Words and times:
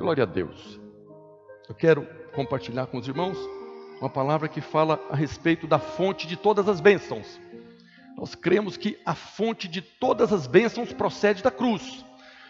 Glória 0.00 0.22
a 0.22 0.26
Deus. 0.26 0.80
Eu 1.68 1.74
quero 1.74 2.08
compartilhar 2.32 2.86
com 2.86 2.96
os 2.96 3.06
irmãos 3.06 3.36
uma 4.00 4.08
palavra 4.08 4.48
que 4.48 4.62
fala 4.62 4.98
a 5.10 5.14
respeito 5.14 5.66
da 5.66 5.78
fonte 5.78 6.26
de 6.26 6.36
todas 6.36 6.70
as 6.70 6.80
bênçãos. 6.80 7.38
Nós 8.16 8.34
cremos 8.34 8.78
que 8.78 8.98
a 9.04 9.14
fonte 9.14 9.68
de 9.68 9.82
todas 9.82 10.32
as 10.32 10.46
bênçãos 10.46 10.90
procede 10.90 11.42
da 11.42 11.50
cruz. 11.50 12.02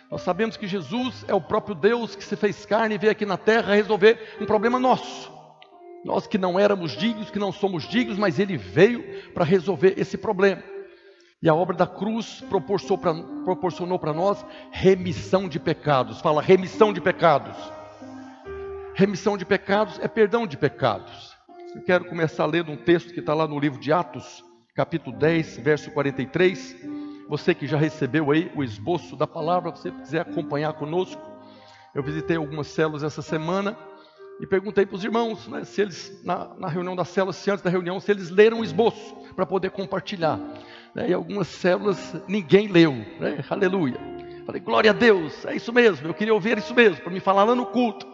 Nós 0.09 0.23
sabemos 0.23 0.57
que 0.57 0.69
Jesus 0.69 1.25
é 1.27 1.35
o 1.35 1.41
próprio 1.41 1.75
Deus 1.75 2.15
que 2.15 2.23
se 2.23 2.37
fez 2.37 2.65
carne 2.65 2.95
e 2.95 2.99
veio 2.99 3.11
aqui 3.11 3.27
na 3.27 3.37
terra 3.37 3.75
resolver 3.75 4.37
um 4.41 4.47
problema 4.47 4.79
nosso. 4.79 5.33
Nós 6.05 6.29
que 6.29 6.39
não 6.39 6.57
éramos 6.57 6.93
dignos, 6.93 7.33
que 7.33 7.39
não 7.41 7.51
somos 7.51 7.83
dignos, 7.83 8.17
mas 8.17 8.39
Ele 8.39 8.57
veio 8.57 9.29
para 9.33 9.45
resolver 9.45 9.95
esse 9.99 10.17
problema. 10.17 10.63
E 11.43 11.49
a 11.49 11.55
obra 11.55 11.75
da 11.75 11.87
cruz 11.87 12.45
proporcionou 12.51 13.99
para 13.99 14.13
nós 14.13 14.45
remissão 14.71 15.49
de 15.49 15.59
pecados. 15.59 16.21
Fala, 16.21 16.43
remissão 16.43 16.93
de 16.93 17.01
pecados. 17.01 17.57
Remissão 18.95 19.39
de 19.39 19.47
pecados 19.47 19.99
é 20.03 20.09
perdão 20.09 20.47
de 20.47 20.59
pecados. 20.59 21.35
Eu 21.75 21.83
quero 21.83 22.05
começar 22.05 22.45
lendo 22.45 22.71
um 22.71 22.77
texto 22.77 23.15
que 23.15 23.21
está 23.21 23.33
lá 23.33 23.49
no 23.49 23.59
livro 23.59 23.81
de 23.81 23.91
Atos, 23.91 24.45
capítulo 24.75 25.17
10, 25.17 25.57
verso 25.59 25.91
43. 25.93 26.77
Você 27.27 27.55
que 27.55 27.67
já 27.67 27.79
recebeu 27.79 28.31
aí 28.31 28.53
o 28.55 28.63
esboço 28.63 29.17
da 29.17 29.27
palavra, 29.27 29.71
você 29.71 29.91
quiser 29.91 30.21
acompanhar 30.21 30.75
conosco. 30.75 31.23
Eu 31.95 32.03
visitei 32.03 32.37
algumas 32.37 32.67
células 32.67 33.03
essa 33.03 33.23
semana 33.23 33.79
e 34.41 34.47
perguntei 34.47 34.85
para 34.85 34.97
os 34.97 35.05
irmãos, 35.05 35.49
né, 35.49 35.65
se 35.65 35.81
eles, 35.81 36.23
na, 36.23 36.55
na 36.59 36.69
reunião 36.69 36.95
da 36.95 37.05
célula, 37.05 37.33
se 37.33 37.51
antes 37.51 37.65
da 37.65 37.71
reunião, 37.71 37.99
se 37.99 38.11
eles 38.11 38.29
leram 38.29 38.61
o 38.61 38.65
esboço 38.65 39.17
para 39.35 39.47
poder 39.47 39.71
compartilhar. 39.71 40.39
Né, 40.95 41.11
e 41.11 41.13
algumas 41.13 41.49
células 41.49 42.17
ninguém 42.27 42.69
leu, 42.69 42.93
né, 42.93 43.45
aleluia. 43.49 43.99
Falei, 44.45 44.61
glória 44.61 44.91
a 44.91 44.95
Deus, 44.95 45.45
é 45.45 45.55
isso 45.55 45.73
mesmo, 45.73 46.09
eu 46.09 46.15
queria 46.15 46.35
ouvir 46.35 46.59
isso 46.59 46.75
mesmo, 46.75 47.03
para 47.03 47.13
me 47.13 47.21
falar 47.21 47.45
lá 47.45 47.55
no 47.55 47.67
culto. 47.67 48.07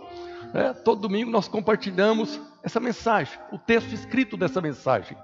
É, 0.55 0.73
todo 0.73 1.01
domingo 1.01 1.30
nós 1.30 1.49
compartilhamos 1.49 2.41
essa 2.63 2.80
mensagem, 2.80 3.38
o 3.52 3.59
texto 3.59 3.93
escrito 3.93 4.37
dessa 4.37 4.60
mensagem. 4.60 5.16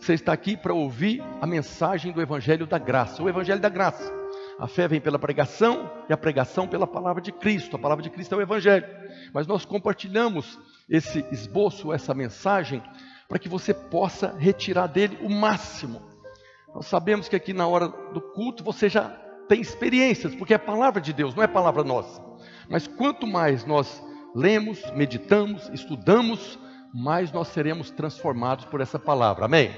Você 0.00 0.14
está 0.14 0.32
aqui 0.32 0.56
para 0.56 0.74
ouvir 0.74 1.22
a 1.40 1.46
mensagem 1.46 2.12
do 2.12 2.20
Evangelho 2.20 2.66
da 2.66 2.78
Graça, 2.78 3.22
o 3.22 3.28
Evangelho 3.28 3.60
da 3.60 3.68
Graça. 3.68 4.12
A 4.58 4.66
fé 4.66 4.88
vem 4.88 5.00
pela 5.00 5.18
pregação 5.18 5.90
e 6.08 6.12
a 6.12 6.16
pregação 6.16 6.66
pela 6.66 6.86
palavra 6.86 7.20
de 7.20 7.30
Cristo. 7.30 7.76
A 7.76 7.78
palavra 7.78 8.02
de 8.02 8.10
Cristo 8.10 8.34
é 8.34 8.38
o 8.38 8.42
Evangelho. 8.42 8.86
Mas 9.32 9.46
nós 9.46 9.64
compartilhamos 9.64 10.58
esse 10.88 11.24
esboço, 11.30 11.92
essa 11.92 12.14
mensagem, 12.14 12.82
para 13.28 13.38
que 13.38 13.48
você 13.48 13.74
possa 13.74 14.34
retirar 14.38 14.86
dele 14.86 15.18
o 15.20 15.28
máximo. 15.28 16.00
Nós 16.76 16.88
sabemos 16.88 17.26
que 17.26 17.34
aqui 17.34 17.54
na 17.54 17.66
hora 17.66 17.88
do 17.88 18.20
culto 18.20 18.62
você 18.62 18.86
já 18.86 19.08
tem 19.48 19.62
experiências, 19.62 20.34
porque 20.34 20.52
é 20.52 20.58
palavra 20.58 21.00
de 21.00 21.10
Deus, 21.10 21.34
não 21.34 21.42
é 21.42 21.46
palavra 21.46 21.82
nossa. 21.82 22.22
Mas 22.68 22.86
quanto 22.86 23.26
mais 23.26 23.64
nós 23.64 24.04
lemos, 24.34 24.84
meditamos, 24.90 25.70
estudamos, 25.72 26.58
mais 26.92 27.32
nós 27.32 27.48
seremos 27.48 27.90
transformados 27.90 28.66
por 28.66 28.82
essa 28.82 28.98
palavra. 28.98 29.46
Amém? 29.46 29.74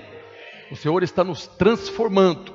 O 0.72 0.76
Senhor 0.76 1.00
está 1.04 1.22
nos 1.22 1.46
transformando 1.46 2.52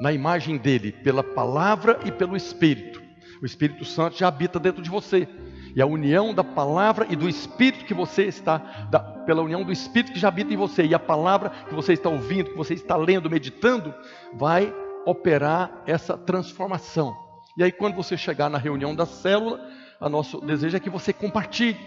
na 0.00 0.12
imagem 0.12 0.56
dele, 0.56 0.92
pela 0.92 1.24
palavra 1.24 1.98
e 2.04 2.12
pelo 2.12 2.36
Espírito. 2.36 3.02
O 3.42 3.46
Espírito 3.46 3.84
Santo 3.84 4.16
já 4.16 4.28
habita 4.28 4.60
dentro 4.60 4.80
de 4.80 4.88
você. 4.88 5.26
E 5.74 5.80
a 5.80 5.86
união 5.86 6.34
da 6.34 6.44
palavra 6.44 7.06
e 7.08 7.16
do 7.16 7.28
Espírito 7.28 7.84
que 7.84 7.94
você 7.94 8.24
está, 8.24 8.58
da, 8.90 8.98
pela 8.98 9.42
união 9.42 9.62
do 9.62 9.72
Espírito 9.72 10.12
que 10.12 10.18
já 10.18 10.28
habita 10.28 10.52
em 10.52 10.56
você, 10.56 10.84
e 10.84 10.94
a 10.94 10.98
palavra 10.98 11.50
que 11.68 11.74
você 11.74 11.92
está 11.92 12.08
ouvindo, 12.08 12.50
que 12.50 12.56
você 12.56 12.74
está 12.74 12.96
lendo, 12.96 13.30
meditando, 13.30 13.94
vai 14.34 14.72
operar 15.06 15.82
essa 15.86 16.16
transformação. 16.16 17.16
E 17.56 17.62
aí, 17.62 17.72
quando 17.72 17.94
você 17.94 18.16
chegar 18.16 18.48
na 18.48 18.58
reunião 18.58 18.94
da 18.94 19.06
célula, 19.06 19.60
a 20.00 20.08
nosso 20.08 20.40
desejo 20.40 20.76
é 20.76 20.80
que 20.80 20.90
você 20.90 21.12
compartilhe, 21.12 21.78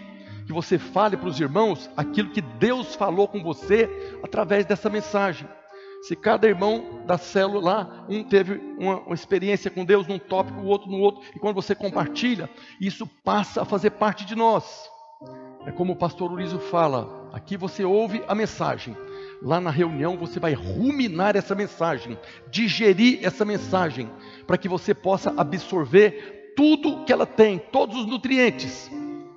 que 0.46 0.52
você 0.52 0.78
fale 0.78 1.16
para 1.16 1.28
os 1.28 1.40
irmãos 1.40 1.90
aquilo 1.96 2.30
que 2.30 2.40
Deus 2.40 2.94
falou 2.94 3.26
com 3.26 3.42
você 3.42 3.88
através 4.22 4.66
dessa 4.66 4.90
mensagem. 4.90 5.48
Se 6.06 6.14
cada 6.14 6.46
irmão 6.46 7.02
da 7.06 7.16
célula 7.16 7.60
lá, 7.62 8.06
um 8.10 8.22
teve 8.22 8.60
uma, 8.78 9.00
uma, 9.00 9.14
experiência 9.14 9.70
com 9.70 9.86
Deus 9.86 10.06
num 10.06 10.18
tópico, 10.18 10.60
o 10.60 10.66
outro 10.66 10.90
no 10.90 10.98
outro, 10.98 11.22
e 11.34 11.38
quando 11.38 11.54
você 11.54 11.74
compartilha, 11.74 12.50
isso 12.78 13.06
passa 13.06 13.62
a 13.62 13.64
fazer 13.64 13.88
parte 13.92 14.26
de 14.26 14.34
nós. 14.34 14.86
É 15.64 15.72
como 15.72 15.94
o 15.94 15.96
pastor 15.96 16.30
Uliso 16.30 16.58
fala: 16.58 17.30
aqui 17.32 17.56
você 17.56 17.86
ouve 17.86 18.22
a 18.28 18.34
mensagem, 18.34 18.94
lá 19.40 19.58
na 19.58 19.70
reunião 19.70 20.18
você 20.18 20.38
vai 20.38 20.52
ruminar 20.52 21.36
essa 21.36 21.54
mensagem, 21.54 22.18
digerir 22.50 23.24
essa 23.24 23.42
mensagem, 23.42 24.10
para 24.46 24.58
que 24.58 24.68
você 24.68 24.92
possa 24.92 25.32
absorver 25.38 26.52
tudo 26.54 27.02
que 27.06 27.14
ela 27.14 27.24
tem, 27.24 27.58
todos 27.58 27.96
os 27.96 28.04
nutrientes, 28.04 28.90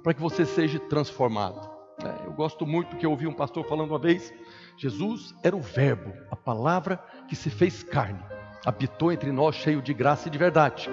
para 0.04 0.14
que 0.14 0.20
você 0.20 0.46
seja 0.46 0.80
transformado. 0.80 1.78
É, 2.04 2.28
eu 2.28 2.34
gosto 2.34 2.66
muito 2.66 2.98
que 2.98 3.06
eu 3.06 3.12
ouvi 3.12 3.26
um 3.26 3.34
pastor 3.34 3.64
falando 3.66 3.92
uma 3.92 4.00
vez: 4.00 4.34
Jesus 4.78 5.34
era 5.42 5.56
o 5.56 5.62
Verbo, 5.62 6.14
a 6.30 6.36
palavra 6.36 7.04
que 7.28 7.36
se 7.36 7.50
fez 7.50 7.82
carne, 7.82 8.24
habitou 8.64 9.12
entre 9.12 9.32
nós 9.32 9.56
cheio 9.56 9.82
de 9.82 9.94
graça 9.94 10.28
e 10.28 10.32
de 10.32 10.38
verdade. 10.38 10.88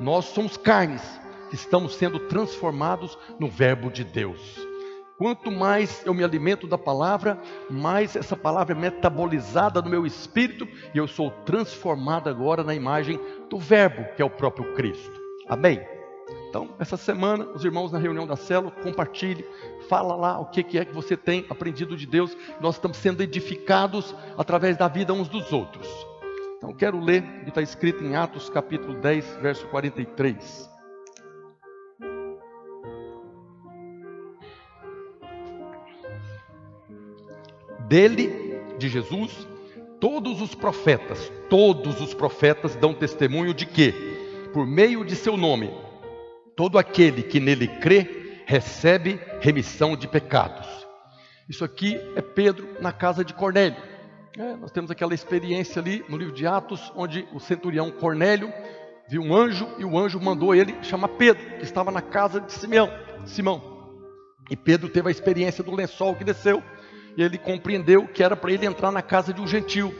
Nós 0.00 0.24
somos 0.26 0.56
carnes 0.56 1.02
que 1.48 1.54
estamos 1.54 1.94
sendo 1.94 2.18
transformados 2.18 3.16
no 3.38 3.48
Verbo 3.48 3.90
de 3.90 4.02
Deus. 4.02 4.58
Quanto 5.16 5.50
mais 5.50 6.04
eu 6.04 6.14
me 6.14 6.22
alimento 6.22 6.66
da 6.66 6.78
palavra, 6.78 7.40
mais 7.68 8.14
essa 8.14 8.36
palavra 8.36 8.74
é 8.74 8.78
metabolizada 8.78 9.82
no 9.82 9.90
meu 9.90 10.06
espírito 10.06 10.66
e 10.94 10.98
eu 10.98 11.08
sou 11.08 11.30
transformado 11.44 12.28
agora 12.28 12.62
na 12.62 12.74
imagem 12.74 13.20
do 13.48 13.58
Verbo, 13.58 14.04
que 14.14 14.22
é 14.22 14.24
o 14.24 14.30
próprio 14.30 14.74
Cristo. 14.74 15.20
Amém? 15.48 15.97
Então, 16.48 16.70
essa 16.78 16.96
semana, 16.96 17.44
os 17.54 17.62
irmãos 17.62 17.92
na 17.92 17.98
reunião 17.98 18.26
da 18.26 18.34
célula, 18.36 18.70
compartilhe, 18.70 19.44
fala 19.86 20.16
lá 20.16 20.40
o 20.40 20.46
que 20.46 20.78
é 20.78 20.84
que 20.84 20.94
você 20.94 21.14
tem 21.14 21.44
aprendido 21.50 21.94
de 21.94 22.06
Deus. 22.06 22.34
Nós 22.58 22.76
estamos 22.76 22.96
sendo 22.96 23.22
edificados 23.22 24.14
através 24.36 24.76
da 24.76 24.88
vida 24.88 25.12
uns 25.12 25.28
dos 25.28 25.52
outros. 25.52 25.86
Então, 26.56 26.72
quero 26.72 26.98
ler 26.98 27.22
o 27.22 27.44
que 27.44 27.48
está 27.50 27.60
escrito 27.60 28.02
em 28.02 28.16
Atos 28.16 28.48
capítulo 28.48 28.94
10, 28.94 29.38
verso 29.42 29.66
43. 29.66 30.70
Dele, 37.86 38.60
de 38.78 38.88
Jesus, 38.88 39.46
todos 40.00 40.40
os 40.40 40.54
profetas, 40.54 41.30
todos 41.50 42.00
os 42.00 42.14
profetas 42.14 42.74
dão 42.74 42.94
testemunho 42.94 43.52
de 43.52 43.66
que 43.66 44.48
por 44.52 44.66
meio 44.66 45.04
de 45.04 45.14
seu 45.14 45.36
nome, 45.36 45.70
todo 46.58 46.76
aquele 46.76 47.22
que 47.22 47.38
nele 47.38 47.68
crê 47.68 48.42
recebe 48.44 49.20
remissão 49.40 49.96
de 49.96 50.08
pecados. 50.08 50.66
Isso 51.48 51.64
aqui 51.64 51.96
é 52.16 52.20
Pedro 52.20 52.68
na 52.80 52.90
casa 52.90 53.24
de 53.24 53.32
Cornélio. 53.32 53.80
É, 54.36 54.56
nós 54.56 54.72
temos 54.72 54.90
aquela 54.90 55.14
experiência 55.14 55.80
ali 55.80 56.04
no 56.08 56.16
livro 56.16 56.34
de 56.34 56.48
Atos, 56.48 56.92
onde 56.96 57.28
o 57.32 57.38
centurião 57.38 57.92
Cornélio 57.92 58.52
viu 59.08 59.22
um 59.22 59.32
anjo 59.32 59.68
e 59.78 59.84
o 59.84 59.96
anjo 59.96 60.18
mandou 60.18 60.52
ele 60.52 60.74
chamar 60.82 61.10
Pedro, 61.10 61.58
que 61.58 61.62
estava 61.62 61.92
na 61.92 62.02
casa 62.02 62.40
de 62.40 62.52
Simeão, 62.52 62.90
Simão. 63.24 63.62
E 64.50 64.56
Pedro 64.56 64.88
teve 64.88 65.06
a 65.06 65.12
experiência 65.12 65.62
do 65.62 65.72
lençol 65.72 66.16
que 66.16 66.24
desceu, 66.24 66.60
e 67.16 67.22
ele 67.22 67.38
compreendeu 67.38 68.08
que 68.08 68.20
era 68.20 68.34
para 68.34 68.50
ele 68.50 68.66
entrar 68.66 68.90
na 68.90 69.00
casa 69.00 69.32
de 69.32 69.40
um 69.40 69.46
gentil. 69.46 69.94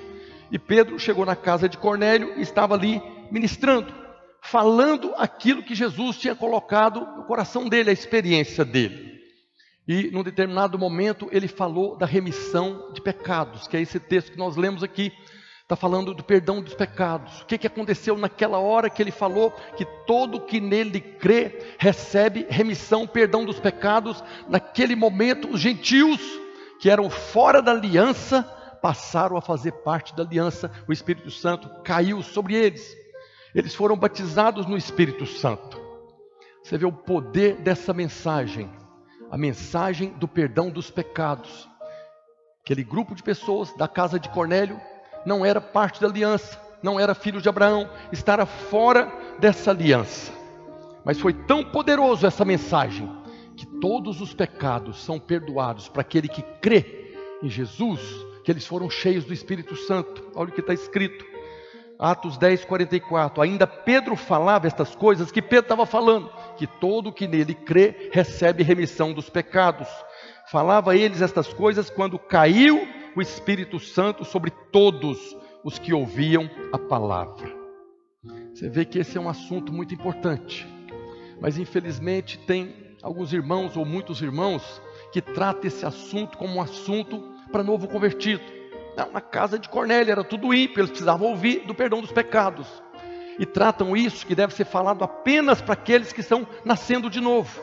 E 0.51 0.59
Pedro 0.59 0.99
chegou 0.99 1.25
na 1.25 1.37
casa 1.37 1.69
de 1.69 1.79
Cornélio 1.79 2.33
e 2.37 2.43
estava 2.43 2.75
ali 2.75 3.01
ministrando 3.31 4.08
falando 4.51 5.15
aquilo 5.17 5.63
que 5.63 5.75
Jesus 5.75 6.17
tinha 6.17 6.35
colocado 6.35 7.01
no 7.17 7.25
coração 7.25 7.69
dele, 7.69 7.91
a 7.91 7.93
experiência 7.93 8.65
dele. 8.65 9.19
E 9.87 10.11
num 10.11 10.23
determinado 10.23 10.79
momento 10.79 11.29
ele 11.31 11.49
falou 11.49 11.97
da 11.97 12.07
remissão 12.07 12.91
de 12.93 13.01
pecados, 13.01 13.67
que 13.67 13.77
é 13.77 13.81
esse 13.81 14.01
texto 14.01 14.33
que 14.33 14.39
nós 14.39 14.57
lemos 14.57 14.83
aqui. 14.83 15.13
Está 15.63 15.77
falando 15.77 16.15
do 16.15 16.25
perdão 16.25 16.63
dos 16.63 16.73
pecados. 16.73 17.43
O 17.43 17.47
que, 17.47 17.59
que 17.59 17.67
aconteceu 17.67 18.17
naquela 18.17 18.59
hora 18.59 18.89
que 18.89 19.03
ele 19.03 19.11
falou 19.11 19.51
que 19.77 19.85
todo 20.07 20.41
que 20.41 20.61
nele 20.61 20.99
crê 20.99 21.75
recebe 21.79 22.47
remissão, 22.49 23.07
perdão 23.07 23.45
dos 23.45 23.61
pecados? 23.61 24.25
Naquele 24.49 24.97
momento, 24.97 25.51
os 25.51 25.61
gentios 25.61 26.21
que 26.81 26.89
eram 26.89 27.11
fora 27.11 27.61
da 27.61 27.73
aliança 27.73 28.43
passaram 28.81 29.37
a 29.37 29.43
fazer 29.43 29.73
parte 29.73 30.17
da 30.17 30.23
aliança. 30.23 30.71
O 30.89 30.93
Espírito 30.93 31.31
Santo 31.31 31.69
caiu 31.83 32.23
sobre 32.23 32.55
eles 32.55 32.97
eles 33.55 33.75
foram 33.75 33.97
batizados 33.97 34.67
no 34.67 34.77
Espírito 34.77 35.27
Santo. 35.27 35.81
Você 36.63 36.77
vê 36.77 36.85
o 36.85 36.93
poder 36.93 37.57
dessa 37.57 37.95
mensagem, 37.95 38.71
a 39.31 39.39
mensagem 39.39 40.11
do 40.11 40.29
perdão 40.29 40.71
dos 40.71 40.91
pecados. 40.91 41.69
Aquele 42.61 42.85
grupo 42.85 43.15
de 43.15 43.23
pessoas 43.23 43.75
da 43.75 43.89
casa 43.89 44.19
de 44.19 44.29
Cornélio 44.29 44.79
não 45.25 45.45
era 45.45 45.61
parte 45.61 46.01
da 46.01 46.07
aliança, 46.07 46.61
não 46.83 47.01
era 47.01 47.15
filho 47.15 47.41
de 47.41 47.49
Abraão, 47.49 47.91
estava 48.13 48.45
fora 48.45 49.11
dessa 49.39 49.71
aliança. 49.71 50.33
Mas 51.05 51.19
foi 51.19 51.33
tão 51.33 51.65
poderoso 51.65 52.27
essa 52.27 52.45
mensagem 52.45 53.11
que 53.57 53.67
todos 53.81 54.21
os 54.21 54.35
pecados 54.35 55.03
são 55.03 55.19
perdoados 55.19 55.89
para 55.89 56.03
aquele 56.03 56.29
que 56.29 56.43
crê 56.61 57.15
em 57.43 57.49
Jesus, 57.49 58.01
que 58.45 58.53
eles 58.53 58.67
foram 58.67 58.91
cheios 58.91 59.25
do 59.25 59.33
Espírito 59.33 59.75
Santo. 59.75 60.31
Olha 60.35 60.51
o 60.51 60.53
que 60.53 60.61
está 60.61 60.75
escrito 60.75 61.25
Atos 61.99 62.39
10, 62.39 62.65
44. 62.65 63.43
Ainda 63.43 63.67
Pedro 63.67 64.15
falava 64.15 64.67
estas 64.67 64.95
coisas 64.95 65.33
que 65.33 65.43
Pedro 65.43 65.65
estava 65.65 65.85
falando, 65.85 66.31
que 66.57 66.67
todo 66.67 67.13
que 67.13 67.27
nele 67.27 67.55
crê 67.55 68.11
recebe 68.13 68.63
remissão 68.63 69.13
dos 69.13 69.29
pecados. 69.29 69.89
Falava 70.51 70.97
eles 70.97 71.21
estas 71.21 71.53
coisas 71.53 71.91
quando 71.91 72.19
caiu 72.19 72.87
o 73.17 73.21
Espírito 73.21 73.81
Santo 73.81 74.25
sobre 74.25 74.51
todos 74.71 75.19
os 75.65 75.79
que 75.79 75.93
ouviam 75.93 76.49
a 76.73 76.79
palavra. 76.79 77.53
Você 78.55 78.69
vê 78.69 78.85
que 78.85 79.01
esse 79.01 79.19
é 79.19 79.21
um 79.21 79.29
assunto 79.29 79.73
muito 79.73 79.93
importante, 79.93 80.67
mas 81.41 81.59
infelizmente 81.59 82.39
tem 82.39 82.97
alguns 83.03 83.33
irmãos 83.33 83.77
ou 83.77 83.85
muitos 83.85 84.23
irmãos 84.23 84.81
que 85.13 85.21
tratam 85.21 85.67
esse 85.67 85.85
assunto 85.85 86.39
como 86.39 86.55
um 86.55 86.63
assunto 86.63 87.23
para 87.51 87.63
novo 87.63 87.89
convertido. 87.89 88.58
Na 89.07 89.21
casa 89.21 89.59
de 89.59 89.69
Cornélio 89.69 90.11
era 90.11 90.25
tudo 90.25 90.53
ímpio, 90.53 90.81
eles 90.81 90.91
precisavam 90.91 91.29
ouvir 91.29 91.61
do 91.67 91.75
perdão 91.75 92.01
dos 92.01 92.13
pecados. 92.13 92.67
E 93.39 93.47
tratam 93.47 93.97
isso 93.97 94.27
que 94.27 94.35
deve 94.35 94.53
ser 94.53 94.65
falado 94.65 95.05
apenas 95.05 95.63
para 95.63 95.75
aqueles 95.75 96.13
que 96.13 96.21
estão 96.21 96.47
nascendo 96.65 97.09
de 97.09 97.21
novo. 97.21 97.63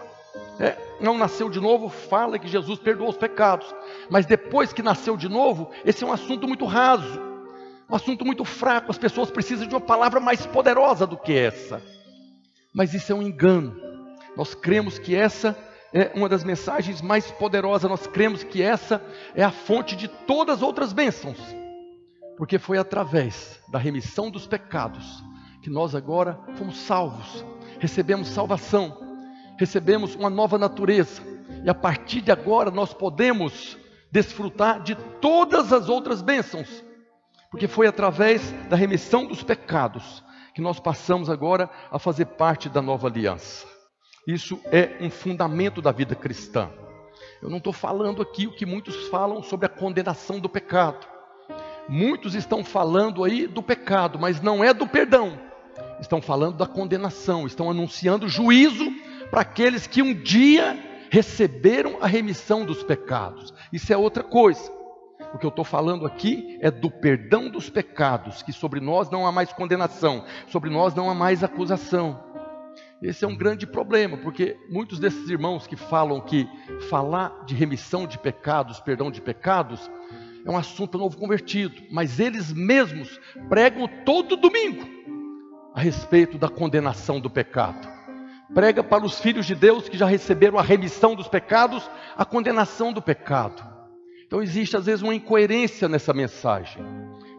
É, 0.59 0.77
não 1.01 1.17
nasceu 1.17 1.49
de 1.49 1.59
novo, 1.59 1.89
fala 1.89 2.39
que 2.39 2.47
Jesus 2.47 2.79
perdoou 2.79 3.09
os 3.09 3.17
pecados. 3.17 3.75
Mas 4.09 4.25
depois 4.25 4.71
que 4.71 4.81
nasceu 4.81 5.17
de 5.17 5.27
novo, 5.27 5.69
esse 5.83 6.03
é 6.03 6.07
um 6.07 6.13
assunto 6.13 6.47
muito 6.47 6.65
raso, 6.65 7.21
um 7.89 7.95
assunto 7.95 8.25
muito 8.25 8.45
fraco. 8.45 8.89
As 8.89 8.97
pessoas 8.97 9.29
precisam 9.29 9.67
de 9.67 9.75
uma 9.75 9.81
palavra 9.81 10.21
mais 10.21 10.45
poderosa 10.45 11.05
do 11.05 11.17
que 11.17 11.33
essa. 11.33 11.81
Mas 12.73 12.93
isso 12.93 13.11
é 13.11 13.15
um 13.15 13.21
engano. 13.21 13.75
Nós 14.37 14.55
cremos 14.55 14.97
que 14.97 15.13
essa 15.15 15.57
é 15.95 16.11
uma 16.13 16.29
das 16.29 16.43
mensagens 16.43 17.01
mais 17.01 17.31
poderosas. 17.31 17.89
Nós 17.89 18.05
cremos 18.05 18.43
que 18.43 18.61
essa 18.61 19.01
é 19.33 19.43
a 19.43 19.51
fonte 19.51 19.95
de 19.95 20.07
todas 20.07 20.57
as 20.57 20.61
outras 20.61 20.93
bênçãos. 20.93 21.39
Porque 22.37 22.59
foi 22.59 22.77
através 22.77 23.59
da 23.69 23.79
remissão 23.79 24.29
dos 24.29 24.45
pecados 24.45 25.23
que 25.63 25.69
nós 25.71 25.95
agora 25.95 26.37
fomos 26.55 26.77
salvos, 26.77 27.43
recebemos 27.79 28.27
salvação 28.27 29.05
recebemos 29.57 30.15
uma 30.15 30.29
nova 30.29 30.57
natureza, 30.57 31.21
e 31.63 31.69
a 31.69 31.73
partir 31.73 32.21
de 32.21 32.31
agora 32.31 32.69
nós 32.69 32.93
podemos 32.93 33.77
desfrutar 34.11 34.81
de 34.81 34.95
todas 35.19 35.73
as 35.73 35.89
outras 35.89 36.21
bênçãos, 36.21 36.83
porque 37.49 37.67
foi 37.67 37.87
através 37.87 38.51
da 38.69 38.75
remissão 38.75 39.25
dos 39.25 39.43
pecados 39.43 40.23
que 40.53 40.61
nós 40.61 40.79
passamos 40.79 41.29
agora 41.29 41.69
a 41.91 41.99
fazer 41.99 42.25
parte 42.25 42.69
da 42.69 42.81
nova 42.81 43.07
aliança. 43.07 43.74
Isso 44.27 44.59
é 44.71 44.97
um 45.01 45.09
fundamento 45.09 45.81
da 45.81 45.91
vida 45.91 46.15
cristã. 46.15 46.69
Eu 47.41 47.49
não 47.49 47.57
estou 47.57 47.73
falando 47.73 48.21
aqui 48.21 48.47
o 48.47 48.51
que 48.51 48.65
muitos 48.65 49.07
falam 49.07 49.43
sobre 49.43 49.67
a 49.67 49.69
condenação 49.69 50.39
do 50.39 50.49
pecado. 50.49 51.05
Muitos 51.87 52.33
estão 52.33 52.63
falando 52.63 53.23
aí 53.23 53.45
do 53.45 53.61
pecado, 53.61 54.17
mas 54.17 54.41
não 54.41 54.63
é 54.63 54.73
do 54.73 54.87
perdão. 54.87 55.39
Estão 55.99 56.21
falando 56.21 56.57
da 56.57 56.65
condenação, 56.65 57.45
estão 57.45 57.69
anunciando 57.69 58.27
juízo 58.27 58.91
para 59.29 59.41
aqueles 59.41 59.85
que 59.85 60.01
um 60.01 60.13
dia 60.13 60.77
receberam 61.11 61.97
a 62.01 62.07
remissão 62.07 62.65
dos 62.65 62.81
pecados. 62.81 63.53
Isso 63.71 63.93
é 63.93 63.97
outra 63.97 64.23
coisa. 64.23 64.71
O 65.33 65.37
que 65.37 65.45
eu 65.45 65.49
estou 65.49 65.65
falando 65.65 66.05
aqui 66.05 66.57
é 66.61 66.71
do 66.71 66.89
perdão 66.89 67.49
dos 67.49 67.69
pecados, 67.69 68.41
que 68.41 68.51
sobre 68.51 68.79
nós 68.79 69.09
não 69.09 69.27
há 69.27 69.31
mais 69.31 69.53
condenação, 69.53 70.25
sobre 70.47 70.69
nós 70.69 70.95
não 70.95 71.09
há 71.09 71.13
mais 71.13 71.43
acusação. 71.43 72.34
Esse 73.01 73.25
é 73.25 73.27
um 73.27 73.35
grande 73.35 73.67
problema, 73.67 74.17
porque 74.17 74.57
muitos 74.69 74.99
desses 74.99 75.29
irmãos 75.29 75.67
que 75.67 75.75
falam 75.75 76.21
que 76.21 76.47
falar 76.89 77.43
de 77.45 77.53
remissão 77.53 78.07
de 78.07 78.17
pecados, 78.17 78.79
perdão 78.79 79.11
de 79.11 79.21
pecados, 79.21 79.91
é 80.45 80.49
um 80.49 80.57
assunto 80.57 80.97
novo 80.97 81.17
convertido, 81.17 81.81
mas 81.91 82.19
eles 82.19 82.53
mesmos 82.53 83.19
pregam 83.49 83.87
todo 84.05 84.35
domingo 84.35 84.87
a 85.73 85.79
respeito 85.79 86.37
da 86.37 86.47
condenação 86.47 87.19
do 87.19 87.29
pecado 87.29 87.95
prega 88.55 88.81
para 88.81 89.05
os 89.05 89.19
filhos 89.19 89.45
de 89.45 89.53
Deus 89.53 89.89
que 89.89 89.97
já 89.97 90.05
receberam 90.05 90.57
a 90.57 90.61
remissão 90.61 91.13
dos 91.13 91.27
pecados, 91.27 91.89
a 92.15 92.23
condenação 92.23 92.93
do 92.93 93.01
pecado. 93.01 93.61
Então 94.25 94.41
existe 94.41 94.77
às 94.77 94.85
vezes 94.85 95.01
uma 95.01 95.13
incoerência 95.13 95.89
nessa 95.89 96.13
mensagem. 96.13 96.81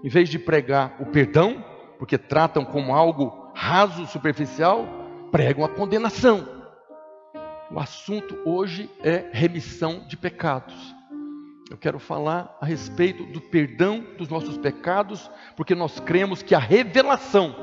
Em 0.04 0.08
vez 0.08 0.28
de 0.28 0.38
pregar 0.38 0.94
o 1.00 1.06
perdão, 1.06 1.64
porque 1.98 2.18
tratam 2.18 2.64
como 2.64 2.94
algo 2.94 3.50
raso, 3.54 4.06
superficial, 4.06 4.86
pregam 5.36 5.66
a 5.66 5.68
condenação. 5.68 6.48
O 7.70 7.78
assunto 7.78 8.38
hoje 8.46 8.88
é 9.04 9.28
remissão 9.34 10.06
de 10.08 10.16
pecados. 10.16 10.74
Eu 11.70 11.76
quero 11.76 11.98
falar 11.98 12.56
a 12.58 12.64
respeito 12.64 13.22
do 13.26 13.38
perdão 13.38 14.02
dos 14.16 14.30
nossos 14.30 14.56
pecados, 14.56 15.30
porque 15.54 15.74
nós 15.74 16.00
cremos 16.00 16.42
que 16.42 16.54
a 16.54 16.58
revelação 16.58 17.54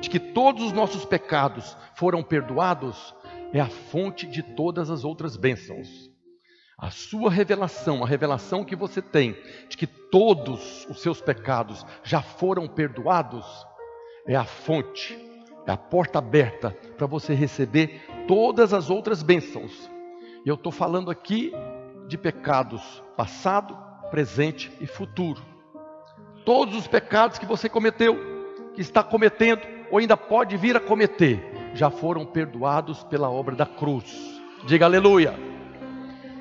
de 0.00 0.08
que 0.08 0.18
todos 0.18 0.64
os 0.64 0.72
nossos 0.72 1.04
pecados 1.04 1.76
foram 1.94 2.22
perdoados 2.22 3.14
é 3.52 3.60
a 3.60 3.68
fonte 3.68 4.26
de 4.26 4.42
todas 4.42 4.88
as 4.88 5.04
outras 5.04 5.36
bênçãos. 5.36 6.10
A 6.78 6.90
sua 6.90 7.30
revelação, 7.30 8.02
a 8.02 8.06
revelação 8.06 8.64
que 8.64 8.74
você 8.74 9.02
tem 9.02 9.36
de 9.68 9.76
que 9.76 9.86
todos 9.86 10.86
os 10.88 11.02
seus 11.02 11.20
pecados 11.20 11.84
já 12.02 12.22
foram 12.22 12.66
perdoados, 12.66 13.44
é 14.26 14.34
a 14.34 14.46
fonte, 14.46 15.27
é 15.68 15.72
a 15.72 15.76
porta 15.76 16.18
aberta 16.18 16.74
para 16.96 17.06
você 17.06 17.34
receber 17.34 18.00
todas 18.26 18.72
as 18.72 18.88
outras 18.88 19.22
bênçãos. 19.22 19.90
E 20.44 20.48
eu 20.48 20.54
estou 20.54 20.72
falando 20.72 21.10
aqui 21.10 21.52
de 22.06 22.16
pecados 22.16 23.02
passado, 23.14 23.76
presente 24.10 24.72
e 24.80 24.86
futuro. 24.86 25.42
Todos 26.44 26.74
os 26.74 26.86
pecados 26.86 27.38
que 27.38 27.44
você 27.44 27.68
cometeu, 27.68 28.16
que 28.74 28.80
está 28.80 29.02
cometendo, 29.02 29.60
ou 29.90 29.98
ainda 29.98 30.16
pode 30.16 30.56
vir 30.56 30.74
a 30.74 30.80
cometer, 30.80 31.38
já 31.74 31.90
foram 31.90 32.24
perdoados 32.24 33.04
pela 33.04 33.30
obra 33.30 33.54
da 33.54 33.66
cruz. 33.66 34.40
Diga 34.66 34.86
aleluia. 34.86 35.34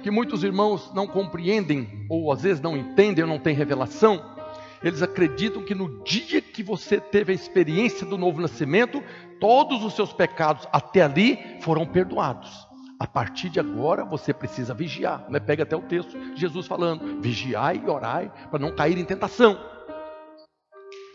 Que 0.03 0.09
muitos 0.09 0.41
irmãos 0.41 0.93
não 0.93 1.05
compreendem, 1.05 2.05
ou 2.09 2.31
às 2.31 2.43
vezes 2.43 2.61
não 2.61 2.77
entendem, 2.77 3.25
ou 3.25 3.29
não 3.29 3.39
têm 3.39 3.53
revelação, 3.53 4.36
eles 4.83 5.01
acreditam 5.01 5.63
que 5.63 5.73
no 5.73 6.03
dia 6.03 6.41
que 6.41 6.61
você 6.61 6.99
teve 6.99 7.31
a 7.31 7.35
experiência 7.35 8.05
do 8.05 8.17
novo 8.17 8.41
nascimento, 8.41 9.03
todos 9.39 9.83
os 9.83 9.93
seus 9.93 10.13
pecados 10.13 10.67
até 10.71 11.01
ali 11.01 11.57
foram 11.61 11.85
perdoados. 11.85 12.67
A 12.99 13.05
partir 13.05 13.49
de 13.49 13.59
agora 13.59 14.03
você 14.03 14.33
precisa 14.33 14.73
vigiar. 14.73 15.25
Né? 15.29 15.39
Pega 15.39 15.63
até 15.63 15.75
o 15.75 15.81
texto, 15.81 16.17
Jesus 16.35 16.65
falando: 16.65 17.21
vigiai 17.21 17.81
e 17.83 17.89
orai 17.89 18.31
para 18.49 18.59
não 18.59 18.75
cair 18.75 18.97
em 18.97 19.05
tentação. 19.05 19.57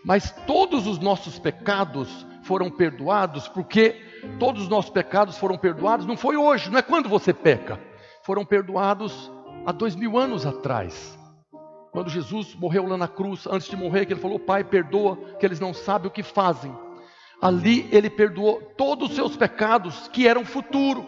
Mas 0.05 0.31
todos 0.47 0.87
os 0.87 0.99
nossos 0.99 1.39
pecados 1.39 2.27
foram 2.43 2.71
perdoados, 2.71 3.47
porque 3.49 4.01
todos 4.39 4.63
os 4.63 4.69
nossos 4.69 4.91
pecados 4.91 5.39
foram 5.39 5.57
perdoados, 5.57 6.07
não 6.07 6.17
foi 6.17 6.37
hoje, 6.37 6.71
não 6.71 6.79
é 6.79 6.83
quando 6.83 7.09
você 7.09 7.33
peca, 7.33 7.81
foram 8.25 8.45
perdoados 8.45 9.31
há 9.65 9.71
dois 9.71 9.95
mil 9.95 10.19
anos 10.19 10.45
atrás. 10.45 11.17
Quando 11.93 12.09
Jesus 12.09 12.55
morreu 12.55 12.87
lá 12.87 12.97
na 12.97 13.07
cruz, 13.07 13.47
antes 13.47 13.69
de 13.69 13.77
morrer, 13.77 14.07
que 14.07 14.15
ele 14.15 14.21
falou: 14.21 14.39
Pai, 14.39 14.65
perdoa, 14.65 15.17
que 15.39 15.45
eles 15.45 15.61
não 15.61 15.75
sabem 15.75 16.09
o 16.09 16.11
que 16.11 16.23
fazem. 16.23 16.75
Ali 17.41 17.87
ele 17.93 18.09
perdoou 18.09 18.63
todos 18.79 19.11
os 19.11 19.15
seus 19.15 19.37
pecados 19.37 20.09
que 20.09 20.27
eram 20.27 20.43
futuro. 20.43 21.05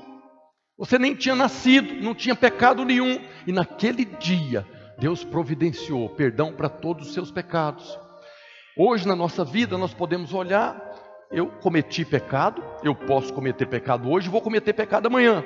Você 0.77 0.99
nem 0.99 1.15
tinha 1.15 1.35
nascido, 1.35 1.95
não 2.03 2.15
tinha 2.15 2.35
pecado 2.35 2.85
nenhum, 2.85 3.19
e 3.47 3.53
naquele 3.53 4.05
dia 4.05 4.67
Deus 4.99 5.25
providenciou 5.25 6.09
perdão 6.11 6.53
para 6.53 6.69
todos 6.69 7.09
os 7.09 7.15
seus 7.15 7.31
pecados. 7.31 7.99
Hoje 8.77 9.09
na 9.09 9.17
nossa 9.17 9.45
vida 9.45 9.79
nós 9.79 9.95
podemos 9.95 10.35
olhar, 10.35 10.77
eu 11.31 11.47
cometi 11.47 12.05
pecado, 12.05 12.63
eu 12.83 12.95
posso 12.95 13.33
cometer 13.33 13.67
pecado 13.67 14.11
hoje, 14.11 14.29
vou 14.29 14.43
cometer 14.43 14.75
pecado 14.75 15.07
amanhã. 15.07 15.43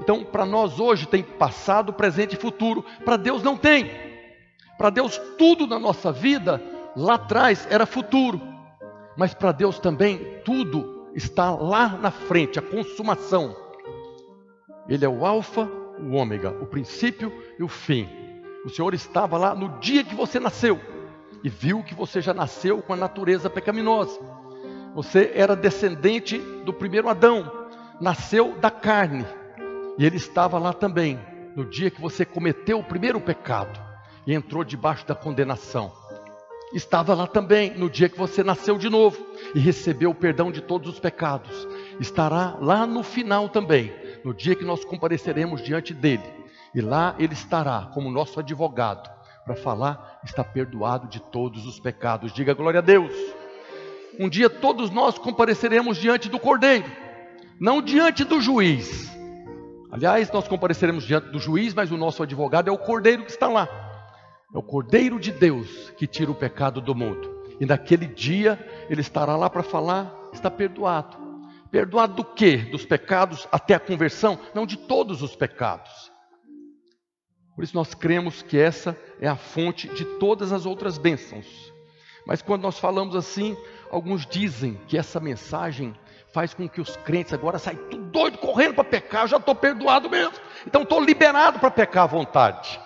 Então, 0.00 0.24
para 0.24 0.46
nós 0.46 0.78
hoje 0.78 1.06
tem 1.06 1.22
passado, 1.22 1.92
presente 1.92 2.36
e 2.36 2.40
futuro. 2.40 2.84
Para 3.04 3.16
Deus 3.16 3.42
não 3.42 3.56
tem. 3.56 4.07
Para 4.78 4.90
Deus 4.90 5.20
tudo 5.36 5.66
na 5.66 5.76
nossa 5.76 6.12
vida 6.12 6.62
lá 6.96 7.14
atrás 7.14 7.66
era 7.68 7.84
futuro. 7.84 8.40
Mas 9.16 9.34
para 9.34 9.50
Deus 9.50 9.80
também 9.80 10.40
tudo 10.44 11.08
está 11.16 11.50
lá 11.50 11.88
na 11.88 12.12
frente, 12.12 12.60
a 12.60 12.62
consumação. 12.62 13.56
Ele 14.88 15.04
é 15.04 15.08
o 15.08 15.26
alfa, 15.26 15.68
o 16.00 16.14
ômega, 16.14 16.50
o 16.62 16.66
princípio 16.66 17.32
e 17.58 17.62
o 17.64 17.68
fim. 17.68 18.08
O 18.64 18.70
Senhor 18.70 18.94
estava 18.94 19.36
lá 19.36 19.52
no 19.52 19.80
dia 19.80 20.04
que 20.04 20.14
você 20.14 20.38
nasceu 20.38 20.80
e 21.42 21.48
viu 21.48 21.82
que 21.82 21.94
você 21.94 22.20
já 22.20 22.32
nasceu 22.32 22.80
com 22.80 22.92
a 22.92 22.96
natureza 22.96 23.50
pecaminosa. 23.50 24.20
Você 24.94 25.32
era 25.34 25.56
descendente 25.56 26.38
do 26.64 26.72
primeiro 26.72 27.08
Adão, 27.08 27.50
nasceu 28.00 28.56
da 28.58 28.70
carne, 28.70 29.26
e 29.98 30.06
ele 30.06 30.16
estava 30.16 30.58
lá 30.58 30.72
também, 30.72 31.18
no 31.54 31.64
dia 31.64 31.90
que 31.90 32.00
você 32.00 32.24
cometeu 32.24 32.78
o 32.78 32.84
primeiro 32.84 33.20
pecado 33.20 33.87
e 34.28 34.34
entrou 34.34 34.62
debaixo 34.62 35.06
da 35.06 35.14
condenação. 35.14 35.90
Estava 36.74 37.14
lá 37.14 37.26
também 37.26 37.70
no 37.78 37.88
dia 37.88 38.10
que 38.10 38.18
você 38.18 38.44
nasceu 38.44 38.76
de 38.76 38.90
novo 38.90 39.18
e 39.54 39.58
recebeu 39.58 40.10
o 40.10 40.14
perdão 40.14 40.52
de 40.52 40.60
todos 40.60 40.92
os 40.92 41.00
pecados. 41.00 41.66
Estará 41.98 42.54
lá 42.60 42.86
no 42.86 43.02
final 43.02 43.48
também, 43.48 43.90
no 44.22 44.34
dia 44.34 44.54
que 44.54 44.66
nós 44.66 44.84
compareceremos 44.84 45.62
diante 45.62 45.94
dele. 45.94 46.22
E 46.74 46.82
lá 46.82 47.16
ele 47.18 47.32
estará 47.32 47.90
como 47.94 48.10
nosso 48.10 48.38
advogado 48.38 49.10
para 49.46 49.56
falar, 49.56 50.20
está 50.22 50.44
perdoado 50.44 51.08
de 51.08 51.20
todos 51.20 51.64
os 51.64 51.80
pecados. 51.80 52.30
Diga 52.30 52.52
glória 52.52 52.80
a 52.80 52.82
Deus. 52.82 53.14
um 54.20 54.28
dia 54.28 54.50
todos 54.50 54.90
nós 54.90 55.16
compareceremos 55.16 55.96
diante 55.96 56.28
do 56.28 56.38
Cordeiro, 56.38 56.84
não 57.58 57.80
diante 57.80 58.24
do 58.24 58.42
juiz. 58.42 59.10
Aliás, 59.90 60.30
nós 60.30 60.46
compareceremos 60.46 61.04
diante 61.04 61.30
do 61.30 61.38
juiz, 61.38 61.72
mas 61.72 61.90
o 61.90 61.96
nosso 61.96 62.22
advogado 62.22 62.68
é 62.68 62.70
o 62.70 62.76
Cordeiro 62.76 63.24
que 63.24 63.30
está 63.30 63.48
lá. 63.48 63.87
É 64.54 64.58
o 64.58 64.62
Cordeiro 64.62 65.20
de 65.20 65.30
Deus 65.30 65.90
que 65.90 66.06
tira 66.06 66.30
o 66.30 66.34
pecado 66.34 66.80
do 66.80 66.94
mundo. 66.94 67.38
E 67.60 67.66
naquele 67.66 68.06
dia 68.06 68.58
ele 68.88 69.00
estará 69.00 69.36
lá 69.36 69.50
para 69.50 69.62
falar: 69.62 70.12
está 70.32 70.50
perdoado. 70.50 71.16
Perdoado 71.70 72.14
do 72.14 72.24
quê? 72.24 72.56
Dos 72.56 72.86
pecados 72.86 73.46
até 73.52 73.74
a 73.74 73.80
conversão? 73.80 74.38
Não 74.54 74.64
de 74.64 74.78
todos 74.78 75.22
os 75.22 75.36
pecados. 75.36 76.10
Por 77.54 77.62
isso 77.62 77.74
nós 77.74 77.92
cremos 77.92 78.40
que 78.40 78.56
essa 78.56 78.96
é 79.20 79.28
a 79.28 79.36
fonte 79.36 79.88
de 79.88 80.04
todas 80.18 80.52
as 80.52 80.64
outras 80.64 80.96
bênçãos. 80.96 81.72
Mas 82.26 82.40
quando 82.40 82.62
nós 82.62 82.78
falamos 82.78 83.16
assim, 83.16 83.56
alguns 83.90 84.24
dizem 84.24 84.80
que 84.86 84.96
essa 84.96 85.18
mensagem 85.18 85.94
faz 86.32 86.54
com 86.54 86.68
que 86.68 86.80
os 86.80 86.96
crentes 86.96 87.32
agora 87.32 87.58
saiam 87.58 87.88
tudo 87.88 88.04
doido 88.04 88.38
correndo 88.38 88.74
para 88.74 88.84
pecar, 88.84 89.22
eu 89.22 89.28
já 89.28 89.36
estou 89.38 89.54
perdoado 89.54 90.08
mesmo. 90.08 90.34
Então 90.66 90.82
estou 90.82 91.00
liberado 91.02 91.58
para 91.58 91.70
pecar 91.70 92.04
à 92.04 92.06
vontade. 92.06 92.80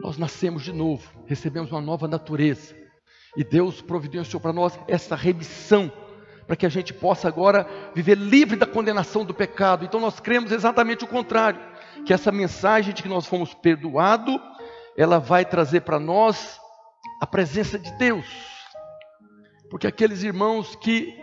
Nós 0.00 0.16
nascemos 0.16 0.62
de 0.62 0.72
novo, 0.72 1.08
recebemos 1.26 1.70
uma 1.70 1.80
nova 1.80 2.08
natureza. 2.08 2.74
E 3.36 3.44
Deus 3.44 3.80
providenciou 3.80 4.40
para 4.40 4.52
nós 4.52 4.78
essa 4.88 5.16
remissão, 5.16 5.90
para 6.46 6.56
que 6.56 6.66
a 6.66 6.68
gente 6.68 6.92
possa 6.92 7.28
agora 7.28 7.66
viver 7.94 8.16
livre 8.16 8.56
da 8.56 8.66
condenação 8.66 9.24
do 9.24 9.32
pecado. 9.32 9.84
Então 9.84 10.00
nós 10.00 10.20
cremos 10.20 10.52
exatamente 10.52 11.04
o 11.04 11.08
contrário, 11.08 11.60
que 12.04 12.12
essa 12.12 12.32
mensagem 12.32 12.92
de 12.92 13.02
que 13.02 13.08
nós 13.08 13.26
fomos 13.26 13.54
perdoados, 13.54 14.38
ela 14.96 15.18
vai 15.18 15.44
trazer 15.44 15.82
para 15.82 15.98
nós 15.98 16.60
a 17.20 17.26
presença 17.26 17.78
de 17.78 17.90
Deus. 17.98 18.26
Porque 19.70 19.86
aqueles 19.86 20.22
irmãos 20.22 20.76
que 20.76 21.16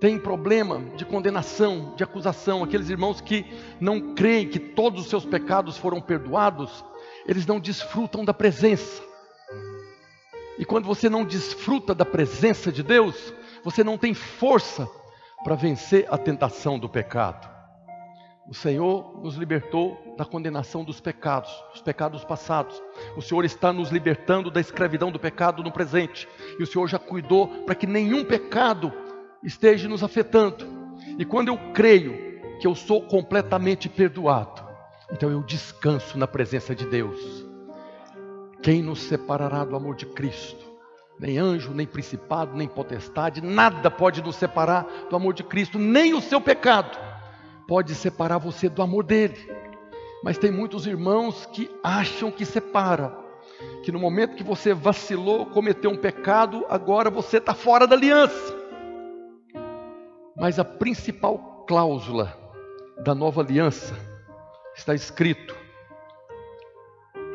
têm 0.00 0.18
problema 0.18 0.80
de 0.96 1.04
condenação, 1.04 1.94
de 1.94 2.02
acusação, 2.02 2.64
aqueles 2.64 2.90
irmãos 2.90 3.20
que 3.20 3.46
não 3.80 4.14
creem 4.14 4.48
que 4.48 4.58
todos 4.58 5.02
os 5.02 5.08
seus 5.08 5.24
pecados 5.24 5.76
foram 5.76 6.00
perdoados, 6.00 6.84
eles 7.26 7.46
não 7.46 7.60
desfrutam 7.60 8.24
da 8.24 8.34
presença. 8.34 9.02
E 10.58 10.64
quando 10.64 10.86
você 10.86 11.08
não 11.08 11.24
desfruta 11.24 11.94
da 11.94 12.04
presença 12.04 12.70
de 12.70 12.82
Deus, 12.82 13.32
você 13.64 13.82
não 13.82 13.96
tem 13.96 14.14
força 14.14 14.88
para 15.42 15.54
vencer 15.54 16.06
a 16.10 16.18
tentação 16.18 16.78
do 16.78 16.88
pecado. 16.88 17.50
O 18.48 18.54
Senhor 18.54 19.20
nos 19.22 19.36
libertou 19.36 20.14
da 20.18 20.24
condenação 20.24 20.84
dos 20.84 21.00
pecados, 21.00 21.50
dos 21.72 21.80
pecados 21.80 22.24
passados. 22.24 22.82
O 23.16 23.22
Senhor 23.22 23.44
está 23.44 23.72
nos 23.72 23.90
libertando 23.90 24.50
da 24.50 24.60
escravidão 24.60 25.10
do 25.10 25.18
pecado 25.18 25.62
no 25.62 25.70
presente. 25.70 26.28
E 26.58 26.62
o 26.62 26.66
Senhor 26.66 26.88
já 26.88 26.98
cuidou 26.98 27.48
para 27.64 27.74
que 27.74 27.86
nenhum 27.86 28.24
pecado 28.24 28.92
esteja 29.42 29.88
nos 29.88 30.02
afetando. 30.02 30.66
E 31.18 31.24
quando 31.24 31.48
eu 31.48 31.58
creio 31.72 32.58
que 32.60 32.66
eu 32.66 32.74
sou 32.74 33.02
completamente 33.02 33.88
perdoado, 33.88 34.71
então 35.12 35.30
eu 35.30 35.42
descanso 35.42 36.16
na 36.16 36.26
presença 36.26 36.74
de 36.74 36.86
Deus. 36.86 37.46
Quem 38.62 38.82
nos 38.82 39.02
separará 39.02 39.62
do 39.64 39.76
amor 39.76 39.94
de 39.94 40.06
Cristo? 40.06 40.72
Nem 41.20 41.36
anjo, 41.36 41.72
nem 41.74 41.86
principado, 41.86 42.56
nem 42.56 42.66
potestade, 42.66 43.42
nada 43.42 43.90
pode 43.90 44.22
nos 44.22 44.36
separar 44.36 44.86
do 45.10 45.14
amor 45.14 45.34
de 45.34 45.44
Cristo, 45.44 45.78
nem 45.78 46.14
o 46.14 46.20
seu 46.20 46.40
pecado 46.40 46.98
pode 47.68 47.94
separar 47.94 48.38
você 48.38 48.68
do 48.68 48.82
amor 48.82 49.04
dele. 49.04 49.36
Mas 50.24 50.38
tem 50.38 50.50
muitos 50.50 50.86
irmãos 50.86 51.46
que 51.46 51.70
acham 51.82 52.30
que 52.30 52.46
separa, 52.46 53.16
que 53.82 53.92
no 53.92 53.98
momento 53.98 54.36
que 54.36 54.42
você 54.42 54.72
vacilou, 54.72 55.46
cometeu 55.46 55.90
um 55.90 55.96
pecado, 55.96 56.64
agora 56.68 57.10
você 57.10 57.36
está 57.36 57.54
fora 57.54 57.86
da 57.86 57.94
aliança. 57.94 58.56
Mas 60.36 60.58
a 60.58 60.64
principal 60.64 61.64
cláusula 61.68 62.36
da 63.04 63.14
nova 63.14 63.42
aliança 63.42 64.11
está 64.74 64.94
escrito: 64.94 65.56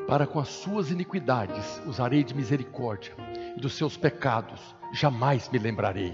para 0.07 0.25
com 0.25 0.39
as 0.39 0.47
suas 0.47 0.89
iniquidades 0.91 1.81
usarei 1.85 2.23
de 2.23 2.35
misericórdia, 2.35 3.13
e 3.55 3.59
dos 3.59 3.73
seus 3.73 3.97
pecados 3.97 4.75
jamais 4.93 5.49
me 5.49 5.59
lembrarei. 5.59 6.13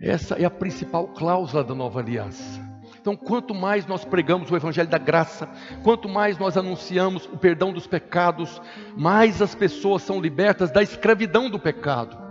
Essa 0.00 0.36
é 0.36 0.44
a 0.44 0.50
principal 0.50 1.08
cláusula 1.08 1.64
da 1.64 1.74
nova 1.74 2.00
aliança. 2.00 2.66
Então, 3.00 3.16
quanto 3.16 3.54
mais 3.54 3.86
nós 3.86 4.04
pregamos 4.04 4.50
o 4.50 4.56
Evangelho 4.56 4.88
da 4.88 4.98
graça, 4.98 5.48
quanto 5.82 6.08
mais 6.08 6.36
nós 6.38 6.56
anunciamos 6.56 7.26
o 7.26 7.38
perdão 7.38 7.72
dos 7.72 7.86
pecados, 7.86 8.60
mais 8.96 9.40
as 9.40 9.54
pessoas 9.54 10.02
são 10.02 10.20
libertas 10.20 10.70
da 10.70 10.82
escravidão 10.82 11.48
do 11.48 11.58
pecado. 11.58 12.27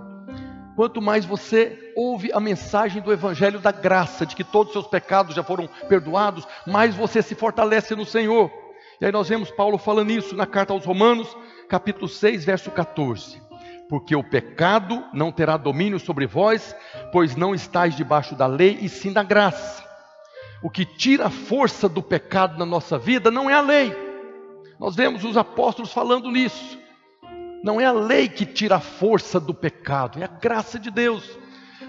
Quanto 0.77 1.01
mais 1.01 1.25
você 1.25 1.91
ouve 1.95 2.31
a 2.31 2.39
mensagem 2.39 3.01
do 3.01 3.11
Evangelho 3.11 3.59
da 3.59 3.71
graça, 3.71 4.27
de 4.27 4.35
que 4.35 4.43
todos 4.43 4.67
os 4.67 4.73
seus 4.73 4.85
pecados 4.85 5.33
já 5.33 5.41
foram 5.41 5.67
perdoados, 5.89 6.47
mais 6.67 6.93
você 6.93 7.23
se 7.23 7.33
fortalece 7.33 7.95
no 7.95 8.05
Senhor. 8.05 8.51
E 9.01 9.05
aí 9.07 9.11
nós 9.11 9.27
vemos 9.27 9.49
Paulo 9.49 9.79
falando 9.79 10.11
isso 10.11 10.35
na 10.35 10.45
carta 10.45 10.73
aos 10.73 10.85
Romanos, 10.85 11.35
capítulo 11.67 12.07
6, 12.07 12.45
verso 12.45 12.69
14. 12.69 13.41
Porque 13.89 14.15
o 14.15 14.23
pecado 14.23 15.03
não 15.11 15.31
terá 15.31 15.57
domínio 15.57 15.99
sobre 15.99 16.27
vós, 16.27 16.75
pois 17.11 17.35
não 17.35 17.55
estáis 17.55 17.95
debaixo 17.95 18.35
da 18.35 18.45
lei, 18.45 18.77
e 18.79 18.87
sim 18.87 19.11
da 19.11 19.23
graça. 19.23 19.83
O 20.61 20.69
que 20.69 20.85
tira 20.85 21.25
a 21.25 21.31
força 21.31 21.89
do 21.89 22.03
pecado 22.03 22.55
na 22.55 22.67
nossa 22.67 22.99
vida 22.99 23.31
não 23.31 23.49
é 23.49 23.55
a 23.55 23.61
lei. 23.61 23.97
Nós 24.79 24.95
vemos 24.95 25.23
os 25.23 25.37
apóstolos 25.37 25.91
falando 25.91 26.29
nisso. 26.29 26.77
Não 27.63 27.81
é 27.81 27.85
a 27.85 27.91
lei 27.91 28.27
que 28.27 28.45
tira 28.45 28.75
a 28.75 28.79
força 28.79 29.39
do 29.39 29.53
pecado, 29.53 30.19
é 30.19 30.23
a 30.23 30.27
graça 30.27 30.79
de 30.79 30.91
Deus. 30.91 31.37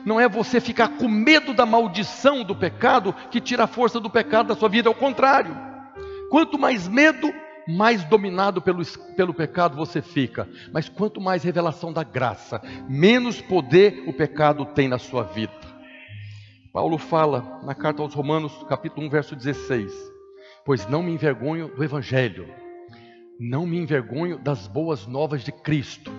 Não 0.04 0.20
é 0.20 0.28
você 0.28 0.60
ficar 0.60 0.88
com 0.96 1.08
medo 1.08 1.52
da 1.52 1.66
maldição 1.66 2.42
do 2.42 2.54
pecado 2.54 3.14
que 3.30 3.40
tira 3.40 3.64
a 3.64 3.68
força 3.68 4.00
do 4.00 4.08
pecado 4.08 4.48
da 4.48 4.56
sua 4.56 4.68
vida, 4.68 4.88
é 4.88 4.92
o 4.92 4.94
contrário. 4.94 5.56
Quanto 6.30 6.58
mais 6.58 6.86
medo, 6.86 7.32
mais 7.66 8.02
dominado 8.04 8.62
pelo, 8.62 8.84
pelo 9.16 9.34
pecado 9.34 9.76
você 9.76 10.00
fica. 10.00 10.48
Mas 10.72 10.88
quanto 10.88 11.20
mais 11.20 11.42
revelação 11.42 11.92
da 11.92 12.02
graça, 12.02 12.60
menos 12.88 13.40
poder 13.40 14.04
o 14.06 14.12
pecado 14.12 14.64
tem 14.64 14.88
na 14.88 14.98
sua 14.98 15.24
vida. 15.24 15.52
Paulo 16.72 16.96
fala 16.96 17.60
na 17.62 17.74
carta 17.74 18.02
aos 18.02 18.14
Romanos, 18.14 18.52
capítulo 18.68 19.06
1, 19.06 19.10
verso 19.10 19.36
16: 19.36 19.92
Pois 20.64 20.88
não 20.88 21.02
me 21.02 21.12
envergonho 21.12 21.68
do 21.68 21.82
Evangelho, 21.82 22.48
não 23.38 23.64
me 23.64 23.78
envergonho 23.78 24.36
das 24.36 24.66
boas 24.66 25.06
novas 25.06 25.44
de 25.44 25.52
Cristo, 25.52 26.10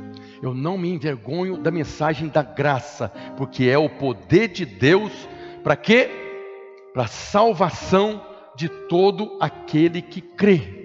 eu 0.41 0.53
não 0.53 0.77
me 0.77 0.89
envergonho 0.89 1.57
da 1.57 1.69
mensagem 1.69 2.29
da 2.29 2.41
graça, 2.41 3.09
porque 3.35 3.65
é 3.65 3.77
o 3.77 3.89
poder 3.89 4.47
de 4.47 4.65
Deus 4.65 5.11
para 5.61 5.75
quê? 5.75 6.09
Para 6.93 7.07
salvação 7.07 8.25
de 8.55 8.69
todo 8.69 9.37
aquele 9.41 10.01
que 10.01 10.21
crê. 10.21 10.79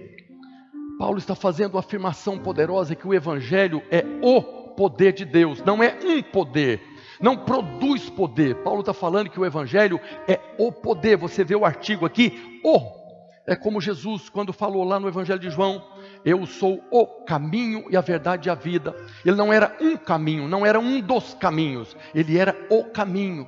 Paulo 0.98 1.18
está 1.18 1.34
fazendo 1.34 1.74
uma 1.74 1.80
afirmação 1.80 2.38
poderosa 2.38 2.94
que 2.96 3.06
o 3.06 3.14
Evangelho 3.14 3.80
é 3.90 4.04
o 4.20 4.42
poder 4.74 5.12
de 5.12 5.24
Deus, 5.24 5.62
não 5.62 5.82
é 5.82 5.96
um 6.04 6.20
poder, 6.20 6.82
não 7.20 7.36
produz 7.36 8.10
poder. 8.10 8.56
Paulo 8.56 8.80
está 8.80 8.92
falando 8.92 9.30
que 9.30 9.38
o 9.38 9.46
Evangelho 9.46 10.00
é 10.26 10.40
o 10.58 10.72
poder. 10.72 11.16
Você 11.16 11.44
vê 11.44 11.54
o 11.54 11.64
artigo 11.64 12.04
aqui, 12.04 12.60
o. 12.64 13.04
É 13.46 13.54
como 13.54 13.80
Jesus, 13.80 14.28
quando 14.28 14.52
falou 14.52 14.84
lá 14.84 14.98
no 14.98 15.06
Evangelho 15.06 15.38
de 15.38 15.50
João: 15.50 15.82
Eu 16.24 16.46
sou 16.46 16.82
o 16.90 17.06
caminho 17.24 17.84
e 17.90 17.96
a 17.96 18.00
verdade 18.00 18.48
e 18.48 18.50
a 18.50 18.54
vida. 18.54 18.94
Ele 19.24 19.36
não 19.36 19.52
era 19.52 19.76
um 19.80 19.96
caminho, 19.96 20.48
não 20.48 20.64
era 20.64 20.80
um 20.80 21.00
dos 21.00 21.34
caminhos, 21.34 21.94
ele 22.14 22.38
era 22.38 22.56
o 22.70 22.84
caminho. 22.84 23.46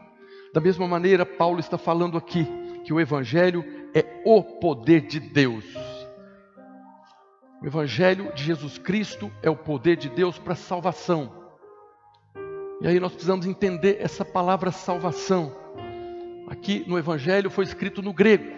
Da 0.53 0.61
mesma 0.61 0.87
maneira, 0.87 1.25
Paulo 1.25 1.59
está 1.59 1.79
falando 1.79 2.19
aqui 2.19 2.47
que 2.85 2.93
o 2.93 3.01
Evangelho 3.01 3.65
é 3.95 4.23
o 4.25 4.43
poder 4.43 5.01
de 5.03 5.19
Deus. 5.19 5.65
O 7.63 7.67
Evangelho 7.67 8.33
de 8.35 8.45
Jesus 8.45 8.77
Cristo 8.77 9.33
é 9.43 9.49
o 9.49 9.57
poder 9.57 9.97
de 9.97 10.11
Deus 10.11 10.39
para 10.39 10.55
salvação. 10.55 11.33
E 12.83 12.87
aí 12.87 13.01
nós 13.01 13.13
precisamos 13.13 13.47
entender 13.47 13.97
essa 14.01 14.25
palavra 14.25 14.71
salvação. 14.71 15.57
Aqui 16.47 16.85
no 16.87 16.99
Evangelho 16.99 17.51
foi 17.51 17.65
escrito 17.65 18.03
no 18.03 18.13
grego. 18.13 18.53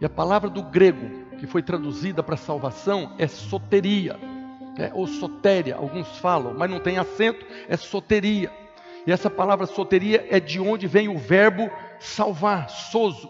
E 0.00 0.04
a 0.04 0.10
palavra 0.10 0.50
do 0.50 0.64
grego 0.64 1.21
que 1.42 1.46
foi 1.48 1.60
traduzida 1.60 2.22
para 2.22 2.36
salvação 2.36 3.16
é 3.18 3.26
soteria, 3.26 4.16
é, 4.78 4.92
ou 4.94 5.08
sotéria, 5.08 5.74
alguns 5.74 6.06
falam, 6.18 6.54
mas 6.56 6.70
não 6.70 6.78
tem 6.78 6.98
acento, 6.98 7.44
é 7.68 7.76
soteria. 7.76 8.48
E 9.04 9.10
essa 9.10 9.28
palavra 9.28 9.66
soteria 9.66 10.24
é 10.30 10.38
de 10.38 10.60
onde 10.60 10.86
vem 10.86 11.08
o 11.08 11.18
verbo 11.18 11.68
salvar, 11.98 12.70
soso. 12.70 13.28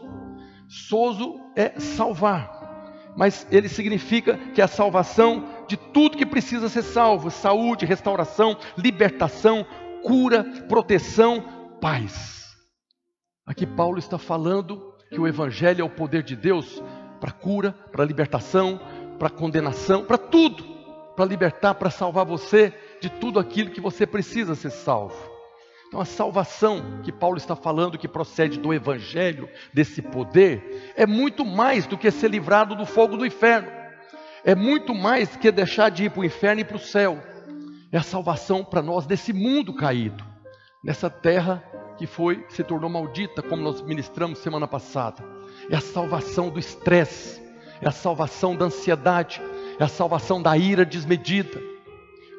Soso 0.68 1.40
é 1.56 1.80
salvar, 1.80 3.14
mas 3.16 3.46
ele 3.50 3.66
significa 3.66 4.36
que 4.54 4.60
é 4.60 4.64
a 4.64 4.68
salvação 4.68 5.48
de 5.66 5.78
tudo 5.78 6.18
que 6.18 6.26
precisa 6.26 6.68
ser 6.68 6.82
salvo: 6.82 7.30
saúde, 7.30 7.86
restauração, 7.86 8.58
libertação, 8.76 9.64
cura, 10.02 10.44
proteção, 10.68 11.42
paz. 11.80 12.54
Aqui 13.46 13.66
Paulo 13.66 13.98
está 13.98 14.18
falando 14.18 14.92
que 15.08 15.18
o 15.18 15.26
Evangelho 15.26 15.80
é 15.80 15.84
o 15.84 15.88
poder 15.88 16.22
de 16.22 16.36
Deus 16.36 16.82
para 17.22 17.30
cura, 17.30 17.72
para 17.92 18.04
libertação, 18.04 18.80
para 19.16 19.30
condenação, 19.30 20.04
para 20.04 20.18
tudo, 20.18 20.64
para 21.14 21.24
libertar, 21.24 21.74
para 21.74 21.88
salvar 21.88 22.26
você 22.26 22.74
de 23.00 23.08
tudo 23.08 23.38
aquilo 23.38 23.70
que 23.70 23.80
você 23.80 24.04
precisa 24.04 24.56
ser 24.56 24.70
salvo. 24.70 25.30
Então, 25.86 26.00
a 26.00 26.04
salvação 26.04 27.00
que 27.04 27.12
Paulo 27.12 27.36
está 27.36 27.54
falando, 27.54 27.96
que 27.96 28.08
procede 28.08 28.58
do 28.58 28.74
Evangelho, 28.74 29.48
desse 29.72 30.02
poder, 30.02 30.92
é 30.96 31.06
muito 31.06 31.44
mais 31.44 31.86
do 31.86 31.96
que 31.96 32.10
ser 32.10 32.28
livrado 32.28 32.74
do 32.74 32.84
fogo 32.84 33.16
do 33.16 33.24
inferno, 33.24 33.70
é 34.42 34.56
muito 34.56 34.92
mais 34.92 35.36
que 35.36 35.52
deixar 35.52 35.90
de 35.90 36.06
ir 36.06 36.10
para 36.10 36.22
o 36.22 36.24
inferno 36.24 36.62
e 36.62 36.64
para 36.64 36.76
o 36.76 36.80
céu, 36.80 37.22
é 37.92 37.98
a 37.98 38.02
salvação 38.02 38.64
para 38.64 38.82
nós 38.82 39.06
desse 39.06 39.32
mundo 39.32 39.72
caído, 39.72 40.24
nessa 40.82 41.08
terra 41.08 41.62
que 41.96 42.06
foi, 42.06 42.44
se 42.48 42.64
tornou 42.64 42.90
maldita, 42.90 43.42
como 43.42 43.62
nós 43.62 43.80
ministramos 43.80 44.40
semana 44.40 44.66
passada, 44.66 45.22
é 45.70 45.76
a 45.76 45.80
salvação 45.80 46.50
do 46.50 46.58
estresse, 46.58 47.40
é 47.80 47.88
a 47.88 47.92
salvação 47.92 48.56
da 48.56 48.66
ansiedade, 48.66 49.40
é 49.78 49.84
a 49.84 49.88
salvação 49.88 50.40
da 50.40 50.56
ira 50.56 50.84
desmedida. 50.84 51.60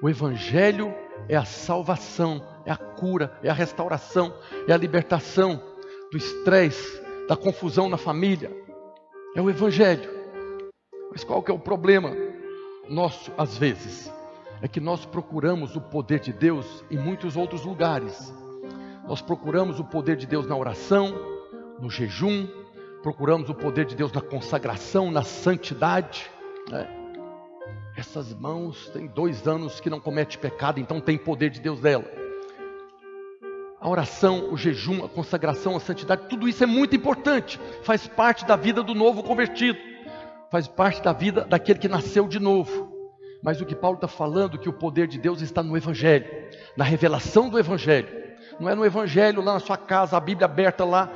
O 0.01 0.09
Evangelho 0.09 0.93
é 1.27 1.35
a 1.35 1.45
salvação, 1.45 2.41
é 2.65 2.71
a 2.71 2.77
cura, 2.77 3.37
é 3.41 3.49
a 3.49 3.53
restauração, 3.53 4.33
é 4.67 4.73
a 4.73 4.77
libertação 4.77 5.61
do 6.11 6.17
estresse, 6.17 7.01
da 7.27 7.35
confusão 7.35 7.89
na 7.89 7.97
família. 7.97 8.51
É 9.35 9.41
o 9.41 9.49
Evangelho. 9.49 10.09
Mas 11.11 11.23
qual 11.23 11.41
que 11.41 11.51
é 11.51 11.53
o 11.53 11.59
problema 11.59 12.11
nosso 12.89 13.31
às 13.37 13.57
vezes? 13.57 14.11
É 14.61 14.67
que 14.67 14.79
nós 14.79 15.05
procuramos 15.05 15.75
o 15.75 15.81
poder 15.81 16.19
de 16.19 16.31
Deus 16.31 16.83
em 16.89 16.97
muitos 16.97 17.35
outros 17.35 17.65
lugares. 17.65 18.33
Nós 19.07 19.21
procuramos 19.21 19.79
o 19.79 19.83
poder 19.83 20.15
de 20.15 20.25
Deus 20.25 20.47
na 20.47 20.55
oração, 20.55 21.13
no 21.79 21.89
jejum, 21.89 22.47
procuramos 23.03 23.49
o 23.49 23.53
poder 23.53 23.85
de 23.85 23.95
Deus 23.95 24.13
na 24.13 24.21
consagração, 24.21 25.11
na 25.11 25.23
santidade. 25.23 26.31
Né? 26.69 26.87
Essas 27.97 28.33
mãos 28.33 28.89
têm 28.89 29.07
dois 29.07 29.45
anos 29.45 29.81
que 29.81 29.89
não 29.89 29.99
comete 29.99 30.37
pecado, 30.37 30.79
então 30.79 31.01
tem 31.01 31.17
poder 31.17 31.49
de 31.49 31.59
Deus 31.59 31.81
dela. 31.81 32.05
A 33.79 33.89
oração, 33.89 34.53
o 34.53 34.57
jejum, 34.57 35.03
a 35.03 35.09
consagração, 35.09 35.75
a 35.75 35.79
santidade, 35.81 36.29
tudo 36.29 36.47
isso 36.47 36.63
é 36.63 36.65
muito 36.65 36.95
importante, 36.95 37.59
faz 37.83 38.07
parte 38.07 38.45
da 38.45 38.55
vida 38.55 38.81
do 38.81 38.95
novo 38.95 39.21
convertido, 39.21 39.77
faz 40.49 40.69
parte 40.69 41.01
da 41.01 41.11
vida 41.11 41.41
daquele 41.41 41.79
que 41.79 41.89
nasceu 41.89 42.25
de 42.25 42.39
novo. 42.39 42.93
Mas 43.43 43.59
o 43.59 43.65
que 43.65 43.75
Paulo 43.75 43.95
está 43.95 44.07
falando, 44.07 44.57
que 44.57 44.69
o 44.69 44.73
poder 44.73 45.05
de 45.05 45.19
Deus 45.19 45.41
está 45.41 45.61
no 45.61 45.75
Evangelho, 45.75 46.25
na 46.77 46.85
revelação 46.85 47.49
do 47.49 47.59
Evangelho. 47.59 48.22
Não 48.59 48.69
é 48.69 48.75
no 48.75 48.85
Evangelho 48.85 49.41
lá 49.41 49.53
na 49.53 49.59
sua 49.59 49.77
casa, 49.77 50.17
a 50.17 50.19
Bíblia 50.19 50.45
aberta 50.45 50.85
lá 50.85 51.09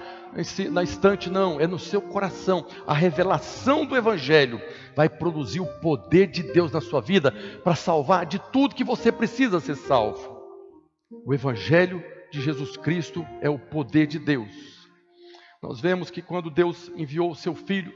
na 0.71 0.83
estante, 0.83 1.29
não, 1.29 1.59
é 1.59 1.67
no 1.67 1.79
seu 1.79 2.01
coração. 2.01 2.65
A 2.85 2.93
revelação 2.93 3.85
do 3.85 3.95
Evangelho 3.95 4.61
vai 4.95 5.09
produzir 5.09 5.59
o 5.59 5.79
poder 5.79 6.27
de 6.27 6.43
Deus 6.43 6.71
na 6.71 6.81
sua 6.81 7.01
vida 7.01 7.31
para 7.63 7.75
salvar 7.75 8.25
de 8.25 8.39
tudo 8.51 8.75
que 8.75 8.83
você 8.83 9.11
precisa 9.11 9.59
ser 9.59 9.75
salvo. 9.75 10.37
O 11.25 11.33
Evangelho 11.33 12.03
de 12.31 12.41
Jesus 12.41 12.75
Cristo 12.77 13.25
é 13.41 13.49
o 13.49 13.57
poder 13.57 14.07
de 14.07 14.19
Deus. 14.19 14.77
Nós 15.61 15.79
vemos 15.79 16.11
que 16.11 16.21
quando 16.21 16.49
Deus 16.49 16.91
enviou 16.95 17.31
o 17.31 17.35
seu 17.35 17.55
filho 17.55 17.91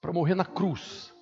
para 0.00 0.12
morrer 0.12 0.34
na 0.34 0.44
cruz, 0.44 1.12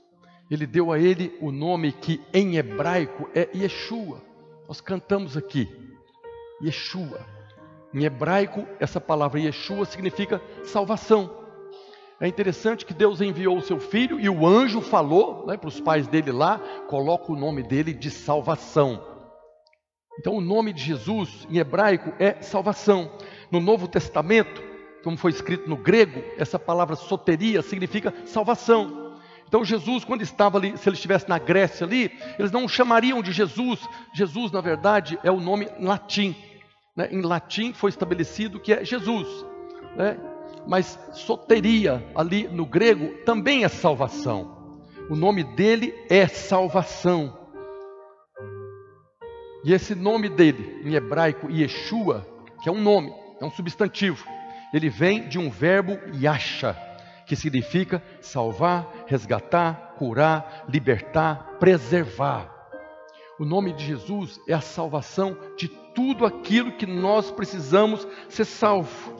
ele 0.50 0.66
deu 0.66 0.93
a 0.93 0.99
ele 0.99 1.37
o 1.40 1.50
nome 1.50 1.93
que 1.93 2.21
em 2.33 2.57
hebraico 2.57 3.28
é 3.35 3.49
Yeshua. 3.57 4.23
Nós 4.69 4.81
cantamos 4.81 5.37
aqui, 5.37 5.69
Yeshua. 6.63 7.21
Em 7.95 8.05
hebraico, 8.05 8.67
essa 8.79 9.01
palavra 9.01 9.41
Yeshua 9.41 9.85
significa 9.85 10.41
salvação. 10.65 11.45
É 12.21 12.27
interessante 12.27 12.87
que 12.87 12.95
Deus 12.95 13.21
enviou 13.21 13.59
o 13.59 13.63
seu 13.63 13.79
filho 13.79 14.19
e 14.19 14.29
o 14.29 14.47
anjo 14.47 14.81
falou 14.81 15.47
né, 15.47 15.57
para 15.57 15.69
os 15.69 15.81
pais 15.81 16.07
dele 16.07 16.33
lá, 16.33 16.59
coloca 16.89 17.31
o 17.31 17.37
nome 17.37 17.63
dele 17.63 17.93
de 17.93 18.11
salvação. 18.11 19.05
Então, 20.19 20.35
o 20.35 20.41
nome 20.41 20.73
de 20.73 20.83
Jesus 20.83 21.47
em 21.51 21.59
hebraico 21.59 22.13
é 22.19 22.41
salvação. 22.41 23.11
No 23.51 23.61
Novo 23.61 23.87
Testamento, 23.87 24.63
como 25.05 25.17
foi 25.17 25.31
escrito 25.31 25.69
no 25.69 25.77
grego, 25.77 26.23
essa 26.39 26.59
palavra 26.59 26.97
soteria 26.97 27.61
significa 27.61 28.15
salvação. 28.25 29.06
Então, 29.49 29.65
Jesus, 29.65 30.05
quando 30.05 30.23
estava 30.23 30.59
ali, 30.59 30.76
se 30.76 30.88
ele 30.88 30.97
estivesse 30.97 31.29
na 31.29 31.38
Grécia 31.38 31.87
ali, 31.87 32.11
eles 32.38 32.51
não 32.51 32.64
o 32.64 32.68
chamariam 32.68 33.23
de 33.23 33.33
Jesus. 33.33 33.81
Jesus, 34.12 34.51
na 34.51 34.61
verdade, 34.61 35.18
é 35.23 35.31
o 35.31 35.40
nome 35.40 35.68
latim 35.79 36.35
né, 36.97 37.09
em 37.12 37.20
latim 37.20 37.73
foi 37.75 37.90
estabelecido 37.90 38.59
que 38.59 38.73
é 38.73 38.85
Jesus. 38.85 39.29
Né? 39.94 40.16
Mas 40.66 40.99
soteria, 41.12 42.05
ali 42.14 42.49
no 42.49 42.64
grego, 42.64 43.09
também 43.25 43.64
é 43.64 43.68
salvação. 43.68 44.81
O 45.11 45.14
nome 45.14 45.44
dele 45.44 45.94
é 46.09 46.27
salvação. 46.27 47.38
E 49.62 49.73
esse 49.73 49.94
nome 49.94 50.29
dele, 50.29 50.81
em 50.85 50.94
hebraico, 50.94 51.51
Yeshua, 51.51 52.27
que 52.62 52.68
é 52.68 52.73
um 52.73 52.81
nome, 52.81 53.12
é 53.40 53.44
um 53.44 53.51
substantivo, 53.51 54.27
ele 54.73 54.88
vem 54.88 55.29
de 55.29 55.38
um 55.38 55.51
verbo 55.51 55.99
yasha, 56.14 56.77
que 57.27 57.37
significa 57.37 58.03
salvar, 58.21 59.05
resgatar, 59.07 59.95
curar, 59.99 60.65
libertar, 60.69 61.57
preservar. 61.59 62.55
O 63.39 63.45
nome 63.45 63.73
de 63.73 63.85
Jesus 63.85 64.41
é 64.49 64.55
a 64.55 64.61
salvação 64.61 65.37
de 65.57 65.69
tudo 65.69 66.25
aquilo 66.25 66.73
que 66.73 66.87
nós 66.87 67.31
precisamos 67.31 68.07
ser 68.29 68.45
salvo. 68.45 69.15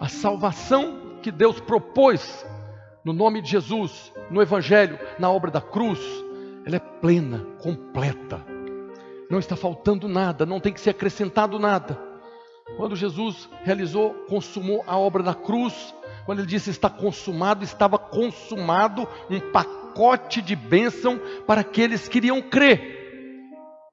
A 0.00 0.08
salvação 0.08 1.18
que 1.22 1.30
Deus 1.30 1.60
propôs 1.60 2.44
no 3.04 3.12
nome 3.12 3.42
de 3.42 3.50
Jesus, 3.50 4.12
no 4.30 4.40
Evangelho, 4.40 4.98
na 5.18 5.30
obra 5.30 5.50
da 5.50 5.60
cruz, 5.60 6.00
ela 6.64 6.76
é 6.76 6.80
plena, 6.80 7.44
completa. 7.62 8.44
Não 9.30 9.38
está 9.38 9.54
faltando 9.54 10.08
nada, 10.08 10.46
não 10.46 10.58
tem 10.58 10.72
que 10.72 10.80
ser 10.80 10.90
acrescentado 10.90 11.58
nada. 11.58 11.98
Quando 12.76 12.96
Jesus 12.96 13.48
realizou, 13.62 14.14
consumou 14.26 14.82
a 14.86 14.98
obra 14.98 15.22
da 15.22 15.34
cruz, 15.34 15.94
quando 16.24 16.38
ele 16.40 16.48
disse 16.48 16.70
está 16.70 16.88
consumado, 16.88 17.64
estava 17.64 17.98
consumado 17.98 19.06
um 19.30 19.40
pacote 19.52 20.40
de 20.40 20.56
bênção 20.56 21.20
para 21.46 21.60
aqueles 21.60 22.08
que 22.08 22.18
iriam 22.18 22.40
crer. 22.40 23.02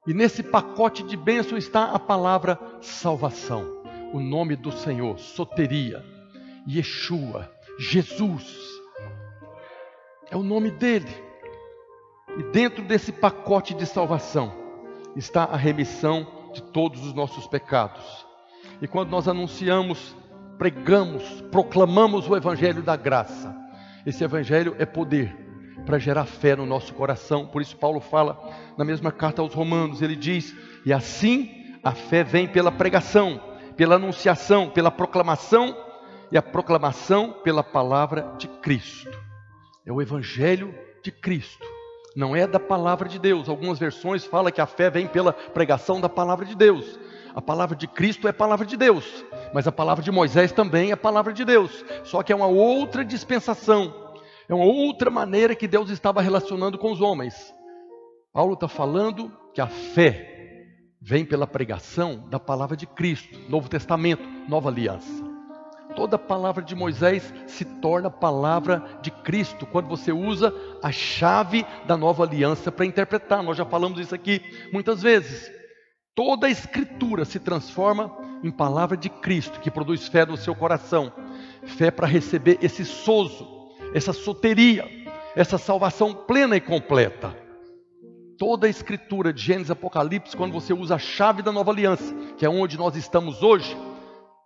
E 0.08 0.14
nesse 0.14 0.42
pacote 0.42 1.04
de 1.04 1.16
bênção 1.16 1.58
está 1.58 1.92
a 1.92 2.00
palavra 2.00 2.60
salvação, 2.82 3.84
o 4.14 4.20
nome 4.20 4.56
do 4.56 4.72
Senhor, 4.72 5.20
soteria, 5.20 6.04
Yeshua, 6.68 7.52
Jesus. 7.78 8.58
É 10.30 10.38
o 10.38 10.44
nome 10.44 10.72
dele. 10.72 11.12
E 12.38 12.44
dentro 12.52 12.84
desse 12.84 13.12
pacote 13.12 13.74
de 13.74 13.86
salvação 13.86 14.54
está 15.16 15.44
a 15.44 15.58
remissão 15.58 16.26
de 16.54 16.64
todos 16.64 17.06
os 17.06 17.14
nossos 17.14 17.46
pecados. 17.46 18.26
E 18.82 18.88
quando 18.88 19.10
nós 19.10 19.28
anunciamos, 19.28 20.16
pregamos, 20.62 21.24
proclamamos 21.52 22.30
o 22.30 22.38
evangelho 22.38 22.84
da 22.84 22.96
graça, 22.96 23.52
esse 24.06 24.24
evangelho 24.24 24.76
é 24.78 24.86
poder 24.86 25.36
para 25.88 25.98
gerar 25.98 26.26
fé 26.26 26.56
no 26.56 26.68
nosso 26.68 26.94
coração. 26.94 27.48
Por 27.48 27.64
isso 27.64 27.76
Paulo 27.76 28.00
fala 28.00 28.40
na 28.78 28.86
mesma 28.86 29.12
carta 29.12 29.42
aos 29.42 29.56
Romanos, 29.56 30.04
ele 30.04 30.16
diz: 30.16 30.56
"E 30.86 30.94
assim 30.94 31.50
a 31.84 31.94
fé 31.94 32.24
vem 32.24 32.48
pela 32.48 32.72
pregação, 32.72 33.42
pela 33.76 33.96
anunciação, 33.96 34.70
pela 34.70 34.92
proclamação 34.92 35.76
e 36.32 36.38
a 36.38 36.44
proclamação 36.44 37.34
pela 37.44 37.64
palavra 37.64 38.32
de 38.38 38.48
Cristo". 38.48 39.20
É 39.84 39.92
o 39.92 40.00
evangelho 40.00 40.76
de 41.02 41.12
Cristo. 41.12 41.66
Não 42.16 42.36
é 42.36 42.46
da 42.46 42.60
palavra 42.60 43.10
de 43.10 43.18
Deus. 43.18 43.50
Algumas 43.50 43.80
versões 43.80 44.26
falam 44.26 44.52
que 44.52 44.62
a 44.62 44.68
fé 44.68 44.92
vem 44.92 45.08
pela 45.08 45.34
pregação 45.34 46.00
da 46.00 46.08
palavra 46.08 46.46
de 46.46 46.56
Deus. 46.56 47.00
A 47.34 47.42
palavra 47.42 47.76
de 47.76 47.88
Cristo 47.88 48.28
é 48.28 48.32
palavra 48.32 48.66
de 48.66 48.76
Deus, 48.76 49.26
mas 49.54 49.68
a 49.68 49.72
palavra 49.72 50.04
de 50.04 50.12
Moisés 50.12 50.52
também 50.52 50.92
é 50.92 50.96
palavra 50.96 51.34
de 51.34 51.46
Deus. 51.46 51.84
Só 52.04 52.22
que 52.24 52.34
é 52.34 52.36
uma 52.36 52.48
outra 52.48 53.06
dispensação 53.06 54.02
é 54.52 54.54
uma 54.54 54.66
outra 54.66 55.10
maneira 55.10 55.56
que 55.56 55.66
Deus 55.66 55.90
estava 55.90 56.22
relacionando 56.22 56.78
com 56.78 56.92
os 56.92 57.00
homens. 57.00 57.56
Paulo 58.34 58.56
está 58.56 58.68
falando 58.68 59.32
que 59.54 59.62
a 59.62 59.68
fé 59.68 60.68
vem 61.02 61.24
pela 61.24 61.48
pregação 61.48 62.28
da 62.30 62.38
palavra 62.38 62.76
de 62.76 62.86
Cristo, 62.86 63.40
Novo 63.48 63.70
Testamento, 63.70 64.24
Nova 64.50 64.68
Aliança. 64.68 65.24
Toda 65.96 66.20
palavra 66.20 66.62
de 66.62 66.76
Moisés 66.76 67.34
se 67.48 67.64
torna 67.64 68.10
palavra 68.10 68.84
de 69.02 69.10
Cristo 69.10 69.66
quando 69.66 69.88
você 69.88 70.12
usa 70.12 70.54
a 70.84 70.92
chave 70.92 71.66
da 71.86 71.96
nova 71.96 72.26
aliança 72.26 72.70
para 72.74 72.86
interpretar. 72.86 73.42
Nós 73.42 73.56
já 73.56 73.64
falamos 73.64 74.02
isso 74.02 74.14
aqui 74.14 74.42
muitas 74.74 75.02
vezes. 75.02 75.50
Toda 76.14 76.48
a 76.48 76.50
escritura 76.50 77.26
se 77.26 77.40
transforma 77.40 78.12
em 78.44 78.52
palavra 78.52 78.98
de 78.98 79.10
Cristo, 79.10 79.60
que 79.60 79.72
produz 79.72 80.08
fé 80.08 80.26
no 80.26 80.38
seu 80.38 80.54
coração. 80.54 81.12
Fé 81.64 81.90
para 81.90 82.08
receber 82.08 82.58
esse 82.62 82.84
sozo 82.84 83.62
essa 83.94 84.14
soteria, 84.14 84.88
essa 85.36 85.58
salvação 85.58 86.14
plena 86.14 86.56
e 86.56 86.62
completa. 86.62 87.36
Toda 88.38 88.66
a 88.66 88.70
escritura 88.70 89.32
de 89.32 89.42
Gênesis 89.42 89.72
Apocalipse, 89.72 90.36
quando 90.36 90.54
você 90.54 90.74
usa 90.74 90.96
a 90.96 91.00
chave 91.00 91.42
da 91.42 91.52
nova 91.52 91.72
aliança, 91.72 92.14
que 92.38 92.46
é 92.46 92.50
onde 92.50 92.78
nós 92.78 92.96
estamos 92.96 93.44
hoje, 93.44 93.78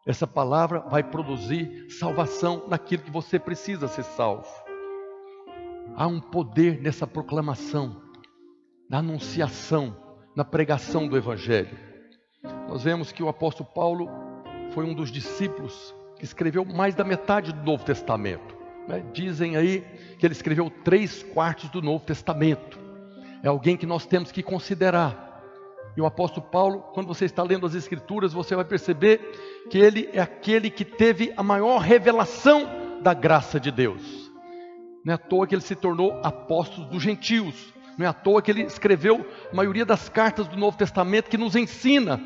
essa 0.05 0.27
palavra 0.27 0.79
vai 0.81 1.01
produzir 1.01 1.87
salvação 1.89 2.65
naquilo 2.67 3.03
que 3.03 3.11
você 3.11 3.39
precisa 3.39 3.87
ser 3.87 4.03
salvo. 4.03 4.47
Há 5.95 6.07
um 6.07 6.19
poder 6.19 6.81
nessa 6.81 7.07
proclamação, 7.07 8.01
na 8.89 8.99
anunciação, 8.99 9.95
na 10.35 10.43
pregação 10.43 11.07
do 11.07 11.17
Evangelho. 11.17 11.77
nós 12.67 12.83
vemos 12.83 13.11
que 13.11 13.23
o 13.23 13.29
apóstolo 13.29 13.69
Paulo 13.73 14.09
foi 14.71 14.85
um 14.85 14.93
dos 14.93 15.09
discípulos 15.09 15.95
que 16.17 16.25
escreveu 16.25 16.65
mais 16.65 16.93
da 16.93 17.03
metade 17.03 17.53
do 17.53 17.63
Novo 17.63 17.85
Testamento. 17.85 18.55
Né? 18.87 19.03
Dizem 19.13 19.55
aí 19.55 19.81
que 20.19 20.25
ele 20.25 20.33
escreveu 20.33 20.69
três 20.83 21.23
quartos 21.23 21.69
do 21.69 21.81
Novo 21.81 22.05
Testamento. 22.05 22.77
É 23.41 23.47
alguém 23.47 23.77
que 23.77 23.85
nós 23.85 24.05
temos 24.05 24.31
que 24.31 24.43
considerar. 24.43 25.23
E 25.95 26.01
o 26.01 26.05
apóstolo 26.05 26.45
Paulo, 26.47 26.81
quando 26.93 27.07
você 27.07 27.23
está 27.23 27.41
lendo 27.41 27.65
as 27.65 27.73
Escrituras, 27.73 28.33
você 28.33 28.55
vai 28.55 28.65
perceber 28.65 29.19
que 29.69 29.77
ele 29.77 30.09
é 30.11 30.19
aquele 30.19 30.69
que 30.69 30.83
teve 30.83 31.33
a 31.37 31.43
maior 31.43 31.77
revelação 31.77 32.67
da 33.01 33.13
graça 33.13 33.59
de 33.59 33.71
Deus. 33.71 34.31
Não 35.05 35.13
é 35.13 35.15
à 35.15 35.17
toa 35.17 35.47
que 35.47 35.55
ele 35.55 35.61
se 35.61 35.75
tornou 35.75 36.19
apóstolo 36.23 36.87
dos 36.87 37.01
gentios. 37.01 37.73
Não 37.97 38.05
é 38.05 38.09
à 38.09 38.13
toa 38.13 38.41
que 38.41 38.51
ele 38.51 38.63
escreveu 38.63 39.25
a 39.51 39.55
maioria 39.55 39.85
das 39.85 40.09
cartas 40.09 40.47
do 40.47 40.57
Novo 40.57 40.77
Testamento 40.77 41.29
que 41.29 41.37
nos 41.37 41.55
ensina 41.55 42.21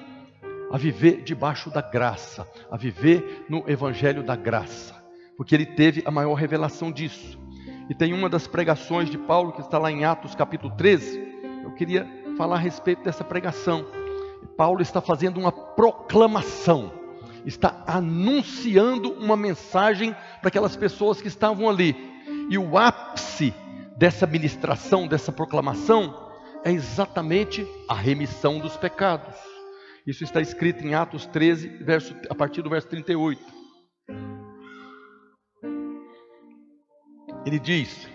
a 0.72 0.78
viver 0.78 1.22
debaixo 1.24 1.70
da 1.70 1.82
graça, 1.82 2.48
a 2.72 2.78
viver 2.78 3.46
no 3.50 3.64
evangelho 3.68 4.24
da 4.24 4.36
graça, 4.36 4.96
porque 5.38 5.56
ele 5.56 5.66
teve 5.66 6.04
a 6.06 6.12
maior 6.12 6.34
revelação 6.34 6.92
disso. 6.92 7.40
E 7.90 7.96
tem 7.96 8.14
uma 8.14 8.30
das 8.30 8.48
pregações 8.48 9.10
de 9.10 9.18
Paulo 9.18 9.52
que 9.52 9.62
está 9.62 9.78
lá 9.80 9.92
em 9.92 10.06
Atos 10.06 10.36
capítulo 10.36 10.76
13. 10.76 11.20
Eu 11.64 11.72
queria 11.74 12.08
falar 12.38 12.56
a 12.56 12.60
respeito 12.60 13.04
dessa 13.04 13.24
pregação. 13.24 13.86
Paulo 14.56 14.82
está 14.82 15.02
fazendo 15.02 15.40
uma 15.40 15.52
proclamação, 15.52 16.92
está 17.46 17.82
anunciando 17.88 19.12
uma 19.14 19.38
mensagem 19.38 20.16
para 20.40 20.50
aquelas 20.50 20.76
pessoas 20.76 21.22
que 21.22 21.28
estavam 21.28 21.70
ali. 21.70 21.96
E 22.50 22.58
o 22.58 22.78
ápice 22.78 23.54
dessa 24.00 24.26
ministração, 24.26 25.06
dessa 25.06 25.30
proclamação, 25.30 26.32
é 26.64 26.72
exatamente 26.72 27.68
a 27.88 27.94
remissão 27.94 28.58
dos 28.58 28.78
pecados. 28.78 29.36
Isso 30.08 30.24
está 30.24 30.40
escrito 30.40 30.88
em 30.88 30.94
Atos 30.94 31.26
13, 31.26 31.68
verso, 31.84 32.16
a 32.30 32.34
partir 32.34 32.62
do 32.62 32.70
verso 32.70 32.88
38. 32.88 33.44
Ele 37.46 37.60
diz: 37.60 38.10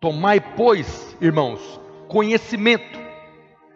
Tomai, 0.00 0.40
pois, 0.40 1.14
irmãos, 1.20 1.60
conhecimento 2.08 2.98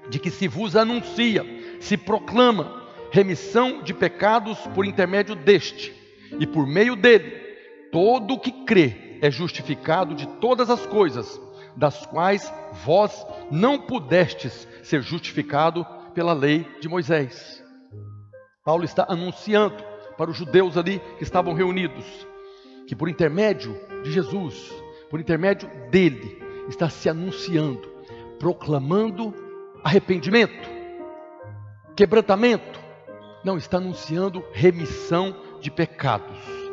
de 0.09 0.19
que 0.19 0.31
se 0.31 0.49
vos 0.49 0.75
anuncia, 0.75 1.45
se 1.81 1.99
proclama 1.99 2.83
remissão 3.11 3.83
de 3.83 3.93
pecados 3.93 4.59
por 4.69 4.87
intermédio 4.87 5.35
deste, 5.35 5.93
e 6.41 6.47
por 6.47 6.67
meio 6.67 6.97
dele, 6.97 7.31
todo 7.93 8.35
o 8.35 8.41
que 8.41 8.65
crê 8.65 9.06
é 9.21 9.31
justificado 9.31 10.15
de 10.15 10.27
todas 10.41 10.71
as 10.71 10.85
coisas, 10.87 11.41
das 11.77 12.07
quais 12.07 12.53
vós 12.85 13.27
não 13.51 13.79
pudestes 13.79 14.67
ser 14.83 15.03
justificado 15.03 15.85
pela 16.15 16.33
lei 16.33 16.67
de 16.81 16.89
Moisés. 16.89 17.63
Paulo 18.65 18.85
está 18.85 19.07
anunciando 19.09 19.77
para 20.17 20.31
os 20.31 20.37
judeus 20.37 20.77
ali 20.77 21.01
que 21.19 21.23
estavam 21.23 21.53
reunidos 21.53 22.27
que 22.87 22.95
por 22.95 23.09
intermédio 23.09 23.79
de 24.03 24.13
Jesus, 24.13 24.73
por 25.11 25.21
intermédio 25.21 25.69
dele, 25.91 26.43
está 26.69 26.89
se 26.89 27.09
anunciando, 27.09 27.89
proclamando 28.39 29.35
arrependimento, 29.83 30.69
quebrantamento, 31.97 32.81
não, 33.45 33.57
está 33.57 33.77
anunciando 33.79 34.45
remissão 34.53 35.37
de 35.61 35.71
pecados. 35.71 36.66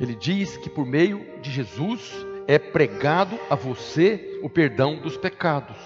Ele 0.00 0.14
diz 0.14 0.56
que 0.56 0.70
por 0.70 0.86
meio 0.86 1.24
de 1.40 1.50
Jesus 1.50 2.14
é 2.46 2.58
pregado 2.58 3.38
a 3.50 3.54
você 3.54 4.40
o 4.42 4.48
perdão 4.48 4.96
dos 4.96 5.16
pecados. 5.16 5.76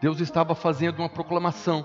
Deus 0.00 0.20
estava 0.20 0.54
fazendo 0.54 0.98
uma 0.98 1.08
proclamação. 1.08 1.84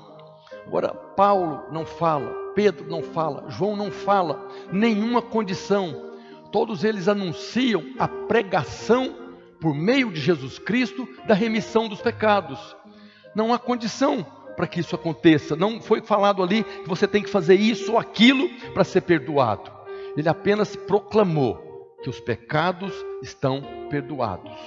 Agora, 0.66 0.90
Paulo 0.90 1.64
não 1.72 1.86
fala, 1.86 2.52
Pedro 2.56 2.90
não 2.90 3.04
fala, 3.04 3.46
João 3.50 3.76
não 3.76 3.92
fala, 3.92 4.50
nenhuma 4.72 5.22
condição. 5.22 6.12
Todos 6.52 6.84
eles 6.84 7.08
anunciam 7.08 7.84
a 8.00 8.08
pregação 8.08 9.16
por 9.62 9.74
meio 9.74 10.12
de 10.12 10.20
Jesus 10.20 10.58
Cristo 10.60 11.08
da 11.28 11.34
remissão 11.34 11.88
dos 11.88 12.02
pecados. 12.02 12.76
Não 13.36 13.54
há 13.54 13.60
condição 13.60 14.26
para 14.56 14.68
que 14.68 14.80
isso 14.80 14.96
aconteça. 14.96 15.56
Não 15.56 15.80
foi 15.80 16.02
falado 16.02 16.42
ali 16.42 16.64
que 16.64 16.90
você 16.90 17.08
tem 17.08 17.22
que 17.22 17.30
fazer 17.30 17.56
isso 17.56 17.92
ou 17.92 18.00
aquilo 18.00 18.50
para 18.74 18.84
ser 18.84 19.02
perdoado. 19.02 19.72
Ele 20.18 20.28
apenas 20.28 20.76
proclamou 20.76 21.67
que 22.08 22.10
os 22.10 22.22
pecados 22.22 22.94
estão 23.22 23.62
perdoados. 23.90 24.58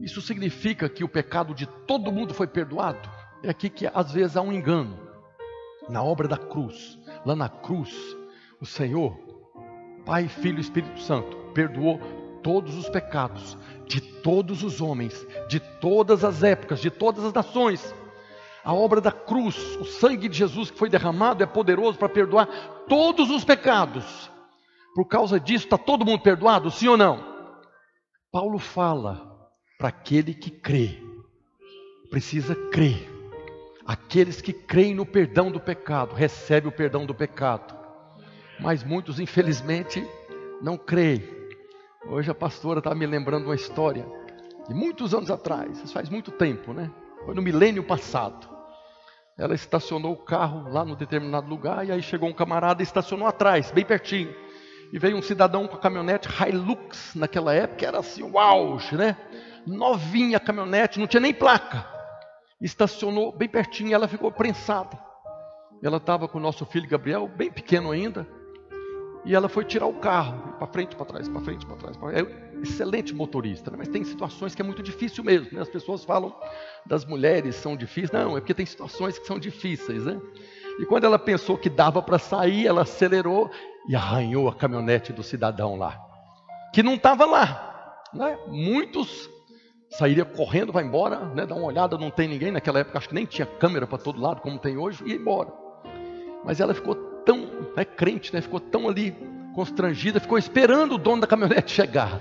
Isso 0.00 0.22
significa 0.22 0.88
que 0.88 1.04
o 1.04 1.08
pecado 1.08 1.54
de 1.54 1.66
todo 1.66 2.10
mundo 2.10 2.32
foi 2.32 2.46
perdoado? 2.46 3.10
É 3.42 3.50
aqui 3.50 3.68
que 3.68 3.86
às 3.86 4.10
vezes 4.10 4.34
há 4.34 4.40
um 4.40 4.50
engano. 4.50 4.98
Na 5.86 6.02
obra 6.02 6.26
da 6.26 6.38
cruz, 6.38 6.98
lá 7.26 7.36
na 7.36 7.50
cruz, 7.50 7.94
o 8.58 8.64
Senhor, 8.64 9.14
Pai, 10.06 10.26
Filho 10.26 10.56
e 10.56 10.60
Espírito 10.62 10.98
Santo, 10.98 11.36
perdoou 11.52 12.00
todos 12.42 12.74
os 12.74 12.88
pecados 12.88 13.58
de 13.86 14.00
todos 14.00 14.62
os 14.62 14.80
homens, 14.80 15.26
de 15.46 15.60
todas 15.60 16.24
as 16.24 16.42
épocas, 16.42 16.80
de 16.80 16.90
todas 16.90 17.22
as 17.22 17.34
nações. 17.34 17.94
A 18.64 18.72
obra 18.72 18.98
da 18.98 19.12
cruz, 19.12 19.58
o 19.78 19.84
sangue 19.84 20.26
de 20.26 20.38
Jesus 20.38 20.70
que 20.70 20.78
foi 20.78 20.88
derramado 20.88 21.42
é 21.42 21.46
poderoso 21.46 21.98
para 21.98 22.08
perdoar 22.08 22.46
todos 22.88 23.28
os 23.28 23.44
pecados. 23.44 24.32
Por 24.94 25.06
causa 25.06 25.40
disso, 25.40 25.64
está 25.64 25.76
todo 25.76 26.04
mundo 26.04 26.22
perdoado, 26.22 26.70
sim 26.70 26.88
ou 26.88 26.96
não? 26.96 27.34
Paulo 28.30 28.58
fala 28.58 29.34
para 29.78 29.88
aquele 29.88 30.34
que 30.34 30.50
crê, 30.50 31.02
precisa 32.10 32.54
crer. 32.70 33.10
Aqueles 33.86 34.40
que 34.40 34.52
creem 34.52 34.94
no 34.94 35.04
perdão 35.04 35.50
do 35.50 35.60
pecado, 35.60 36.14
recebem 36.14 36.68
o 36.68 36.74
perdão 36.74 37.04
do 37.04 37.14
pecado. 37.14 37.76
Mas 38.58 38.82
muitos, 38.82 39.20
infelizmente, 39.20 40.06
não 40.62 40.78
creem. 40.78 41.22
Hoje 42.06 42.30
a 42.30 42.34
pastora 42.34 42.78
está 42.78 42.94
me 42.94 43.06
lembrando 43.06 43.46
uma 43.46 43.54
história 43.54 44.06
de 44.68 44.74
muitos 44.74 45.12
anos 45.12 45.30
atrás, 45.30 45.82
isso 45.82 45.92
faz 45.92 46.08
muito 46.08 46.30
tempo, 46.30 46.72
né? 46.72 46.90
Foi 47.24 47.34
no 47.34 47.42
milênio 47.42 47.84
passado. 47.84 48.48
Ela 49.36 49.54
estacionou 49.54 50.12
o 50.12 50.24
carro 50.24 50.68
lá 50.70 50.84
no 50.84 50.94
determinado 50.94 51.48
lugar 51.48 51.86
e 51.86 51.90
aí 51.90 52.00
chegou 52.00 52.28
um 52.28 52.32
camarada 52.32 52.80
e 52.80 52.84
estacionou 52.84 53.26
atrás, 53.26 53.70
bem 53.70 53.84
pertinho. 53.84 54.34
E 54.92 54.98
veio 54.98 55.16
um 55.16 55.22
cidadão 55.22 55.66
com 55.66 55.76
a 55.76 55.80
caminhonete 55.80 56.28
Hilux, 56.28 57.14
naquela 57.14 57.52
época 57.52 57.86
era 57.86 57.98
assim, 57.98 58.22
o 58.22 58.38
auge, 58.38 58.96
né? 58.96 59.16
Novinha 59.66 60.36
a 60.36 60.40
caminhonete, 60.40 61.00
não 61.00 61.06
tinha 61.06 61.20
nem 61.20 61.34
placa 61.34 61.94
estacionou 62.64 63.30
bem 63.30 63.48
pertinho 63.48 63.90
e 63.90 63.92
ela 63.92 64.08
ficou 64.08 64.32
prensada. 64.32 64.98
Ela 65.82 65.98
estava 65.98 66.26
com 66.26 66.38
o 66.38 66.40
nosso 66.40 66.64
filho 66.64 66.88
Gabriel, 66.88 67.28
bem 67.28 67.50
pequeno 67.50 67.90
ainda, 67.90 68.26
e 69.24 69.34
ela 69.34 69.48
foi 69.48 69.64
tirar 69.64 69.86
o 69.86 69.94
carro, 69.94 70.54
para 70.58 70.66
frente, 70.66 70.96
para 70.96 71.04
trás, 71.04 71.28
para 71.28 71.40
frente, 71.42 71.66
para 71.66 71.76
trás. 71.76 71.96
Pra... 71.96 72.12
É 72.12 72.22
um 72.22 72.62
excelente 72.62 73.14
motorista, 73.14 73.70
né? 73.70 73.76
mas 73.78 73.88
tem 73.88 74.02
situações 74.02 74.54
que 74.54 74.62
é 74.62 74.64
muito 74.64 74.82
difícil 74.82 75.22
mesmo. 75.22 75.48
Né? 75.52 75.60
As 75.60 75.68
pessoas 75.68 76.04
falam 76.04 76.34
das 76.86 77.04
mulheres 77.04 77.54
são 77.56 77.76
difíceis, 77.76 78.10
não, 78.10 78.36
é 78.36 78.40
porque 78.40 78.54
tem 78.54 78.64
situações 78.64 79.18
que 79.18 79.26
são 79.26 79.38
difíceis, 79.38 80.04
né? 80.04 80.20
E 80.80 80.86
quando 80.86 81.04
ela 81.04 81.18
pensou 81.18 81.56
que 81.56 81.70
dava 81.70 82.02
para 82.02 82.18
sair, 82.18 82.66
ela 82.66 82.82
acelerou 82.82 83.50
e 83.88 83.94
arranhou 83.94 84.48
a 84.48 84.54
caminhonete 84.54 85.12
do 85.12 85.22
cidadão 85.22 85.76
lá, 85.76 86.00
que 86.72 86.82
não 86.82 86.94
estava 86.94 87.24
lá. 87.24 88.00
Né? 88.12 88.38
Muitos 88.48 89.28
sairia 89.90 90.24
correndo, 90.24 90.72
vai 90.72 90.84
embora, 90.84 91.20
né, 91.20 91.46
dá 91.46 91.54
uma 91.54 91.66
olhada, 91.66 91.96
não 91.96 92.10
tem 92.10 92.28
ninguém. 92.28 92.50
Naquela 92.50 92.80
época 92.80 92.98
acho 92.98 93.08
que 93.08 93.14
nem 93.14 93.24
tinha 93.24 93.46
câmera 93.46 93.86
para 93.86 93.98
todo 93.98 94.20
lado, 94.20 94.40
como 94.40 94.58
tem 94.58 94.76
hoje, 94.76 95.02
e 95.04 95.10
ia 95.10 95.16
embora. 95.16 95.52
Mas 96.44 96.60
ela 96.60 96.74
ficou 96.74 96.94
tão, 97.24 97.48
é 97.76 97.84
crente, 97.84 98.32
né, 98.32 98.40
ficou 98.40 98.60
tão 98.60 98.88
ali 98.88 99.16
constrangida, 99.54 100.20
ficou 100.20 100.36
esperando 100.36 100.96
o 100.96 100.98
dono 100.98 101.20
da 101.20 101.26
caminhonete 101.26 101.72
chegar. 101.72 102.20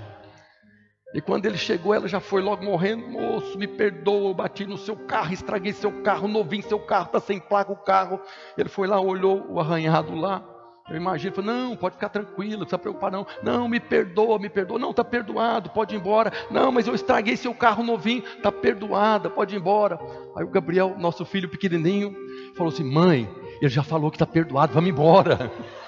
E 1.13 1.21
quando 1.21 1.45
ele 1.45 1.57
chegou, 1.57 1.93
ela 1.93 2.07
já 2.07 2.19
foi 2.19 2.41
logo 2.41 2.63
morrendo. 2.63 3.07
Moço, 3.07 3.57
me 3.57 3.67
perdoa, 3.67 4.29
eu 4.29 4.33
bati 4.33 4.65
no 4.65 4.77
seu 4.77 4.95
carro, 4.95 5.31
estraguei 5.31 5.71
seu 5.71 6.01
carro, 6.01 6.27
novinho 6.27 6.63
seu 6.63 6.79
carro, 6.79 7.05
está 7.05 7.19
sem 7.19 7.39
placa 7.39 7.71
o 7.71 7.75
carro. 7.75 8.19
Ele 8.57 8.67
foi 8.67 8.87
lá, 8.87 8.99
olhou 8.99 9.45
o 9.47 9.59
arranhado 9.59 10.15
lá. 10.15 10.43
Eu 10.89 10.97
imagino, 10.97 11.41
não, 11.41 11.77
pode 11.77 11.95
ficar 11.95 12.09
tranquilo, 12.09 12.51
não 12.51 12.59
precisa 12.59 12.77
preocupar 12.77 13.09
não. 13.09 13.25
Não, 13.41 13.69
me 13.69 13.79
perdoa, 13.79 14.37
me 14.37 14.49
perdoa. 14.49 14.77
Não, 14.77 14.91
está 14.91 15.03
perdoado, 15.03 15.69
pode 15.69 15.95
ir 15.95 15.97
embora. 15.97 16.31
Não, 16.51 16.71
mas 16.73 16.87
eu 16.87 16.93
estraguei 16.93 17.37
seu 17.37 17.53
carro 17.53 17.83
novinho, 17.83 18.23
está 18.23 18.51
perdoada, 18.51 19.29
pode 19.29 19.55
ir 19.55 19.59
embora. 19.59 19.97
Aí 20.35 20.43
o 20.43 20.49
Gabriel, 20.49 20.95
nosso 20.97 21.23
filho 21.23 21.47
pequenininho, 21.47 22.13
falou 22.55 22.71
assim, 22.71 22.83
mãe, 22.83 23.29
ele 23.61 23.69
já 23.69 23.81
falou 23.81 24.11
que 24.11 24.17
está 24.17 24.25
perdoado, 24.25 24.73
vamos 24.73 24.89
embora. 24.89 25.49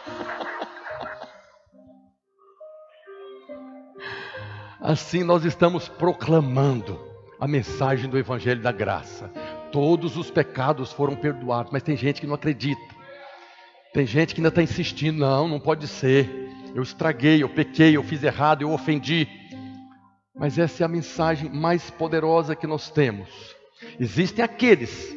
Assim 4.79 5.23
nós 5.23 5.43
estamos 5.43 5.89
proclamando 5.89 6.99
a 7.39 7.47
mensagem 7.47 8.08
do 8.08 8.19
Evangelho 8.19 8.62
da 8.62 8.71
Graça. 8.71 9.31
Todos 9.71 10.15
os 10.15 10.29
pecados 10.29 10.93
foram 10.93 11.15
perdoados, 11.15 11.71
mas 11.71 11.84
tem 11.84 11.97
gente 11.97 12.21
que 12.21 12.27
não 12.27 12.36
acredita. 12.36 12.94
Tem 13.95 14.05
gente 14.05 14.36
que 14.36 14.41
ainda 14.41 14.49
está 14.49 14.62
insistindo, 14.62 15.19
não, 15.19 15.47
não 15.47 15.58
pode 15.58 15.88
ser. 15.88 16.29
Eu 16.75 16.84
estraguei, 16.84 17.41
eu 17.41 17.47
pequei, 17.47 17.95
eu 17.95 18.03
fiz 18.03 18.21
errado, 18.25 18.62
eu 18.62 18.73
ofendi. 18.73 19.25
Mas 20.36 20.60
essa 20.60 20.84
é 20.84 20.86
a 20.86 20.89
mensagem 20.89 21.49
mais 21.49 21.89
poderosa 21.89 22.58
que 22.58 22.67
nós 22.67 22.89
temos. 22.89 23.29
Existem 23.97 24.43
aqueles 24.43 25.15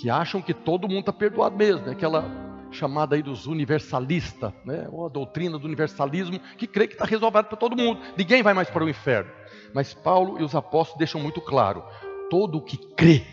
que 0.00 0.08
acham 0.08 0.40
que 0.40 0.54
todo 0.54 0.86
mundo 0.86 1.00
está 1.00 1.12
perdoado 1.12 1.56
mesmo, 1.56 1.84
né? 1.84 1.90
aquela 1.90 2.30
chamada 2.70 3.16
aí 3.16 3.24
dos 3.24 3.48
universalistas, 3.48 4.52
né? 4.64 4.86
ou 4.92 5.06
a 5.06 5.08
doutrina 5.08 5.58
do 5.58 5.66
universalismo, 5.66 6.38
que 6.56 6.68
crê 6.68 6.86
que 6.86 6.94
está 6.94 7.04
resolvido 7.04 7.46
para 7.46 7.56
todo 7.56 7.76
mundo, 7.76 8.00
ninguém 8.16 8.40
vai 8.40 8.54
mais 8.54 8.70
para 8.70 8.84
o 8.84 8.88
inferno. 8.88 9.32
Mas 9.74 9.94
Paulo 9.94 10.40
e 10.40 10.44
os 10.44 10.54
apóstolos 10.54 10.98
deixam 10.98 11.20
muito 11.20 11.40
claro: 11.40 11.82
todo 12.30 12.58
o 12.58 12.62
que 12.62 12.76
crê 12.94 13.24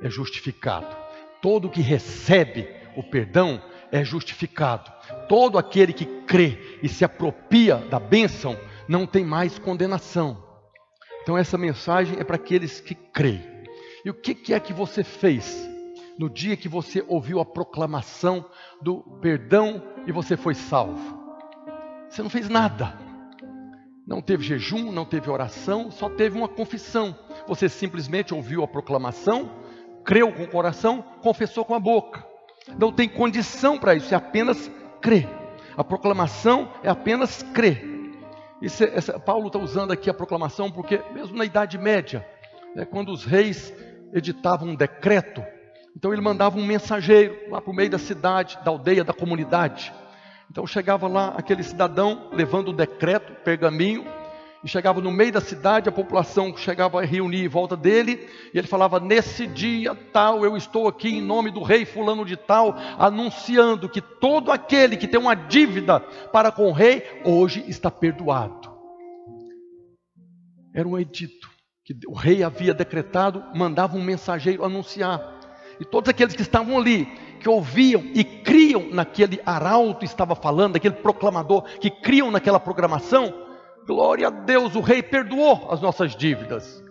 é 0.00 0.08
justificado, 0.08 0.96
todo 1.42 1.66
o 1.66 1.70
que 1.70 1.82
recebe 1.82 2.66
o 2.96 3.02
perdão 3.02 3.60
é 3.94 4.02
justificado, 4.02 4.90
todo 5.28 5.56
aquele 5.56 5.92
que 5.92 6.04
crê 6.04 6.80
e 6.82 6.88
se 6.88 7.04
apropria 7.04 7.76
da 7.76 8.00
bênção 8.00 8.58
não 8.88 9.06
tem 9.06 9.24
mais 9.24 9.56
condenação. 9.56 10.42
Então, 11.22 11.38
essa 11.38 11.56
mensagem 11.56 12.18
é 12.18 12.24
para 12.24 12.34
aqueles 12.34 12.80
que 12.80 12.96
creem. 12.96 13.44
E 14.04 14.10
o 14.10 14.14
que, 14.14 14.34
que 14.34 14.52
é 14.52 14.58
que 14.58 14.72
você 14.72 15.04
fez 15.04 15.70
no 16.18 16.28
dia 16.28 16.56
que 16.56 16.68
você 16.68 17.04
ouviu 17.06 17.38
a 17.38 17.44
proclamação 17.44 18.44
do 18.82 19.00
perdão 19.22 19.80
e 20.08 20.10
você 20.10 20.36
foi 20.36 20.56
salvo? 20.56 21.16
Você 22.08 22.20
não 22.20 22.28
fez 22.28 22.48
nada. 22.48 22.98
Não 24.04 24.20
teve 24.20 24.42
jejum, 24.42 24.90
não 24.90 25.04
teve 25.04 25.30
oração, 25.30 25.92
só 25.92 26.10
teve 26.10 26.36
uma 26.36 26.48
confissão. 26.48 27.16
Você 27.46 27.68
simplesmente 27.68 28.34
ouviu 28.34 28.64
a 28.64 28.68
proclamação, 28.68 29.48
creu 30.04 30.32
com 30.32 30.42
o 30.42 30.50
coração, 30.50 31.00
confessou 31.22 31.64
com 31.64 31.74
a 31.74 31.80
boca. 31.80 32.33
Não 32.78 32.92
tem 32.92 33.08
condição 33.08 33.78
para 33.78 33.94
isso, 33.94 34.12
é 34.12 34.16
apenas 34.16 34.70
crer. 35.00 35.28
A 35.76 35.84
proclamação 35.84 36.70
é 36.82 36.88
apenas 36.88 37.42
crer. 37.42 37.84
É, 38.62 38.66
essa, 38.96 39.18
Paulo 39.18 39.48
está 39.48 39.58
usando 39.58 39.92
aqui 39.92 40.08
a 40.08 40.14
proclamação 40.14 40.70
porque, 40.70 41.02
mesmo 41.12 41.36
na 41.36 41.44
Idade 41.44 41.76
Média, 41.76 42.26
né, 42.74 42.84
quando 42.84 43.12
os 43.12 43.24
reis 43.24 43.72
editavam 44.12 44.68
um 44.68 44.74
decreto, 44.74 45.44
então 45.96 46.12
ele 46.12 46.22
mandava 46.22 46.58
um 46.58 46.64
mensageiro 46.64 47.50
lá 47.50 47.60
para 47.60 47.70
o 47.70 47.74
meio 47.74 47.90
da 47.90 47.98
cidade, 47.98 48.58
da 48.64 48.70
aldeia, 48.70 49.04
da 49.04 49.12
comunidade. 49.12 49.92
Então 50.50 50.66
chegava 50.66 51.06
lá 51.06 51.34
aquele 51.36 51.62
cidadão 51.62 52.30
levando 52.32 52.68
o 52.68 52.72
decreto, 52.72 53.34
pergaminho, 53.44 54.04
e 54.64 54.68
chegava 54.68 54.98
no 55.02 55.12
meio 55.12 55.30
da 55.30 55.42
cidade, 55.42 55.90
a 55.90 55.92
população 55.92 56.56
chegava 56.56 56.98
a 56.98 57.04
reunir 57.04 57.44
em 57.44 57.48
volta 57.48 57.76
dele, 57.76 58.26
e 58.52 58.58
ele 58.58 58.66
falava: 58.66 58.98
Nesse 58.98 59.46
dia 59.46 59.94
tal, 59.94 60.42
eu 60.42 60.56
estou 60.56 60.88
aqui 60.88 61.10
em 61.10 61.20
nome 61.20 61.50
do 61.50 61.62
rei 61.62 61.84
Fulano 61.84 62.24
de 62.24 62.34
Tal, 62.34 62.74
anunciando 62.98 63.90
que 63.90 64.00
todo 64.00 64.50
aquele 64.50 64.96
que 64.96 65.06
tem 65.06 65.20
uma 65.20 65.34
dívida 65.34 66.00
para 66.00 66.50
com 66.50 66.70
o 66.70 66.72
rei, 66.72 67.04
hoje 67.26 67.62
está 67.68 67.90
perdoado. 67.90 68.72
Era 70.74 70.88
um 70.88 70.98
edito 70.98 71.50
que 71.84 71.94
o 72.08 72.14
rei 72.14 72.42
havia 72.42 72.72
decretado, 72.72 73.44
mandava 73.54 73.98
um 73.98 74.02
mensageiro 74.02 74.64
anunciar. 74.64 75.34
E 75.78 75.84
todos 75.84 76.08
aqueles 76.08 76.34
que 76.34 76.40
estavam 76.40 76.78
ali, 76.78 77.04
que 77.38 77.48
ouviam 77.48 78.02
e 78.14 78.24
criam 78.24 78.88
naquele 78.90 79.40
arauto 79.44 80.06
estava 80.06 80.34
falando, 80.34 80.76
aquele 80.76 80.94
proclamador, 80.94 81.64
que 81.78 81.90
criam 81.90 82.30
naquela 82.30 82.58
programação, 82.58 83.43
Glória 83.86 84.28
a 84.28 84.30
Deus, 84.30 84.74
o 84.74 84.80
rei 84.80 85.02
perdoou 85.02 85.70
as 85.70 85.80
nossas 85.80 86.16
dívidas. 86.16 86.82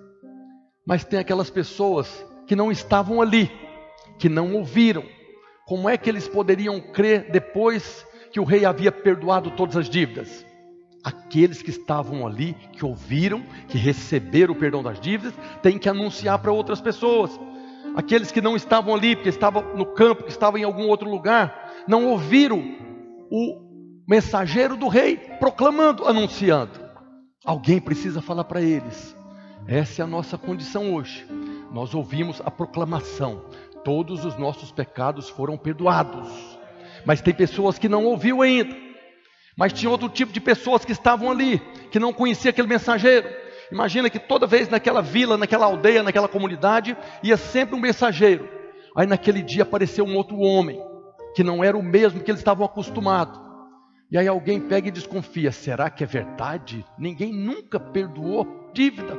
Mas 0.86 1.04
tem 1.04 1.18
aquelas 1.18 1.50
pessoas 1.50 2.24
que 2.46 2.56
não 2.56 2.72
estavam 2.72 3.22
ali, 3.22 3.52
que 4.20 4.30
não 4.30 4.54
ouviram. 4.54 5.04
Como 5.66 5.90
é 5.90 5.98
que 5.98 6.10
eles 6.10 6.28
poderiam 6.28 6.80
crer 6.80 7.32
depois 7.32 8.06
que 8.32 8.40
o 8.40 8.44
rei 8.44 8.66
havia 8.66 8.92
perdoado 8.92 9.52
todas 9.52 9.76
as 9.76 9.90
dívidas? 9.90 10.46
Aqueles 11.04 11.62
que 11.62 11.72
estavam 11.72 12.28
ali, 12.28 12.56
que 12.74 12.86
ouviram, 12.86 13.44
que 13.68 13.78
receberam 13.78 14.54
o 14.54 14.58
perdão 14.58 14.84
das 14.84 15.00
dívidas, 15.00 15.34
têm 15.62 15.80
que 15.80 15.90
anunciar 15.90 16.38
para 16.40 16.52
outras 16.52 16.80
pessoas. 16.80 17.32
Aqueles 17.96 18.32
que 18.32 18.42
não 18.42 18.56
estavam 18.56 18.94
ali, 18.94 19.16
porque 19.16 19.30
estavam 19.30 19.76
no 19.76 19.86
campo, 19.88 20.24
que 20.24 20.32
estavam 20.32 20.60
em 20.60 20.64
algum 20.64 20.88
outro 20.88 21.10
lugar, 21.10 21.84
não 21.88 22.08
ouviram 22.08 22.60
o 23.32 23.64
mensageiro 24.08 24.78
do 24.78 24.88
rei 24.88 25.18
proclamando, 25.40 26.08
anunciando. 26.08 26.83
Alguém 27.46 27.82
precisa 27.82 28.22
falar 28.22 28.46
para 28.46 28.62
eles. 28.62 29.14
Essa 29.68 30.02
é 30.02 30.04
a 30.04 30.08
nossa 30.08 30.38
condição 30.38 30.94
hoje. 30.94 31.28
Nós 31.74 31.94
ouvimos 31.94 32.42
a 32.46 32.50
proclamação: 32.50 33.44
todos 33.84 34.24
os 34.24 34.38
nossos 34.38 34.72
pecados 34.72 35.28
foram 35.28 35.58
perdoados. 35.58 36.30
Mas 37.06 37.22
tem 37.22 37.34
pessoas 37.34 37.78
que 37.78 37.90
não 37.90 38.06
ouviu 38.06 38.42
ainda. 38.42 38.74
Mas 39.58 39.74
tinha 39.74 39.90
outro 39.90 40.08
tipo 40.08 40.32
de 40.32 40.40
pessoas 40.40 40.86
que 40.86 40.94
estavam 40.94 41.30
ali, 41.30 41.60
que 41.92 42.00
não 42.00 42.14
conhecia 42.14 42.50
aquele 42.50 42.68
mensageiro. 42.68 43.28
Imagina 43.70 44.10
que 44.10 44.20
toda 44.20 44.48
vez 44.48 44.70
naquela 44.70 45.02
vila, 45.02 45.38
naquela 45.38 45.66
aldeia, 45.66 46.02
naquela 46.02 46.30
comunidade, 46.30 46.96
ia 47.22 47.36
sempre 47.36 47.76
um 47.76 47.80
mensageiro. 47.80 48.48
Aí 48.96 49.06
naquele 49.06 49.42
dia 49.42 49.64
apareceu 49.64 50.06
um 50.06 50.16
outro 50.16 50.38
homem, 50.38 50.80
que 51.36 51.44
não 51.44 51.62
era 51.62 51.78
o 51.78 51.84
mesmo 51.84 52.22
que 52.22 52.32
eles 52.32 52.40
estavam 52.40 52.66
acostumados. 52.66 53.53
E 54.14 54.18
aí 54.18 54.28
alguém 54.28 54.62
pega 54.62 54.88
e 54.88 54.92
desconfia: 54.92 55.52
será 55.52 55.90
que 55.90 56.04
é 56.04 56.08
verdade? 56.08 56.86
Ninguém 57.00 57.34
nunca 57.34 57.80
perdoou 57.80 58.70
dívida. 58.72 59.18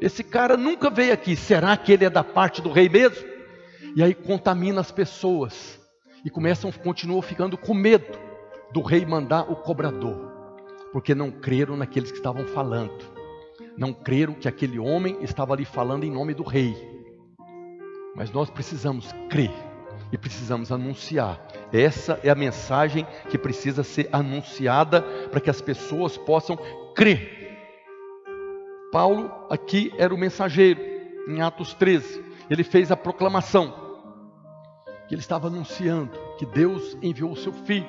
Esse 0.00 0.22
cara 0.22 0.56
nunca 0.56 0.88
veio 0.88 1.12
aqui. 1.12 1.34
Será 1.34 1.76
que 1.76 1.92
ele 1.92 2.04
é 2.04 2.10
da 2.10 2.22
parte 2.22 2.62
do 2.62 2.70
rei 2.70 2.88
mesmo? 2.88 3.26
E 3.96 4.02
aí 4.02 4.14
contamina 4.14 4.80
as 4.80 4.92
pessoas 4.92 5.80
e 6.24 6.30
começam, 6.30 6.70
continuam 6.70 7.20
ficando 7.20 7.58
com 7.58 7.74
medo 7.74 8.16
do 8.72 8.80
rei 8.80 9.04
mandar 9.04 9.50
o 9.50 9.56
cobrador, 9.56 10.30
porque 10.92 11.16
não 11.16 11.32
creram 11.32 11.76
naqueles 11.76 12.12
que 12.12 12.18
estavam 12.18 12.46
falando, 12.46 12.96
não 13.76 13.92
creram 13.92 14.34
que 14.34 14.46
aquele 14.46 14.78
homem 14.78 15.18
estava 15.20 15.52
ali 15.54 15.64
falando 15.64 16.04
em 16.04 16.12
nome 16.12 16.32
do 16.32 16.44
rei. 16.44 16.76
Mas 18.14 18.30
nós 18.30 18.50
precisamos 18.50 19.12
crer 19.28 19.67
e 20.12 20.18
precisamos 20.18 20.72
anunciar. 20.72 21.40
Essa 21.72 22.18
é 22.22 22.30
a 22.30 22.34
mensagem 22.34 23.06
que 23.30 23.38
precisa 23.38 23.82
ser 23.82 24.08
anunciada 24.12 25.02
para 25.30 25.40
que 25.40 25.50
as 25.50 25.60
pessoas 25.60 26.16
possam 26.16 26.56
crer. 26.94 27.36
Paulo 28.90 29.30
aqui 29.50 29.92
era 29.98 30.14
o 30.14 30.18
mensageiro, 30.18 30.80
em 31.28 31.42
Atos 31.42 31.74
13. 31.74 32.24
Ele 32.48 32.64
fez 32.64 32.90
a 32.90 32.96
proclamação 32.96 33.86
que 35.06 35.14
ele 35.14 35.20
estava 35.20 35.48
anunciando 35.48 36.18
que 36.38 36.46
Deus 36.46 36.96
enviou 37.02 37.32
o 37.32 37.36
seu 37.36 37.52
filho, 37.52 37.86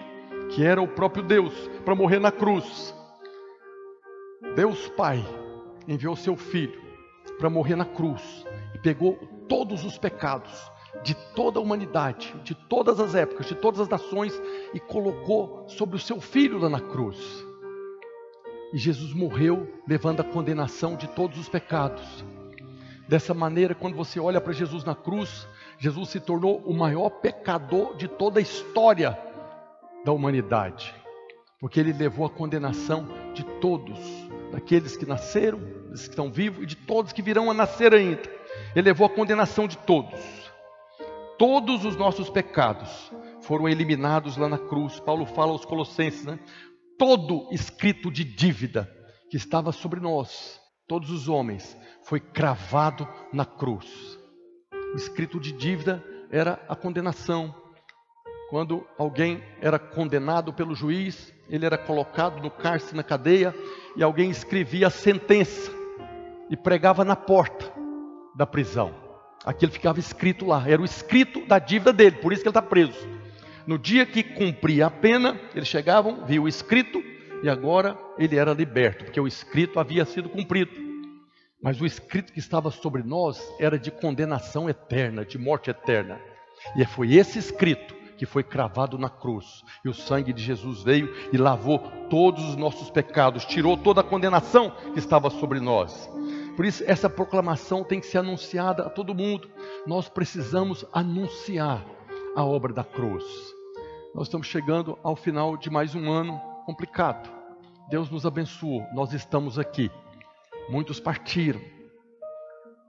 que 0.50 0.66
era 0.66 0.82
o 0.82 0.88
próprio 0.88 1.24
Deus, 1.24 1.54
para 1.86 1.96
morrer 1.96 2.20
na 2.20 2.32
cruz. 2.32 2.96
Deus 4.56 4.90
Pai 4.90 5.24
enviou 5.88 6.16
seu 6.16 6.36
filho 6.36 6.82
para 7.38 7.50
morrer 7.50 7.76
na 7.76 7.86
cruz 7.86 8.46
e 8.76 8.80
pegou 8.80 9.16
todos 9.48 9.86
os 9.86 9.98
pecados 9.98 10.72
de 11.04 11.14
toda 11.36 11.60
a 11.60 11.62
humanidade, 11.62 12.34
de 12.44 12.54
todas 12.54 13.00
as 13.00 13.16
épocas, 13.16 13.46
de 13.46 13.56
todas 13.56 13.80
as 13.80 13.90
nações 13.90 14.40
e 14.74 14.80
colocou 14.80 15.66
sobre 15.68 15.96
o 15.96 16.00
seu 16.00 16.20
filho 16.20 16.58
lá 16.58 16.70
na 16.70 16.80
cruz. 16.80 17.18
E 18.74 18.78
Jesus 18.78 19.14
morreu 19.14 19.68
levando 19.88 20.22
a 20.22 20.24
condenação 20.24 20.96
de 20.96 21.08
todos 21.08 21.40
os 21.40 21.50
pecados. 21.50 22.24
Dessa 23.08 23.34
maneira, 23.34 23.74
quando 23.74 23.96
você 23.96 24.20
olha 24.20 24.40
para 24.40 24.54
Jesus 24.54 24.84
na 24.84 24.94
cruz, 24.94 25.48
Jesus 25.80 26.10
se 26.10 26.20
tornou 26.20 26.60
o 26.60 26.74
maior 26.74 27.10
pecador 27.10 27.96
de 27.96 28.08
toda 28.08 28.40
a 28.40 28.42
história 28.42 29.18
da 30.06 30.12
humanidade, 30.12 30.94
porque 31.60 31.80
ele 31.80 31.92
levou 31.92 32.26
a 32.26 32.30
condenação 32.30 33.08
de 33.34 33.44
todos, 33.60 33.98
daqueles 34.52 34.96
que 34.96 35.08
nasceram, 35.08 35.60
dos 35.90 36.04
que 36.04 36.10
estão 36.10 36.32
vivos 36.32 36.64
e 36.64 36.68
de 36.68 36.76
todos 36.76 37.12
que 37.12 37.22
virão 37.22 37.50
a 37.50 37.54
nascer 37.54 37.94
ainda. 37.94 38.22
Ele 38.76 38.86
levou 38.86 39.08
a 39.08 39.10
condenação 39.10 39.68
de 39.68 39.78
todos 39.80 40.49
todos 41.40 41.86
os 41.86 41.96
nossos 41.96 42.30
pecados 42.30 43.12
foram 43.42 43.68
eliminados 43.68 44.36
lá 44.36 44.50
na 44.50 44.58
cruz. 44.58 45.00
Paulo 45.00 45.26
fala 45.26 45.54
aos 45.54 45.64
Colossenses, 45.64 46.26
né? 46.26 46.38
Todo 46.98 47.48
escrito 47.52 48.12
de 48.12 48.26
dívida 48.26 48.94
que 49.32 49.38
estava 49.38 49.72
sobre 49.72 50.02
nós, 50.02 50.60
todos 50.86 51.10
os 51.10 51.30
homens, 51.30 51.78
foi 52.04 52.20
cravado 52.20 53.08
na 53.32 53.46
cruz. 53.46 54.20
O 54.94 54.98
escrito 54.98 55.40
de 55.40 55.54
dívida 55.54 56.04
era 56.30 56.62
a 56.68 56.76
condenação. 56.76 57.56
Quando 58.50 58.86
alguém 58.98 59.42
era 59.62 59.80
condenado 59.80 60.52
pelo 60.52 60.76
juiz, 60.76 61.34
ele 61.48 61.66
era 61.66 61.78
colocado 61.78 62.42
no 62.42 62.52
cárcere, 62.52 62.98
na 62.98 63.04
cadeia, 63.04 63.56
e 63.96 64.04
alguém 64.04 64.30
escrevia 64.30 64.88
a 64.88 64.92
sentença 64.92 65.72
e 66.50 66.58
pregava 66.58 67.06
na 67.06 67.16
porta 67.16 67.72
da 68.36 68.46
prisão. 68.46 69.09
Aquilo 69.50 69.72
ficava 69.72 70.00
escrito 70.00 70.46
lá, 70.46 70.64
era 70.70 70.80
o 70.80 70.86
escrito 70.86 71.44
da 71.48 71.58
dívida 71.58 71.92
dele, 71.92 72.18
por 72.18 72.32
isso 72.32 72.44
que 72.44 72.48
ele 72.48 72.52
está 72.52 72.62
preso. 72.62 73.10
No 73.66 73.80
dia 73.80 74.06
que 74.06 74.22
cumpria 74.22 74.86
a 74.86 74.92
pena, 74.92 75.42
eles 75.56 75.68
chegavam, 75.68 76.24
viam 76.24 76.44
o 76.44 76.48
escrito 76.48 77.02
e 77.42 77.50
agora 77.50 77.98
ele 78.20 78.36
era 78.36 78.54
liberto, 78.54 79.06
porque 79.06 79.20
o 79.20 79.28
escrito 79.28 79.80
havia 79.80 80.06
sido 80.06 80.30
cumprido. 80.30 80.70
Mas 81.64 81.82
o 81.82 81.86
escrito 81.88 82.32
que 82.32 82.38
estava 82.38 82.70
sobre 82.70 83.02
nós 83.02 83.42
era 83.60 83.80
de 83.80 83.90
condenação 83.90 84.70
eterna, 84.70 85.26
de 85.26 85.40
morte 85.40 85.72
eterna. 85.72 86.22
E 86.76 86.86
foi 86.86 87.16
esse 87.16 87.40
escrito 87.40 87.96
que 88.20 88.28
foi 88.28 88.44
cravado 88.44 89.00
na 89.00 89.10
cruz. 89.10 89.64
E 89.84 89.90
o 89.90 89.96
sangue 89.96 90.32
de 90.32 90.44
Jesus 90.44 90.84
veio 90.84 91.12
e 91.34 91.38
lavou 91.38 91.80
todos 92.08 92.48
os 92.50 92.56
nossos 92.56 92.92
pecados, 92.92 93.46
tirou 93.46 93.76
toda 93.76 94.02
a 94.02 94.04
condenação 94.04 94.70
que 94.94 95.00
estava 95.00 95.32
sobre 95.32 95.60
nós. 95.60 96.08
Por 96.60 96.66
isso, 96.66 96.84
essa 96.86 97.10
proclamação 97.10 97.86
tem 97.86 98.02
que 98.02 98.06
ser 98.06 98.18
anunciada 98.18 98.84
a 98.84 98.90
todo 98.90 99.16
mundo. 99.16 99.50
Nós 99.88 100.10
precisamos 100.10 100.86
anunciar 100.92 101.86
a 102.36 102.44
obra 102.44 102.74
da 102.74 102.84
cruz. 102.84 103.24
Nós 104.14 104.28
estamos 104.28 104.46
chegando 104.46 105.00
ao 105.02 105.16
final 105.16 105.56
de 105.56 105.70
mais 105.70 105.96
um 105.96 106.12
ano 106.12 106.38
complicado. 106.66 107.32
Deus 107.90 108.10
nos 108.10 108.26
abençoou, 108.26 108.86
nós 108.94 109.14
estamos 109.14 109.58
aqui. 109.58 109.90
Muitos 110.68 111.00
partiram. 111.00 111.62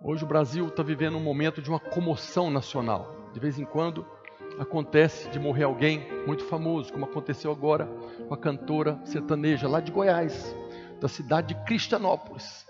Hoje 0.03 0.25
o 0.25 0.27
Brasil 0.27 0.67
está 0.67 0.83
vivendo 0.83 1.17
um 1.17 1.23
momento 1.23 1.63
de 1.63 1.71
uma 1.71 1.79
comoção 1.79 2.51
nacional. 2.51 3.31
De 3.33 3.39
vez 3.39 3.57
em 3.57 3.65
quando 3.65 4.05
acontece 4.59 5.29
de 5.29 5.39
morrer 5.39 5.63
alguém 5.63 6.09
muito 6.27 6.45
famoso, 6.45 6.93
como 6.93 7.05
aconteceu 7.05 7.53
agora 7.53 7.89
com 8.27 8.35
a 8.35 8.37
cantora 8.37 8.99
sertaneja 9.05 9.69
lá 9.69 9.79
de 9.79 9.93
Goiás, 9.93 10.57
da 11.01 11.07
cidade 11.07 11.55
de 11.55 11.65
Cristianópolis. 11.65 12.69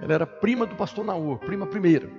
Ela 0.00 0.14
era 0.14 0.26
prima 0.26 0.66
do 0.66 0.74
pastor 0.74 1.04
Naur, 1.04 1.38
prima 1.38 1.66
primeira. 1.66 2.10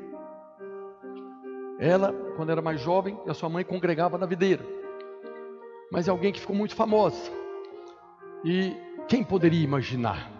Ela, 1.79 2.13
quando 2.35 2.49
era 2.49 2.61
mais 2.61 2.79
jovem, 2.79 3.19
e 3.25 3.29
a 3.29 3.33
sua 3.33 3.49
mãe 3.49 3.63
congregava 3.63 4.17
na 4.17 4.25
videira. 4.25 4.65
Mas 5.91 6.07
é 6.07 6.11
alguém 6.11 6.31
que 6.31 6.39
ficou 6.39 6.55
muito 6.55 6.75
famosa. 6.75 7.31
E 8.43 8.75
quem 9.07 9.23
poderia 9.23 9.63
imaginar 9.63 10.31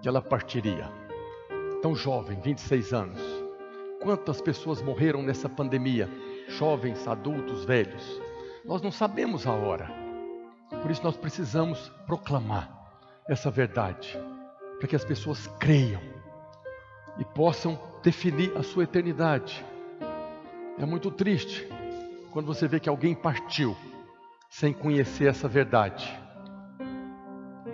que 0.00 0.08
ela 0.08 0.22
partiria? 0.22 0.90
Tão 1.82 1.94
jovem, 1.94 2.40
26 2.40 2.92
anos. 2.92 3.20
Quantas 4.02 4.40
pessoas 4.40 4.80
morreram 4.80 5.22
nessa 5.22 5.48
pandemia? 5.48 6.08
Jovens, 6.48 7.06
adultos, 7.06 7.64
velhos. 7.64 8.20
Nós 8.64 8.80
não 8.82 8.90
sabemos 8.90 9.46
a 9.46 9.52
hora. 9.52 9.90
Por 10.82 10.90
isso 10.90 11.02
nós 11.02 11.16
precisamos 11.16 11.92
proclamar 12.06 12.70
essa 13.28 13.50
verdade, 13.50 14.18
para 14.78 14.88
que 14.88 14.96
as 14.96 15.04
pessoas 15.04 15.46
creiam 15.58 16.15
e 17.18 17.24
possam 17.24 17.78
definir 18.02 18.56
a 18.56 18.62
sua 18.62 18.84
eternidade. 18.84 19.64
É 20.78 20.84
muito 20.84 21.10
triste 21.10 21.66
quando 22.30 22.46
você 22.46 22.68
vê 22.68 22.78
que 22.78 22.88
alguém 22.88 23.14
partiu 23.14 23.76
sem 24.48 24.72
conhecer 24.72 25.28
essa 25.28 25.48
verdade. 25.48 26.06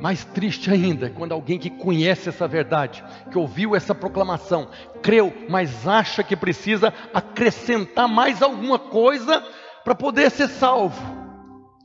Mais 0.00 0.24
triste 0.24 0.70
ainda 0.70 1.07
é 1.07 1.11
quando 1.11 1.33
alguém 1.33 1.59
que 1.59 1.70
conhece 1.70 2.28
essa 2.28 2.48
verdade, 2.48 3.05
que 3.31 3.38
ouviu 3.38 3.76
essa 3.76 3.94
proclamação, 3.94 4.68
creu, 5.00 5.33
mas 5.48 5.87
acha 5.87 6.24
que 6.24 6.35
precisa 6.35 6.92
acrescentar 7.14 8.09
mais 8.09 8.42
alguma 8.42 8.78
coisa 8.78 9.40
para 9.85 9.94
poder 9.94 10.31
ser 10.31 10.48
salvo, 10.48 11.00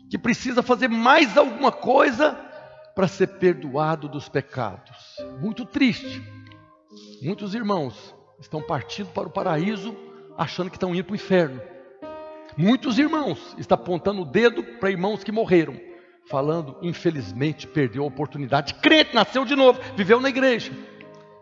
que 0.09 0.17
precisa 0.17 0.63
fazer 0.63 0.87
mais 0.87 1.37
alguma 1.37 1.71
coisa 1.71 2.35
para 2.95 3.07
ser 3.07 3.27
perdoado 3.27 4.07
dos 4.07 4.27
pecados. 4.27 5.17
Muito 5.39 5.63
triste. 5.63 6.36
Muitos 7.21 7.55
irmãos 7.55 8.15
estão 8.39 8.61
partindo 8.61 9.07
para 9.07 9.27
o 9.27 9.31
paraíso 9.31 9.95
achando 10.37 10.69
que 10.69 10.75
estão 10.75 10.93
indo 10.93 11.03
para 11.03 11.13
o 11.13 11.15
inferno. 11.15 11.59
Muitos 12.55 12.99
irmãos 12.99 13.55
estão 13.57 13.75
apontando 13.75 14.21
o 14.21 14.25
dedo 14.25 14.63
para 14.63 14.91
irmãos 14.91 15.23
que 15.23 15.31
morreram, 15.31 15.79
falando, 16.27 16.77
infelizmente, 16.81 17.65
perdeu 17.65 18.03
a 18.03 18.07
oportunidade. 18.07 18.75
Crente, 18.75 19.15
nasceu 19.15 19.45
de 19.45 19.55
novo, 19.55 19.79
viveu 19.95 20.19
na 20.19 20.29
igreja, 20.29 20.71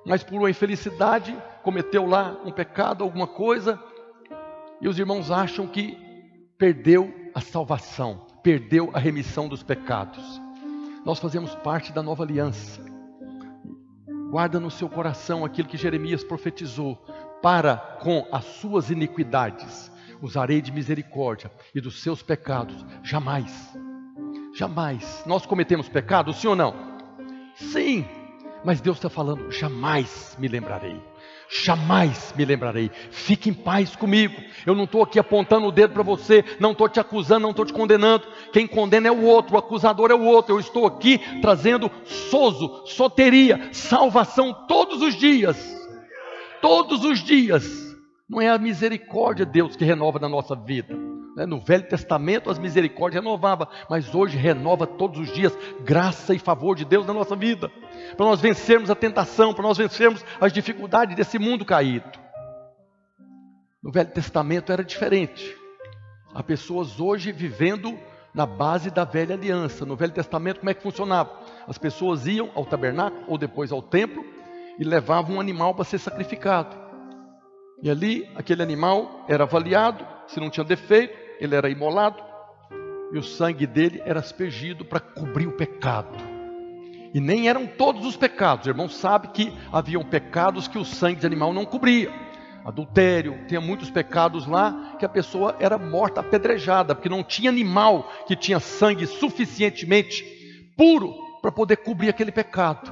mas 0.05 0.23
por 0.23 0.35
uma 0.35 0.49
infelicidade 0.49 1.35
cometeu 1.63 2.05
lá 2.05 2.39
um 2.45 2.51
pecado, 2.51 3.03
alguma 3.03 3.27
coisa, 3.27 3.79
e 4.79 4.87
os 4.87 4.97
irmãos 4.97 5.31
acham 5.31 5.67
que 5.67 5.97
perdeu 6.57 7.13
a 7.33 7.41
salvação, 7.41 8.25
perdeu 8.41 8.91
a 8.93 8.99
remissão 8.99 9.47
dos 9.47 9.63
pecados. 9.63 10.41
Nós 11.05 11.19
fazemos 11.19 11.53
parte 11.55 11.91
da 11.91 12.01
nova 12.01 12.23
aliança. 12.23 12.94
Guarda 14.35 14.59
no 14.59 14.69
seu 14.69 14.89
coração 14.89 15.45
aquilo 15.45 15.69
que 15.69 15.77
Jeremias 15.77 16.21
profetizou: 16.21 16.97
para 17.41 17.77
com 17.77 18.27
as 18.33 18.43
suas 18.43 18.89
iniquidades 18.89 19.89
usarei 20.21 20.61
de 20.61 20.73
misericórdia 20.73 21.49
e 21.73 21.79
dos 21.79 22.03
seus 22.03 22.21
pecados 22.21 22.85
jamais. 23.01 23.73
Jamais. 24.53 25.23
Nós 25.25 25.45
cometemos 25.45 25.87
pecado, 25.87 26.33
sim 26.33 26.47
ou 26.47 26.55
não? 26.55 26.75
Sim. 27.55 28.05
Mas 28.61 28.81
Deus 28.81 28.97
está 28.97 29.09
falando: 29.09 29.49
jamais 29.53 30.35
me 30.37 30.49
lembrarei. 30.49 31.01
Jamais 31.49 32.33
me 32.35 32.43
lembrarei. 32.43 32.89
Fique 33.11 33.49
em 33.49 33.53
paz 33.53 33.95
comigo. 33.95 34.35
Eu 34.65 34.75
não 34.75 34.85
estou 34.85 35.03
aqui 35.03 35.19
apontando 35.19 35.67
o 35.67 35.71
dedo 35.71 35.93
para 35.93 36.03
você, 36.03 36.43
não 36.59 36.71
estou 36.71 36.89
te 36.89 36.99
acusando, 36.99 37.41
não 37.41 37.51
estou 37.51 37.65
te 37.65 37.73
condenando. 37.73 38.25
Quem 38.51 38.67
condena 38.67 39.07
é 39.07 39.11
o 39.11 39.23
outro, 39.23 39.55
o 39.55 39.57
acusador 39.57 40.11
é 40.11 40.15
o 40.15 40.23
outro. 40.23 40.55
Eu 40.55 40.59
estou 40.59 40.85
aqui 40.85 41.19
trazendo 41.41 41.91
sozo, 42.03 42.83
soteria, 42.85 43.69
salvação 43.71 44.53
todos 44.67 45.01
os 45.01 45.15
dias. 45.15 45.57
Todos 46.61 47.03
os 47.03 47.23
dias. 47.23 47.95
Não 48.27 48.41
é 48.41 48.49
a 48.49 48.57
misericórdia 48.57 49.45
de 49.45 49.51
Deus 49.51 49.75
que 49.75 49.85
renova 49.85 50.19
na 50.19 50.27
nossa 50.27 50.55
vida. 50.55 51.14
Né? 51.35 51.45
No 51.45 51.59
Velho 51.59 51.87
Testamento 51.87 52.49
as 52.49 52.57
misericórdias 52.57 53.23
renovavam, 53.23 53.67
mas 53.89 54.13
hoje 54.15 54.37
renova 54.37 54.87
todos 54.87 55.19
os 55.19 55.33
dias 55.33 55.57
graça 55.81 56.33
e 56.33 56.39
favor 56.39 56.75
de 56.75 56.85
Deus 56.85 57.05
na 57.05 57.13
nossa 57.13 57.35
vida 57.35 57.69
para 58.15 58.25
nós 58.25 58.39
vencermos 58.39 58.89
a 58.89 58.95
tentação, 58.95 59.53
para 59.53 59.63
nós 59.63 59.77
vencermos 59.77 60.23
as 60.39 60.51
dificuldades 60.51 61.15
desse 61.15 61.37
mundo 61.39 61.65
caído. 61.65 62.09
No 63.81 63.91
Velho 63.91 64.09
Testamento 64.09 64.71
era 64.71 64.83
diferente. 64.83 65.55
Há 66.33 66.41
pessoas 66.41 66.99
hoje 66.99 67.31
vivendo 67.31 67.97
na 68.33 68.45
base 68.45 68.89
da 68.89 69.05
velha 69.05 69.35
aliança. 69.35 69.85
No 69.85 69.95
Velho 69.95 70.11
Testamento, 70.11 70.59
como 70.59 70.69
é 70.69 70.73
que 70.73 70.81
funcionava? 70.81 71.31
As 71.67 71.77
pessoas 71.77 72.27
iam 72.27 72.49
ao 72.55 72.65
tabernáculo 72.65 73.23
ou 73.27 73.37
depois 73.37 73.71
ao 73.71 73.81
templo 73.81 74.25
e 74.77 74.83
levavam 74.83 75.37
um 75.37 75.39
animal 75.39 75.73
para 75.73 75.85
ser 75.85 75.99
sacrificado. 75.99 76.75
E 77.81 77.89
ali, 77.89 78.29
aquele 78.35 78.63
animal 78.63 79.25
era 79.27 79.43
avaliado, 79.43 80.05
se 80.27 80.39
não 80.39 80.49
tinha 80.49 80.63
defeito, 80.63 81.24
ele 81.39 81.55
era 81.55 81.69
imolado, 81.69 82.21
e 83.11 83.17
o 83.17 83.23
sangue 83.23 83.67
dele 83.67 84.01
era 84.05 84.19
aspergido 84.19 84.83
para 84.83 84.99
cobrir 84.99 85.47
o 85.47 85.55
pecado. 85.55 86.17
E 87.13 87.19
nem 87.21 87.47
eram 87.47 87.65
todos 87.65 88.05
os 88.05 88.17
pecados. 88.17 88.67
O 88.67 88.69
irmão 88.69 88.89
sabe 88.89 89.29
que 89.29 89.53
haviam 89.71 90.03
pecados 90.03 90.67
que 90.67 90.77
o 90.77 90.83
sangue 90.83 91.21
de 91.21 91.25
animal 91.25 91.53
não 91.53 91.65
cobria. 91.65 92.11
Adultério, 92.65 93.45
tinha 93.47 93.61
muitos 93.61 93.89
pecados 93.89 94.45
lá 94.47 94.97
que 94.99 95.05
a 95.05 95.09
pessoa 95.09 95.55
era 95.59 95.77
morta 95.77 96.19
apedrejada, 96.19 96.93
porque 96.93 97.07
não 97.07 97.23
tinha 97.23 97.49
animal 97.49 98.11
que 98.27 98.35
tinha 98.35 98.59
sangue 98.59 99.05
suficientemente 99.05 100.25
puro 100.75 101.13
para 101.41 101.51
poder 101.51 101.77
cobrir 101.77 102.09
aquele 102.09 102.31
pecado. 102.31 102.91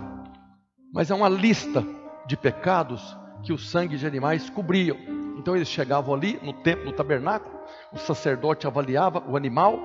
Mas 0.93 1.09
é 1.11 1.15
uma 1.15 1.27
lista 1.27 1.83
de 2.27 2.37
pecados 2.37 3.17
que 3.43 3.53
o 3.53 3.57
sangue 3.57 3.97
de 3.97 4.07
animais 4.07 4.49
cobriam. 4.49 4.97
Então 5.37 5.55
eles 5.55 5.67
chegavam 5.67 6.13
ali 6.15 6.39
no 6.41 6.53
templo, 6.53 6.85
no 6.85 6.93
tabernáculo, 6.93 7.53
o 7.91 7.97
sacerdote 7.97 8.65
avaliava 8.65 9.23
o 9.29 9.35
animal 9.35 9.79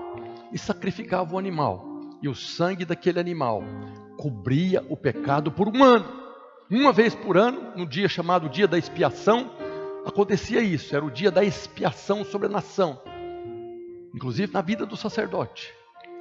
e 0.53 0.59
sacrificava 0.59 1.35
o 1.35 1.39
animal. 1.39 1.85
E 2.23 2.29
o 2.29 2.35
sangue 2.35 2.85
daquele 2.85 3.19
animal 3.21 3.63
cobria 4.17 4.85
o 4.89 4.97
pecado 4.97 5.51
por 5.53 5.69
um 5.69 5.83
ano. 5.83 6.07
Uma 6.71 6.93
vez 6.93 7.15
por 7.15 7.37
ano, 7.37 7.73
no 7.77 7.87
dia 7.87 8.09
chamado 8.09 8.49
Dia 8.49 8.69
da 8.69 8.77
Expiação, 8.77 9.51
acontecia 10.05 10.61
isso, 10.61 10.95
era 10.95 11.05
o 11.05 11.11
dia 11.11 11.31
da 11.31 11.45
expiação 11.45 12.25
sobre 12.25 12.47
a 12.47 12.51
nação, 12.51 13.01
inclusive 14.15 14.53
na 14.53 14.61
vida 14.61 14.85
do 14.85 14.97
sacerdote. 14.97 15.73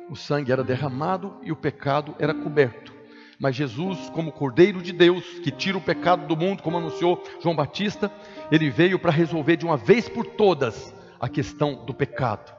O 0.09 0.15
sangue 0.15 0.51
era 0.51 0.63
derramado 0.63 1.35
e 1.41 1.51
o 1.51 1.55
pecado 1.55 2.15
era 2.17 2.33
coberto. 2.33 2.96
Mas 3.39 3.55
Jesus, 3.55 4.09
como 4.09 4.31
Cordeiro 4.31 4.81
de 4.81 4.91
Deus, 4.91 5.23
que 5.39 5.51
tira 5.51 5.77
o 5.77 5.81
pecado 5.81 6.25
do 6.27 6.35
mundo, 6.35 6.63
como 6.63 6.77
anunciou 6.77 7.23
João 7.39 7.55
Batista, 7.55 8.11
ele 8.51 8.69
veio 8.69 8.97
para 8.97 9.11
resolver 9.11 9.57
de 9.57 9.65
uma 9.65 9.77
vez 9.77 10.09
por 10.09 10.25
todas 10.25 10.93
a 11.19 11.29
questão 11.29 11.85
do 11.85 11.93
pecado. 11.93 12.55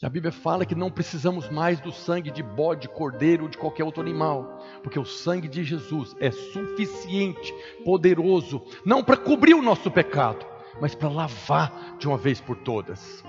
Que 0.00 0.06
a 0.06 0.08
Bíblia 0.08 0.32
fala 0.32 0.64
que 0.64 0.74
não 0.74 0.90
precisamos 0.90 1.50
mais 1.50 1.78
do 1.78 1.92
sangue 1.92 2.30
de 2.30 2.42
bode, 2.42 2.88
cordeiro 2.88 3.44
ou 3.44 3.48
de 3.50 3.58
qualquer 3.58 3.84
outro 3.84 4.00
animal, 4.00 4.58
porque 4.82 4.98
o 4.98 5.04
sangue 5.04 5.46
de 5.46 5.62
Jesus 5.62 6.16
é 6.18 6.30
suficiente, 6.30 7.54
poderoso, 7.84 8.64
não 8.84 9.04
para 9.04 9.18
cobrir 9.18 9.54
o 9.54 9.62
nosso 9.62 9.90
pecado, 9.90 10.44
mas 10.80 10.94
para 10.94 11.10
lavar 11.10 11.96
de 11.98 12.08
uma 12.08 12.16
vez 12.16 12.40
por 12.40 12.56
todas. 12.56 13.22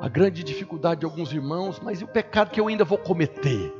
A 0.00 0.08
grande 0.08 0.42
dificuldade 0.42 1.00
de 1.00 1.06
alguns 1.06 1.30
irmãos, 1.30 1.78
mas 1.78 2.00
e 2.00 2.04
o 2.04 2.08
pecado 2.08 2.50
que 2.50 2.58
eu 2.58 2.68
ainda 2.68 2.84
vou 2.84 2.98
cometer? 2.98 3.72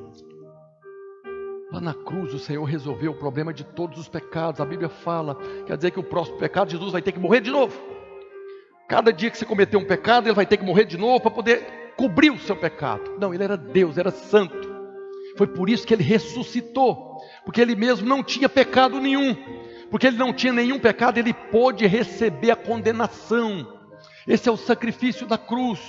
Lá 1.73 1.81
na 1.81 1.95
cruz 1.95 2.35
o 2.35 2.39
Senhor 2.39 2.62
resolveu 2.64 3.12
o 3.12 3.18
problema 3.18 3.51
de 3.51 3.64
todos 3.64 3.99
os 3.99 4.07
pecados. 4.07 4.61
A 4.61 4.64
Bíblia 4.66 4.91
fala, 4.91 5.37
quer 5.66 5.75
dizer 5.75 5.91
que 5.91 5.99
o 5.99 6.05
próximo 6.05 6.37
pecado 6.37 6.70
Jesus 6.70 6.93
vai 6.93 7.01
ter 7.01 7.12
que 7.12 7.18
morrer 7.18 7.41
de 7.41 7.51
novo. 7.51 7.81
Cada 8.87 9.11
dia 9.11 9.31
que 9.31 9.39
você 9.39 9.47
cometer 9.47 9.79
um 9.79 9.85
pecado, 9.85 10.27
ele 10.27 10.35
vai 10.35 10.45
ter 10.45 10.59
que 10.59 10.64
morrer 10.64 10.85
de 10.85 10.99
novo 10.99 11.20
para 11.20 11.31
poder 11.31 11.93
cobriu 11.97 12.35
o 12.35 12.39
seu 12.39 12.55
pecado. 12.55 13.16
Não, 13.18 13.33
ele 13.33 13.43
era 13.43 13.57
Deus, 13.57 13.97
era 13.97 14.11
santo. 14.11 14.70
Foi 15.39 15.47
por 15.47 15.70
isso 15.70 15.87
que 15.87 15.95
ele 15.95 16.03
ressuscitou, 16.03 17.16
porque 17.43 17.61
ele 17.61 17.75
mesmo 17.75 18.07
não 18.07 18.23
tinha 18.23 18.51
pecado 18.51 19.01
nenhum. 19.01 19.35
Porque 19.91 20.07
ele 20.07 20.18
não 20.18 20.33
tinha 20.33 20.53
nenhum 20.53 20.79
pecado, 20.79 21.16
ele 21.16 21.33
pôde 21.33 21.87
receber 21.87 22.51
a 22.51 22.57
condenação. 22.57 23.66
Esse 24.29 24.47
é 24.47 24.53
o 24.53 24.59
sacrifício 24.59 25.27
da 25.27 25.39
cruz. 25.39 25.81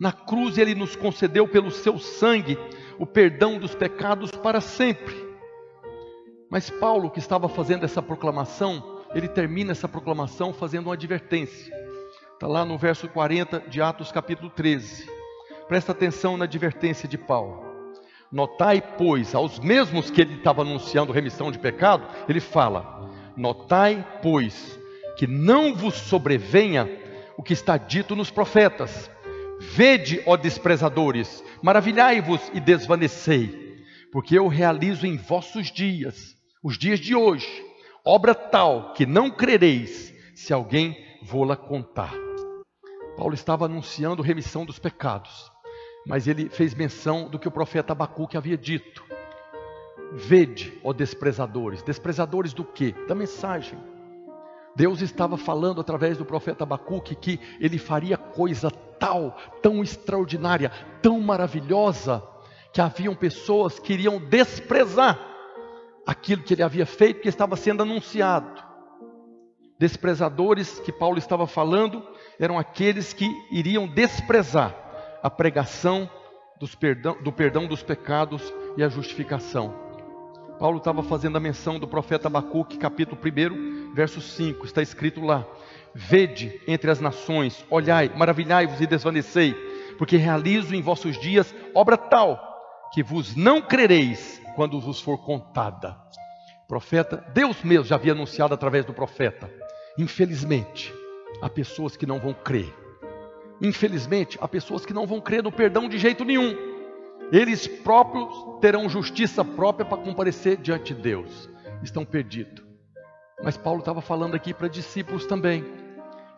Na 0.00 0.12
cruz 0.12 0.56
ele 0.56 0.74
nos 0.74 0.96
concedeu 0.96 1.46
pelo 1.46 1.70
seu 1.70 1.98
sangue 1.98 2.56
o 2.98 3.06
perdão 3.06 3.58
dos 3.58 3.74
pecados 3.74 4.30
para 4.30 4.60
sempre. 4.60 5.14
Mas 6.50 6.70
Paulo, 6.70 7.10
que 7.10 7.18
estava 7.18 7.48
fazendo 7.48 7.84
essa 7.84 8.02
proclamação, 8.02 9.02
ele 9.14 9.28
termina 9.28 9.72
essa 9.72 9.88
proclamação 9.88 10.52
fazendo 10.52 10.86
uma 10.86 10.94
advertência. 10.94 11.74
Está 12.34 12.46
lá 12.46 12.64
no 12.64 12.78
verso 12.78 13.08
40 13.08 13.60
de 13.68 13.80
Atos 13.82 14.10
capítulo 14.10 14.50
13. 14.50 15.08
Presta 15.66 15.92
atenção 15.92 16.36
na 16.36 16.44
advertência 16.44 17.08
de 17.08 17.18
Paulo. 17.18 17.66
Notai, 18.30 18.82
pois, 18.96 19.34
aos 19.34 19.58
mesmos 19.58 20.10
que 20.10 20.20
ele 20.20 20.34
estava 20.34 20.62
anunciando 20.62 21.12
remissão 21.12 21.50
de 21.50 21.58
pecado, 21.58 22.06
ele 22.28 22.40
fala: 22.40 23.10
Notai, 23.36 24.06
pois, 24.22 24.78
que 25.16 25.26
não 25.26 25.74
vos 25.74 25.94
sobrevenha 25.94 26.88
o 27.36 27.42
que 27.42 27.52
está 27.52 27.76
dito 27.76 28.14
nos 28.14 28.30
profetas. 28.30 29.10
Vede, 29.70 30.22
ó 30.26 30.36
desprezadores, 30.36 31.44
maravilhai-vos 31.62 32.40
e 32.54 32.60
desvanecei, 32.60 33.84
porque 34.10 34.38
eu 34.38 34.48
realizo 34.48 35.06
em 35.06 35.16
vossos 35.16 35.70
dias, 35.70 36.36
os 36.62 36.78
dias 36.78 36.98
de 36.98 37.14
hoje, 37.14 37.48
obra 38.04 38.34
tal 38.34 38.92
que 38.94 39.06
não 39.06 39.30
crereis 39.30 40.12
se 40.34 40.52
alguém 40.52 40.96
vô-la 41.22 41.56
contar. 41.56 42.12
Paulo 43.16 43.34
estava 43.34 43.66
anunciando 43.66 44.22
remissão 44.22 44.64
dos 44.64 44.78
pecados, 44.78 45.50
mas 46.06 46.26
ele 46.26 46.48
fez 46.48 46.74
menção 46.74 47.28
do 47.28 47.38
que 47.38 47.48
o 47.48 47.52
profeta 47.52 47.92
Abacuque 47.92 48.36
havia 48.36 48.56
dito. 48.56 49.04
Vede, 50.12 50.72
ó 50.82 50.92
desprezadores, 50.92 51.82
desprezadores 51.82 52.54
do 52.54 52.64
que? 52.64 52.92
Da 53.06 53.14
mensagem. 53.14 53.78
Deus 54.74 55.00
estava 55.00 55.36
falando 55.36 55.80
através 55.80 56.16
do 56.16 56.24
profeta 56.24 56.64
Abacuque 56.64 57.14
que 57.14 57.40
ele 57.60 57.78
faria 57.78 58.16
coisa 58.16 58.70
tal, 58.70 59.36
tão 59.62 59.82
extraordinária, 59.82 60.70
tão 61.02 61.20
maravilhosa, 61.20 62.22
que 62.72 62.80
haviam 62.80 63.14
pessoas 63.14 63.78
que 63.78 63.92
iriam 63.92 64.18
desprezar 64.18 65.18
aquilo 66.06 66.42
que 66.42 66.54
ele 66.54 66.62
havia 66.62 66.86
feito, 66.86 67.20
que 67.20 67.28
estava 67.28 67.56
sendo 67.56 67.82
anunciado. 67.82 68.62
Desprezadores 69.78 70.80
que 70.80 70.92
Paulo 70.92 71.18
estava 71.18 71.46
falando 71.46 72.02
eram 72.38 72.58
aqueles 72.58 73.12
que 73.12 73.28
iriam 73.50 73.86
desprezar 73.86 74.74
a 75.22 75.30
pregação 75.30 76.10
perdão, 76.80 77.16
do 77.22 77.32
perdão 77.32 77.66
dos 77.66 77.82
pecados 77.82 78.52
e 78.76 78.82
a 78.82 78.88
justificação. 78.88 79.87
Paulo 80.58 80.78
estava 80.78 81.04
fazendo 81.04 81.36
a 81.36 81.40
menção 81.40 81.78
do 81.78 81.86
profeta 81.86 82.26
Abacuque, 82.26 82.78
capítulo 82.78 83.18
1, 83.20 83.94
verso 83.94 84.20
5, 84.20 84.66
está 84.66 84.82
escrito 84.82 85.20
lá: 85.20 85.46
Vede 85.94 86.60
entre 86.66 86.90
as 86.90 87.00
nações, 87.00 87.64
olhai, 87.70 88.10
maravilhai-vos 88.14 88.80
e 88.80 88.86
desvanecei, 88.86 89.54
porque 89.96 90.16
realizo 90.16 90.74
em 90.74 90.82
vossos 90.82 91.18
dias 91.20 91.54
obra 91.74 91.96
tal 91.96 92.44
que 92.92 93.02
vos 93.04 93.36
não 93.36 93.62
crereis 93.62 94.42
quando 94.56 94.80
vos 94.80 95.00
for 95.00 95.18
contada. 95.18 95.96
Profeta, 96.66 97.24
Deus 97.32 97.62
mesmo 97.62 97.84
já 97.84 97.94
havia 97.94 98.12
anunciado 98.12 98.52
através 98.52 98.84
do 98.84 98.92
profeta. 98.92 99.48
Infelizmente, 99.96 100.92
há 101.40 101.48
pessoas 101.48 101.96
que 101.96 102.04
não 102.04 102.18
vão 102.18 102.34
crer. 102.34 102.74
Infelizmente, 103.60 104.36
há 104.40 104.48
pessoas 104.48 104.84
que 104.84 104.92
não 104.92 105.06
vão 105.06 105.20
crer 105.20 105.42
no 105.42 105.52
perdão 105.52 105.88
de 105.88 105.98
jeito 105.98 106.24
nenhum. 106.24 106.67
Eles 107.30 107.66
próprios 107.66 108.32
terão 108.60 108.88
justiça 108.88 109.44
própria 109.44 109.84
para 109.84 109.98
comparecer 109.98 110.56
diante 110.56 110.94
de 110.94 111.02
Deus. 111.02 111.48
Estão 111.82 112.04
perdidos. 112.04 112.64
Mas 113.42 113.56
Paulo 113.56 113.80
estava 113.80 114.00
falando 114.00 114.34
aqui 114.34 114.54
para 114.54 114.68
discípulos 114.68 115.26
também. 115.26 115.64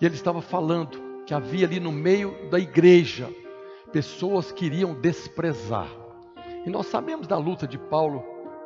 E 0.01 0.05
ele 0.05 0.15
estava 0.15 0.43
falando 0.43 1.25
que 1.25 1.33
havia 1.33 1.67
ali 1.67 1.79
no 1.79 1.93
meio 1.93 2.51
da 2.51 2.59
igreja 2.59 3.29
pessoas 3.93 4.51
que 4.51 4.67
iriam 4.67 4.95
desprezar. 4.95 5.89
E 6.67 6.71
nós 6.71 6.87
sabemos 6.87 7.27
da 7.27 7.39
luta 7.39 7.67
de 7.67 7.79
Paulo 7.79 8.23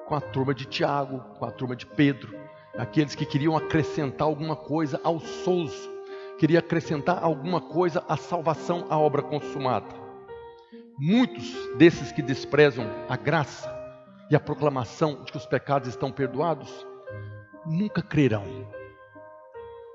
com 0.06 0.14
a 0.14 0.20
turma 0.20 0.54
de 0.54 0.64
Tiago, 0.64 1.20
com 1.38 1.44
a 1.44 1.50
turma 1.50 1.76
de 1.76 1.86
Pedro, 1.86 2.34
aqueles 2.76 3.14
que 3.14 3.24
queriam 3.24 3.56
acrescentar 3.56 4.26
alguma 4.26 4.56
coisa 4.56 5.00
ao 5.02 5.20
souzo, 5.20 5.90
queria 6.38 6.58
acrescentar 6.58 7.22
alguma 7.22 7.60
coisa 7.60 8.04
à 8.08 8.16
salvação, 8.16 8.86
à 8.90 8.98
obra 8.98 9.22
consumada. 9.22 10.03
Muitos 10.98 11.52
desses 11.76 12.12
que 12.12 12.22
desprezam 12.22 12.86
a 13.08 13.16
graça 13.16 13.68
e 14.30 14.36
a 14.36 14.40
proclamação 14.40 15.24
de 15.24 15.32
que 15.32 15.36
os 15.36 15.44
pecados 15.44 15.88
estão 15.88 16.12
perdoados, 16.12 16.86
nunca 17.66 18.00
crerão. 18.00 18.44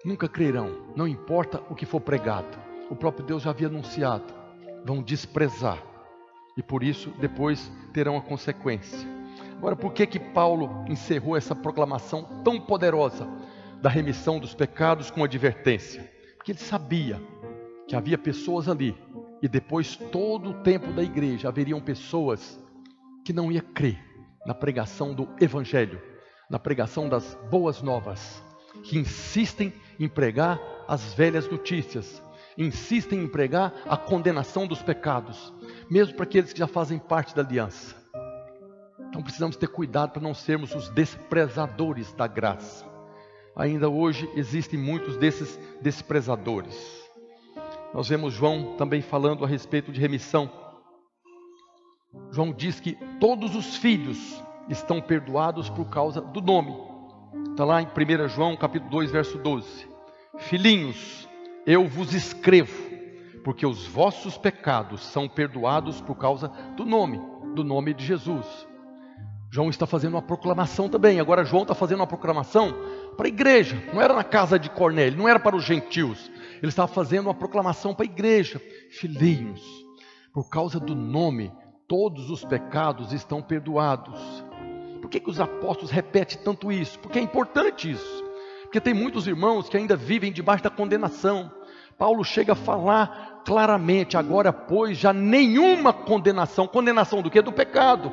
Nunca 0.04 0.28
crerão, 0.28 0.88
não 0.98 1.08
importa 1.08 1.62
o 1.70 1.76
que 1.76 1.86
for 1.86 2.02
pregado. 2.02 2.58
O 2.90 2.96
próprio 2.96 3.26
Deus 3.26 3.44
já 3.44 3.52
havia 3.52 3.68
anunciado. 3.68 4.34
Vão 4.84 5.02
desprezar. 5.02 5.82
E 6.58 6.64
por 6.64 6.84
isso 6.84 7.12
depois 7.20 7.72
terão 7.94 8.18
a 8.18 8.22
consequência. 8.22 9.08
Agora, 9.58 9.78
por 9.78 9.94
que 9.94 10.06
que 10.06 10.20
Paulo 10.20 10.84
encerrou 10.90 11.38
essa 11.38 11.56
proclamação 11.56 12.42
tão 12.44 12.60
poderosa 12.60 13.26
da 13.82 13.90
remissão 13.90 14.38
dos 14.38 14.54
pecados 14.54 15.10
com 15.10 15.24
advertência? 15.24 16.12
Porque 16.36 16.52
ele 16.52 16.60
sabia 16.60 17.22
que 17.88 17.96
havia 17.96 18.18
pessoas 18.18 18.68
ali 18.68 18.98
e 19.42 19.48
depois 19.48 19.96
todo 19.96 20.52
o 20.52 20.64
tempo 20.64 20.92
da 20.92 21.04
igreja 21.04 21.48
haveriam 21.48 21.80
pessoas 21.80 22.60
que 23.24 23.34
não 23.34 23.52
iam 23.52 23.64
crer 23.74 24.04
na 24.46 24.54
pregação 24.54 25.14
do 25.14 25.28
evangelho, 25.40 26.02
na 26.50 26.58
pregação 26.58 27.08
das 27.08 27.38
boas 27.50 27.82
novas, 27.82 28.44
que 28.84 28.98
insistem 28.98 29.74
em 30.00 30.08
pregar 30.08 30.60
as 30.88 31.14
velhas 31.14 31.50
notícias, 31.50 32.22
insistem 32.58 33.24
em 33.24 33.28
pregar 33.28 33.74
a 33.88 33.96
condenação 33.96 34.66
dos 34.68 34.82
pecados, 34.82 35.54
mesmo 35.90 36.16
para 36.16 36.24
aqueles 36.24 36.52
que 36.52 36.60
já 36.60 36.68
fazem 36.68 36.98
parte 36.98 37.36
da 37.36 37.42
aliança. 37.42 37.96
Então 39.10 39.22
precisamos 39.22 39.56
ter 39.56 39.68
cuidado 39.68 40.12
para 40.12 40.22
não 40.22 40.34
sermos 40.34 40.74
os 40.76 40.90
desprezadores 40.90 42.12
da 42.14 42.28
graça. 42.28 42.86
Ainda 43.56 43.90
hoje 43.90 44.30
existem 44.36 44.80
muitos 44.80 45.18
desses 45.18 45.60
desprezadores. 45.82 46.99
Nós 47.94 48.08
vemos 48.08 48.34
João 48.34 48.76
também 48.78 49.02
falando 49.02 49.44
a 49.44 49.48
respeito 49.48 49.92
de 49.92 50.00
remissão. 50.00 50.50
João 52.32 52.52
diz 52.52 52.80
que 52.80 52.98
todos 53.20 53.56
os 53.56 53.78
filhos 53.78 54.44
estão 54.70 55.02
perdoados 55.02 55.70
por 55.70 55.90
causa 55.90 56.22
do 56.22 56.40
nome. 56.40 56.76
Está 57.52 57.66
lá 57.66 57.82
em 57.82 57.88
1 57.88 58.30
João 58.30 58.56
capítulo 58.56 58.92
2, 58.92 59.12
verso 59.12 59.38
12. 59.40 59.88
Filhinhos, 60.38 61.28
eu 61.66 61.88
vos 61.88 62.14
escrevo, 62.14 62.92
porque 63.44 63.66
os 63.66 63.88
vossos 63.88 64.38
pecados 64.38 65.04
são 65.04 65.28
perdoados 65.28 66.00
por 66.00 66.16
causa 66.16 66.48
do 66.78 66.86
nome, 66.86 67.20
do 67.56 67.64
nome 67.64 67.94
de 67.94 68.06
Jesus. 68.06 68.46
João 69.52 69.70
está 69.70 69.88
fazendo 69.88 70.14
uma 70.14 70.22
proclamação 70.22 70.88
também. 70.88 71.20
Agora 71.20 71.44
João 71.44 71.64
está 71.64 71.74
fazendo 71.74 72.00
uma 72.00 72.08
proclamação 72.08 72.72
para 73.18 73.26
a 73.26 73.30
igreja. 73.30 73.82
Não 73.92 74.00
era 74.00 74.14
na 74.14 74.24
casa 74.24 74.60
de 74.60 74.70
Cornélio, 74.70 75.18
não 75.18 75.28
era 75.28 75.40
para 75.40 75.56
os 75.56 75.64
gentios. 75.64 76.30
Ele 76.62 76.70
estava 76.70 76.88
fazendo 76.88 77.28
uma 77.28 77.34
proclamação 77.34 77.94
para 77.94 78.06
a 78.06 78.12
igreja. 78.12 78.62
Filhinhos, 78.92 79.62
por 80.34 80.50
causa 80.50 80.80
do 80.80 80.96
nome, 80.96 81.52
todos 81.88 82.30
os 82.30 82.46
pecados 82.46 83.14
estão 83.14 83.42
perdoados. 83.42 84.44
Por 85.02 85.10
que, 85.10 85.20
que 85.20 85.30
os 85.30 85.40
apóstolos 85.40 85.92
repetem 85.92 86.38
tanto 86.44 86.72
isso? 86.72 87.00
Porque 87.00 87.20
é 87.20 87.22
importante 87.22 87.90
isso. 87.90 88.24
Porque 88.64 88.80
tem 88.80 88.94
muitos 88.94 89.26
irmãos 89.26 89.68
que 89.68 89.78
ainda 89.78 89.96
vivem 89.96 90.32
debaixo 90.32 90.64
da 90.64 90.70
condenação. 90.70 91.52
Paulo 91.98 92.24
chega 92.24 92.54
a 92.54 92.56
falar 92.56 93.42
claramente, 93.46 94.16
agora 94.16 94.54
pois 94.54 94.98
já 94.98 95.12
nenhuma 95.12 95.92
condenação, 95.92 96.68
condenação 96.68 97.22
do 97.22 97.32
que? 97.32 97.42
Do 97.42 97.52
pecado. 97.52 98.12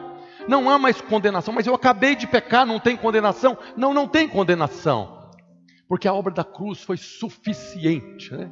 Não 0.49 0.71
há 0.71 0.79
mais 0.79 1.01
condenação, 1.01 1.53
mas 1.53 1.67
eu 1.67 1.75
acabei 1.75 2.17
de 2.17 2.27
pecar, 2.27 2.65
não 2.65 2.81
tem 2.81 2.97
condenação? 2.97 3.59
Não, 3.77 3.93
não 3.93 4.09
tem 4.09 4.29
condenação. 4.29 5.16
Porque 5.89 6.09
a 6.09 6.15
obra 6.15 6.33
da 6.33 6.45
cruz 6.45 6.83
foi 6.83 6.97
suficiente, 6.97 8.35
né? 8.35 8.51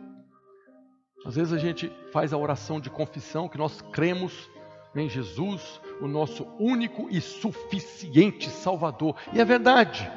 Às 1.24 1.36
vezes 1.36 1.52
a 1.52 1.58
gente 1.58 1.90
faz 2.12 2.32
a 2.32 2.38
oração 2.38 2.78
de 2.78 2.90
confissão 2.90 3.48
que 3.48 3.56
nós 3.56 3.80
cremos 3.92 4.50
em 4.94 5.08
Jesus, 5.08 5.80
o 6.00 6.06
nosso 6.06 6.46
único 6.58 7.08
e 7.10 7.20
suficiente 7.20 8.48
Salvador. 8.48 9.16
E 9.32 9.40
é 9.40 9.44
verdade. 9.44 10.10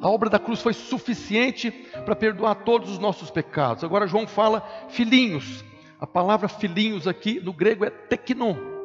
A 0.00 0.08
obra 0.08 0.30
da 0.30 0.38
cruz 0.38 0.62
foi 0.62 0.72
suficiente 0.72 1.70
para 2.04 2.14
perdoar 2.14 2.54
todos 2.64 2.90
os 2.90 2.98
nossos 2.98 3.30
pecados. 3.30 3.82
Agora 3.82 4.06
João 4.06 4.26
fala 4.26 4.60
filhinhos. 4.88 5.64
A 5.98 6.06
palavra 6.06 6.48
filhinhos 6.48 7.08
aqui 7.08 7.40
no 7.40 7.52
grego 7.52 7.84
é 7.84 7.90
teknon. 7.90 8.75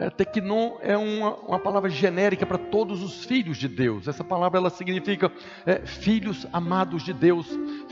É, 0.00 0.08
teknon 0.08 0.78
é 0.80 0.96
uma, 0.96 1.34
uma 1.36 1.58
palavra 1.58 1.90
genérica 1.90 2.46
para 2.46 2.56
todos 2.56 3.02
os 3.02 3.24
filhos 3.24 3.58
de 3.58 3.68
Deus. 3.68 4.08
Essa 4.08 4.24
palavra 4.24 4.58
ela 4.58 4.70
significa 4.70 5.30
é, 5.66 5.84
filhos 5.84 6.46
amados 6.52 7.02
de 7.02 7.12
Deus, 7.12 7.46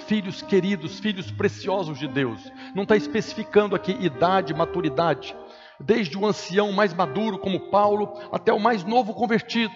filhos 0.07 0.41
queridos, 0.41 0.99
filhos 0.99 1.31
preciosos 1.31 1.99
de 1.99 2.09
Deus. 2.09 2.51
Não 2.75 2.85
está 2.85 2.97
especificando 2.97 3.77
aqui 3.77 3.93
idade, 4.01 4.55
maturidade. 4.55 5.37
Desde 5.79 6.17
o 6.17 6.27
ancião 6.27 6.73
mais 6.73 6.95
maduro, 6.95 7.39
como 7.39 7.69
Paulo, 7.71 8.15
até 8.33 8.53
o 8.53 8.59
mais 8.59 8.83
novo 8.85 9.13
convertido 9.13 9.75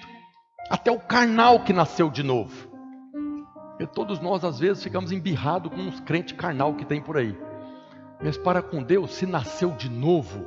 até 0.70 0.90
o 0.90 0.98
carnal 0.98 1.60
que 1.60 1.72
nasceu 1.72 2.08
de 2.08 2.22
novo. 2.22 2.70
E 3.78 3.86
todos 3.86 4.20
nós, 4.20 4.42
às 4.42 4.58
vezes, 4.58 4.82
ficamos 4.82 5.12
embirrados 5.12 5.70
com 5.70 5.80
uns 5.80 6.00
crentes 6.00 6.34
carnal 6.34 6.74
que 6.74 6.84
tem 6.84 7.00
por 7.00 7.16
aí. 7.16 7.36
Mas 8.22 8.38
para 8.38 8.62
com 8.62 8.82
Deus, 8.82 9.12
se 9.12 9.26
nasceu 9.26 9.72
de 9.72 9.90
novo, 9.90 10.46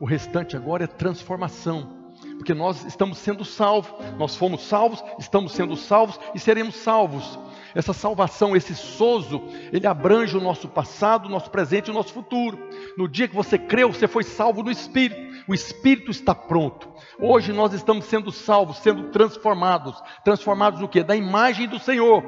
o 0.00 0.04
restante 0.04 0.56
agora 0.56 0.84
é 0.84 0.86
transformação. 0.86 1.94
porque 2.38 2.54
nós 2.54 2.84
estamos 2.84 3.18
sendo 3.18 3.44
salvos, 3.44 3.92
nós 4.18 4.36
fomos 4.36 4.62
salvos, 4.62 5.02
estamos 5.18 5.52
sendo 5.52 5.76
salvos 5.76 6.18
e 6.34 6.38
seremos 6.38 6.74
salvos. 6.76 7.38
Essa 7.74 7.92
salvação, 7.92 8.56
esse 8.56 8.74
sozo, 8.74 9.42
ele 9.70 9.86
abrange 9.86 10.34
o 10.34 10.40
nosso 10.40 10.66
passado, 10.66 11.26
o 11.26 11.30
nosso 11.30 11.50
presente 11.50 11.88
e 11.88 11.90
o 11.90 11.94
nosso 11.94 12.14
futuro. 12.14 12.58
No 12.96 13.06
dia 13.06 13.28
que 13.28 13.34
você 13.34 13.58
creu, 13.58 13.92
você 13.92 14.08
foi 14.08 14.24
salvo 14.24 14.62
no 14.62 14.70
Espírito. 14.70 15.44
O 15.46 15.54
Espírito 15.54 16.10
está 16.10 16.34
pronto. 16.34 16.88
Hoje 17.20 17.52
nós 17.52 17.74
estamos 17.74 18.06
sendo 18.06 18.32
salvos, 18.32 18.78
sendo 18.78 19.10
transformados. 19.10 20.02
Transformados 20.24 20.80
no 20.80 20.88
que? 20.88 21.02
Da 21.02 21.14
imagem 21.14 21.68
do 21.68 21.78
Senhor. 21.78 22.24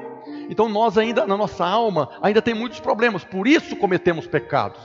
Então 0.49 0.69
nós 0.69 0.97
ainda, 0.97 1.25
na 1.25 1.35
nossa 1.35 1.65
alma, 1.65 2.09
ainda 2.21 2.41
tem 2.41 2.53
muitos 2.53 2.79
problemas, 2.79 3.23
por 3.23 3.47
isso 3.47 3.75
cometemos 3.75 4.27
pecados. 4.27 4.79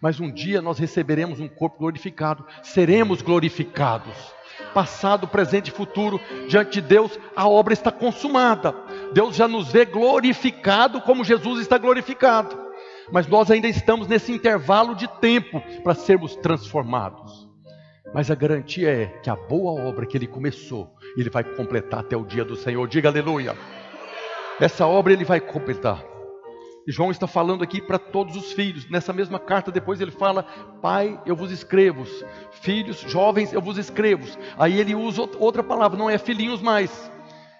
Mas 0.00 0.18
um 0.18 0.30
dia 0.30 0.62
nós 0.62 0.78
receberemos 0.78 1.40
um 1.40 1.48
corpo 1.48 1.78
glorificado, 1.78 2.46
seremos 2.62 3.22
glorificados 3.22 4.40
passado, 4.74 5.26
presente 5.26 5.68
e 5.68 5.72
futuro, 5.72 6.20
diante 6.48 6.80
de 6.80 6.88
Deus, 6.88 7.18
a 7.34 7.48
obra 7.48 7.72
está 7.72 7.90
consumada. 7.90 8.74
Deus 9.12 9.36
já 9.36 9.48
nos 9.48 9.72
vê 9.72 9.84
glorificado 9.84 11.00
como 11.00 11.24
Jesus 11.24 11.60
está 11.60 11.78
glorificado. 11.78 12.56
Mas 13.12 13.26
nós 13.26 13.50
ainda 13.50 13.66
estamos 13.66 14.06
nesse 14.06 14.32
intervalo 14.32 14.94
de 14.94 15.08
tempo 15.20 15.60
para 15.82 15.94
sermos 15.94 16.36
transformados. 16.36 17.48
Mas 18.14 18.30
a 18.30 18.34
garantia 18.34 18.90
é 18.90 19.06
que 19.06 19.30
a 19.30 19.36
boa 19.36 19.82
obra 19.88 20.06
que 20.06 20.16
ele 20.16 20.26
começou, 20.26 20.94
ele 21.16 21.30
vai 21.30 21.42
completar 21.42 22.00
até 22.00 22.16
o 22.16 22.24
dia 22.24 22.44
do 22.44 22.56
Senhor. 22.56 22.86
Diga 22.88 23.08
aleluia. 23.08 23.56
Essa 24.60 24.86
obra 24.86 25.12
ele 25.12 25.24
vai 25.24 25.40
completar. 25.40 26.04
João 26.86 27.10
está 27.10 27.26
falando 27.26 27.62
aqui 27.62 27.80
para 27.80 27.98
todos 27.98 28.36
os 28.36 28.52
filhos. 28.52 28.88
Nessa 28.88 29.12
mesma 29.12 29.38
carta, 29.38 29.70
depois 29.70 30.00
ele 30.00 30.10
fala: 30.10 30.42
Pai, 30.80 31.20
eu 31.26 31.36
vos 31.36 31.50
escrevo. 31.50 32.04
Filhos, 32.62 33.00
jovens, 33.00 33.52
eu 33.52 33.60
vos 33.60 33.78
escrevo. 33.78 34.26
Aí 34.58 34.78
ele 34.78 34.94
usa 34.94 35.28
outra 35.38 35.62
palavra, 35.62 35.98
não 35.98 36.10
é 36.10 36.18
filhinhos 36.18 36.60
mais. 36.62 37.10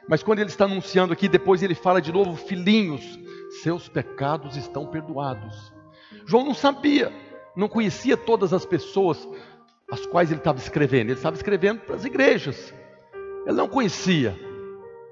Mas 0.09 0.23
quando 0.23 0.41
ele 0.41 0.49
está 0.49 0.65
anunciando 0.65 1.13
aqui, 1.13 1.29
depois 1.29 1.63
ele 1.63 1.75
fala 1.75 2.01
de 2.01 2.13
novo: 2.13 2.35
Filhinhos, 2.37 3.19
seus 3.63 3.89
pecados 3.89 4.57
estão 4.57 4.87
perdoados. 4.87 5.73
João 6.27 6.45
não 6.45 6.55
sabia, 6.55 7.13
não 7.57 7.69
conhecia 7.69 8.17
todas 8.17 8.53
as 8.53 8.65
pessoas 8.65 9.29
as 9.91 10.07
quais 10.07 10.31
ele 10.31 10.41
estava 10.41 10.59
escrevendo. 10.59 11.11
Ele 11.11 11.19
estava 11.19 11.37
escrevendo 11.37 11.81
para 11.81 11.97
as 11.97 12.05
igrejas. 12.05 12.73
Ele 13.47 13.57
não 13.57 13.69
conhecia. 13.69 14.50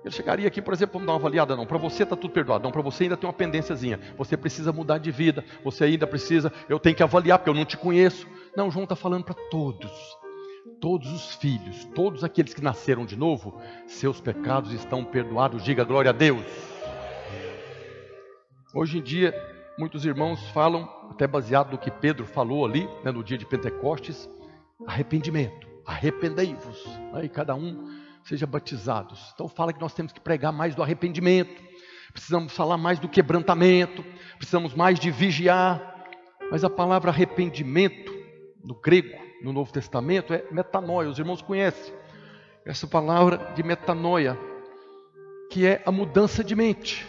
Ele 0.09 0.15
chegaria 0.15 0.49
aqui, 0.49 0.63
por 0.63 0.73
exemplo, 0.73 0.95
vamos 0.95 1.07
dar 1.07 1.13
uma 1.13 1.19
avaliada, 1.19 1.55
não. 1.55 1.67
Para 1.67 1.77
você 1.77 2.03
está 2.03 2.17
tudo 2.17 2.33
perdoado, 2.33 2.65
não. 2.65 2.73
Para 2.73 2.81
você 2.81 3.03
ainda 3.05 3.17
tem 3.17 3.29
uma 3.29 3.33
pendênciazinha. 3.33 4.01
Você 4.17 4.39
precisa 4.39 4.73
mudar 4.73 4.97
de 4.97 5.11
vida. 5.11 5.45
Você 5.63 5.85
ainda 5.85 6.07
precisa. 6.07 6.51
Eu 6.67 6.79
tenho 6.79 6.97
que 6.97 7.03
avaliar 7.03 7.39
porque 7.39 7.51
eu 7.51 7.55
não 7.55 7.67
te 7.67 7.77
conheço. 7.77 8.27
Não, 8.57 8.71
João 8.71 8.85
está 8.85 8.97
falando 8.97 9.25
para 9.25 9.35
todos. 9.51 9.91
Todos 10.81 11.13
os 11.13 11.35
filhos, 11.35 11.85
todos 11.95 12.25
aqueles 12.25 12.55
que 12.55 12.63
nasceram 12.63 13.05
de 13.05 13.17
novo, 13.17 13.61
seus 13.87 14.19
pecados 14.19 14.73
estão 14.73 15.05
perdoados. 15.05 15.63
Diga 15.63 15.85
glória 15.85 16.09
a 16.09 16.15
Deus. 16.15 16.47
Hoje 18.75 18.99
em 18.99 19.03
dia, 19.03 19.35
muitos 19.79 20.07
irmãos 20.07 20.41
falam, 20.53 20.89
até 21.11 21.27
baseado 21.27 21.73
no 21.73 21.79
que 21.79 21.91
Pedro 21.91 22.25
falou 22.25 22.65
ali, 22.65 22.89
né, 23.05 23.13
no 23.13 23.23
dia 23.23 23.37
de 23.37 23.45
Pentecostes, 23.45 24.27
arrependimento. 24.87 25.69
Arrependei-vos. 25.85 26.83
Aí 27.13 27.29
cada 27.29 27.55
um 27.55 27.98
seja 28.29 28.47
batizados. 28.47 29.33
Então 29.35 29.49
fala 29.49 29.73
que 29.73 29.81
nós 29.81 29.95
temos 29.95 30.13
que 30.13 30.21
pregar 30.21 30.53
mais 30.53 30.75
do 30.75 30.83
arrependimento, 30.83 31.63
precisamos 32.13 32.53
falar 32.53 32.77
mais 32.77 32.99
do 32.99 33.09
quebrantamento, 33.09 34.05
precisamos 34.37 34.75
mais 34.75 35.01
de 35.01 35.11
vigiar. 35.11 35.97
Mas 36.51 36.63
a 36.63 36.71
palavra 36.71 37.11
arrependimento, 37.11 38.13
no 38.63 38.75
grego, 38.75 39.17
no 39.43 39.53
Novo 39.53 39.73
Testamento, 39.73 40.35
é 40.35 40.45
metanoia. 40.51 41.09
Os 41.09 41.19
irmãos 41.19 41.41
conhecem 41.41 41.95
essa 42.65 42.87
palavra 42.87 43.53
de 43.55 43.63
metanoia, 43.63 44.39
que 45.51 45.67
é 45.67 45.83
a 45.87 45.93
mudança 45.93 46.45
de 46.45 46.55
mente. 46.55 47.07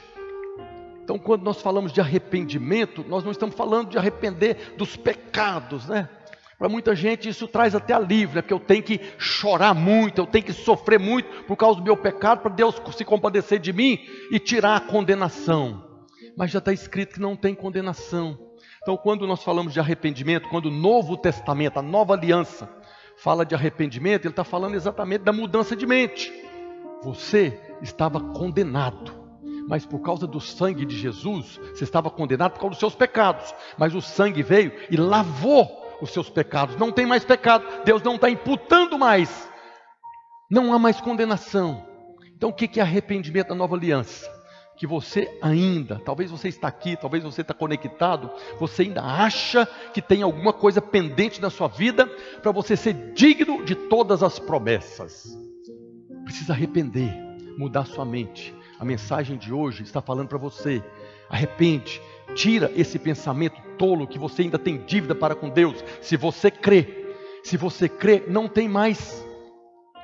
Então, 1.04 1.18
quando 1.18 1.44
nós 1.44 1.62
falamos 1.62 1.92
de 1.92 2.00
arrependimento, 2.00 3.04
nós 3.08 3.24
não 3.24 3.32
estamos 3.32 3.56
falando 3.56 3.90
de 3.90 3.98
arrepender 3.98 4.76
dos 4.78 4.96
pecados, 4.96 5.88
né? 5.88 6.08
Para 6.60 6.68
muita 6.68 6.94
gente 6.94 7.30
isso 7.30 7.48
traz 7.48 7.74
até 7.74 7.94
alívio, 7.94 8.36
né? 8.36 8.42
porque 8.42 8.54
eu 8.54 8.60
tenho 8.60 8.84
que 8.84 9.00
chorar 9.18 9.74
muito, 9.74 10.20
eu 10.20 10.28
tenho 10.28 10.44
que 10.44 10.52
sofrer 10.52 11.00
muito 11.00 11.46
por 11.46 11.56
causa 11.56 11.80
do 11.80 11.84
meu 11.86 11.96
pecado, 11.96 12.42
para 12.42 12.52
Deus 12.52 12.76
se 12.98 13.06
compadecer 13.06 13.60
de 13.60 13.72
mim 13.72 13.98
e 14.30 14.38
tirar 14.38 14.76
a 14.76 14.82
condenação. 14.82 15.88
Mas 16.38 16.52
já 16.52 16.60
está 16.60 16.74
escrito 16.74 17.14
que 17.14 17.22
não 17.22 17.34
tem 17.34 17.56
condenação. 17.56 18.38
Então, 18.82 18.98
quando 18.98 19.26
nós 19.26 19.42
falamos 19.42 19.72
de 19.72 19.80
arrependimento, 19.80 20.50
quando 20.50 20.66
o 20.66 20.72
Novo 20.72 21.16
Testamento, 21.16 21.80
a 21.80 21.82
nova 21.82 22.14
aliança, 22.14 22.70
fala 23.16 23.46
de 23.46 23.56
arrependimento, 23.56 24.26
ele 24.26 24.34
está 24.34 24.44
falando 24.44 24.76
exatamente 24.76 25.24
da 25.24 25.32
mudança 25.32 25.78
de 25.78 25.88
mente. 25.88 26.30
Você 27.04 27.58
estava 27.82 28.20
condenado, 28.20 29.14
mas 29.66 29.86
por 29.86 30.00
causa 30.00 30.28
do 30.28 30.42
sangue 30.42 30.86
de 30.86 30.98
Jesus, 30.98 31.58
você 31.74 31.86
estava 31.86 32.10
condenado 32.10 32.52
por 32.52 32.60
causa 32.60 32.72
dos 32.72 32.80
seus 32.80 32.96
pecados. 32.96 33.56
Mas 33.78 33.96
o 33.96 34.02
sangue 34.02 34.44
veio 34.44 34.74
e 34.92 34.98
lavou 34.98 35.80
os 36.02 36.12
seus 36.12 36.30
pecados. 36.30 36.76
Não 36.76 36.92
tem 36.92 37.06
mais 37.06 37.24
pecado, 37.24 37.66
Deus 37.84 38.02
não 38.04 38.16
está 38.16 38.30
imputando 38.30 38.98
mais. 38.98 39.50
Não 40.50 40.74
há 40.74 40.80
mais 40.80 41.00
condenação. 41.00 41.86
Então 42.36 42.50
o 42.50 42.54
que 42.54 42.80
é 42.80 42.84
arrependimento 42.84 43.50
da 43.50 43.56
nova 43.56 43.76
aliança? 43.76 44.30
Que 44.78 44.88
você 44.88 45.38
ainda, 45.42 46.02
talvez 46.06 46.32
você 46.32 46.48
está 46.48 46.70
aqui, 46.70 46.96
talvez 46.96 47.22
você 47.22 47.42
está 47.42 47.54
conectado, 47.54 48.32
você 48.58 48.84
ainda 48.84 49.04
acha 49.04 49.66
que 49.94 50.02
tem 50.02 50.22
alguma 50.22 50.54
coisa 50.54 50.82
pendente 50.82 51.42
na 51.42 51.50
sua 51.50 51.68
vida 51.68 52.08
para 52.42 52.52
você 52.52 52.78
ser 52.78 53.12
digno 53.14 53.66
de 53.66 53.76
todas 53.76 54.24
as 54.24 54.40
promessas. 54.40 55.38
Precisa 56.24 56.54
arrepender, 56.54 57.14
mudar 57.58 57.86
sua 57.86 58.06
mente. 58.06 58.56
A 58.80 58.86
mensagem 58.86 59.38
de 59.38 59.52
hoje 59.52 59.84
está 59.84 60.02
falando 60.02 60.30
para 60.30 60.38
você: 60.38 60.82
arrepende, 61.30 62.02
Tira 62.36 62.72
esse 62.76 63.00
pensamento 63.00 63.60
tolo 63.78 64.08
que 64.08 64.20
você 64.20 64.44
ainda 64.44 64.60
tem 64.60 64.78
dívida 64.78 65.16
para 65.16 65.36
com 65.36 65.50
Deus. 65.50 65.84
Se 66.02 66.16
você 66.16 66.52
crê, 66.52 67.16
se 67.44 67.58
você 67.58 67.90
crê, 67.90 68.24
não 68.28 68.48
tem 68.48 68.68
mais 68.68 69.26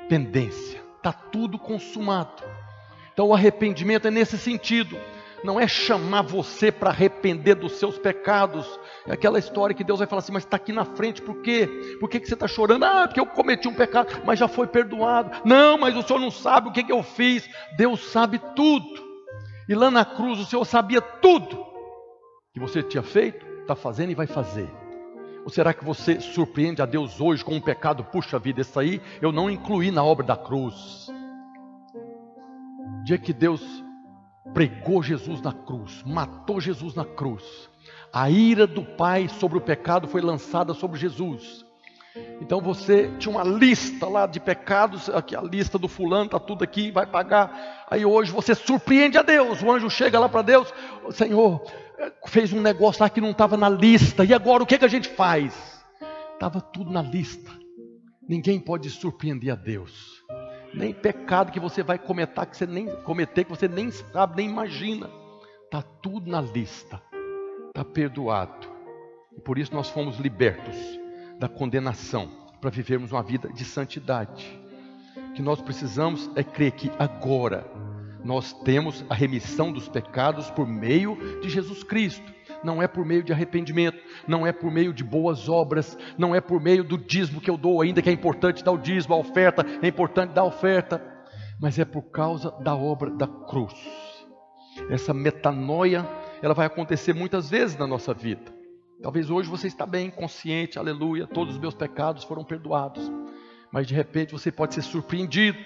pendência. 0.10 0.82
Está 0.98 1.12
tudo 1.12 1.60
consumado. 1.60 2.44
Então 3.14 3.28
o 3.28 3.34
arrependimento 3.34 4.08
é 4.08 4.12
nesse 4.12 4.38
sentido. 4.38 4.98
Não 5.44 5.60
é 5.60 5.68
chamar 5.68 6.24
você 6.24 6.72
para 6.72 6.90
arrepender 6.90 7.54
dos 7.54 7.74
seus 7.74 8.00
pecados. 8.00 8.80
É 9.06 9.14
aquela 9.14 9.38
história 9.38 9.76
que 9.76 9.84
Deus 9.84 10.00
vai 10.00 10.08
falar 10.08 10.20
assim, 10.20 10.32
mas 10.32 10.44
está 10.44 10.58
aqui 10.58 10.72
na 10.72 10.86
frente, 10.86 11.22
por 11.22 11.36
quê? 11.42 11.98
Por 12.00 12.10
que, 12.10 12.20
que 12.20 12.28
você 12.28 12.34
está 12.34 12.48
chorando? 12.48 12.84
Ah, 12.84 13.08
porque 13.08 13.20
eu 13.20 13.28
cometi 13.28 13.68
um 13.68 13.74
pecado, 13.74 14.24
mas 14.26 14.40
já 14.40 14.48
foi 14.48 14.66
perdoado. 14.66 15.42
Não, 15.46 15.78
mas 15.78 15.96
o 15.96 16.02
Senhor 16.02 16.20
não 16.20 16.32
sabe 16.32 16.70
o 16.70 16.72
que, 16.72 16.84
que 16.84 16.92
eu 16.92 17.04
fiz. 17.04 17.48
Deus 17.78 18.12
sabe 18.12 18.42
tudo. 18.56 19.05
E 19.68 19.74
lá 19.74 19.90
na 19.90 20.06
cruz 20.06 20.40
o 20.40 20.46
Senhor 20.46 20.64
sabia 20.66 21.02
tudo 21.02 21.66
que 22.54 22.60
você 22.60 22.84
tinha 22.84 23.04
feito, 23.04 23.46
está 23.62 23.76
fazendo 23.76 24.12
e 24.12 24.16
vai 24.16 24.28
fazer? 24.28 24.70
Ou 25.44 25.50
será 25.50 25.74
que 25.74 25.84
você 25.84 26.20
surpreende 26.20 26.82
a 26.82 26.86
Deus 26.86 27.20
hoje 27.20 27.44
com 27.44 27.56
um 27.56 27.62
pecado? 27.62 28.04
Puxa 28.04 28.40
vida, 28.40 28.62
esse 28.62 28.78
aí 28.80 29.02
eu 29.22 29.32
não 29.32 29.50
incluí 29.50 29.92
na 29.92 30.04
obra 30.04 30.26
da 30.26 30.38
cruz. 30.38 31.08
Dia 33.04 33.18
que 33.18 33.34
Deus 33.34 33.62
pregou 34.54 35.04
Jesus 35.04 35.42
na 35.42 35.52
cruz, 35.52 36.04
matou 36.04 36.62
Jesus 36.62 36.96
na 36.96 37.04
cruz, 37.04 37.70
a 38.14 38.30
ira 38.30 38.66
do 38.66 38.84
Pai 38.84 39.28
sobre 39.28 39.58
o 39.58 39.62
pecado 39.62 40.08
foi 40.08 40.22
lançada 40.22 40.74
sobre 40.74 40.98
Jesus. 40.98 41.65
Então 42.42 42.62
você 42.62 43.10
tinha 43.18 43.34
uma 43.34 43.44
lista 43.44 44.08
lá 44.08 44.26
de 44.26 44.40
pecados, 44.40 45.10
aqui 45.10 45.36
a 45.36 45.42
lista 45.42 45.78
do 45.78 45.88
fulano, 45.88 46.26
está 46.26 46.40
tudo 46.40 46.64
aqui, 46.64 46.92
vai 46.92 47.06
pagar. 47.06 47.86
Aí 47.90 48.06
hoje 48.06 48.32
você 48.32 48.56
surpreende 48.56 49.18
a 49.18 49.22
Deus, 49.22 49.62
o 49.62 49.72
anjo 49.72 49.90
chega 49.90 50.20
lá 50.20 50.30
para 50.30 50.42
Deus, 50.42 50.74
Senhor, 51.12 51.62
fez 52.28 52.54
um 52.54 52.62
negócio 52.62 53.02
lá 53.04 53.10
que 53.10 53.22
não 53.22 53.32
estava 53.32 53.58
na 53.58 53.70
lista, 53.70 54.24
e 54.24 54.34
agora 54.34 54.64
o 54.64 54.66
que, 54.66 54.78
que 54.78 54.86
a 54.86 54.90
gente 54.90 55.10
faz? 55.10 55.84
Estava 56.34 56.62
tudo 56.62 56.92
na 56.92 57.02
lista. 57.02 57.52
Ninguém 58.28 58.60
pode 58.60 58.90
surpreender 58.90 59.54
a 59.54 59.56
Deus. 59.56 60.24
Nem 60.74 60.94
pecado 60.94 61.52
que 61.52 61.60
você 61.60 61.84
vai 61.84 61.98
cometer, 61.98 62.46
que 62.46 62.58
você 62.58 62.66
nem 62.66 62.88
cometer, 63.04 63.44
que 63.46 63.50
você 63.50 63.68
nem 63.68 63.92
sabe, 63.92 64.38
nem 64.38 64.50
imagina. 64.50 65.10
Está 65.66 65.82
tudo 65.82 66.30
na 66.30 66.42
lista. 66.42 67.02
Está 67.68 67.86
perdoado. 67.86 68.68
E 69.38 69.42
por 69.42 69.58
isso 69.58 69.74
nós 69.74 69.90
fomos 69.90 70.18
libertos 70.18 70.95
da 71.40 71.48
condenação 71.48 72.30
para 72.62 72.70
vivermos 72.70 73.12
uma 73.12 73.24
vida 73.24 73.50
de 73.52 73.64
santidade. 73.64 74.60
O 75.30 75.34
que 75.34 75.42
nós 75.42 75.62
precisamos 75.62 76.30
é 76.36 76.44
crer 76.44 76.72
que 76.72 76.92
agora 76.98 77.66
nós 78.24 78.54
temos 78.64 79.06
a 79.08 79.14
remissão 79.14 79.72
dos 79.72 79.88
pecados 79.88 80.50
por 80.50 80.68
meio 80.68 81.16
de 81.42 81.50
Jesus 81.50 81.84
Cristo. 81.84 82.34
Não 82.64 82.82
é 82.82 82.88
por 82.88 83.06
meio 83.06 83.22
de 83.22 83.32
arrependimento, 83.32 84.00
não 84.28 84.48
é 84.48 84.52
por 84.52 84.72
meio 84.72 84.92
de 84.92 85.04
boas 85.04 85.48
obras, 85.48 85.96
não 86.18 86.34
é 86.34 86.42
por 86.42 86.60
meio 86.60 86.84
do 86.84 86.98
dízimo 86.98 87.40
que 87.40 87.50
eu 87.50 87.58
dou, 87.58 87.82
ainda 87.82 88.02
que 88.02 88.10
é 88.10 88.14
importante 88.14 88.64
dar 88.64 88.72
o 88.72 88.78
dízimo, 88.78 89.14
a 89.14 89.18
oferta, 89.18 89.64
é 89.82 89.88
importante 89.88 90.34
dar 90.34 90.42
a 90.42 90.46
oferta, 90.46 91.00
mas 91.60 91.78
é 91.78 91.86
por 91.86 92.02
causa 92.04 92.50
da 92.62 92.76
obra 92.76 93.12
da 93.12 93.28
cruz. 93.28 93.76
Essa 94.90 95.14
metanoia, 95.14 96.08
ela 96.42 96.56
vai 96.56 96.66
acontecer 96.66 97.14
muitas 97.14 97.50
vezes 97.50 97.78
na 97.78 97.86
nossa 97.86 98.14
vida. 98.14 98.55
Talvez 99.02 99.30
hoje 99.30 99.50
você 99.50 99.68
está 99.68 99.86
bem 99.86 100.10
consciente, 100.10 100.80
aleluia, 100.80 101.28
todos 101.28 101.56
os 101.56 101.60
meus 101.60 101.74
pecados 101.74 102.24
foram 102.24 102.44
perdoados. 102.44 103.12
Mas 103.72 103.88
de 103.88 103.94
repente 103.94 104.32
você 104.32 104.52
pode 104.52 104.74
ser 104.74 104.82
surpreendido. 104.82 105.58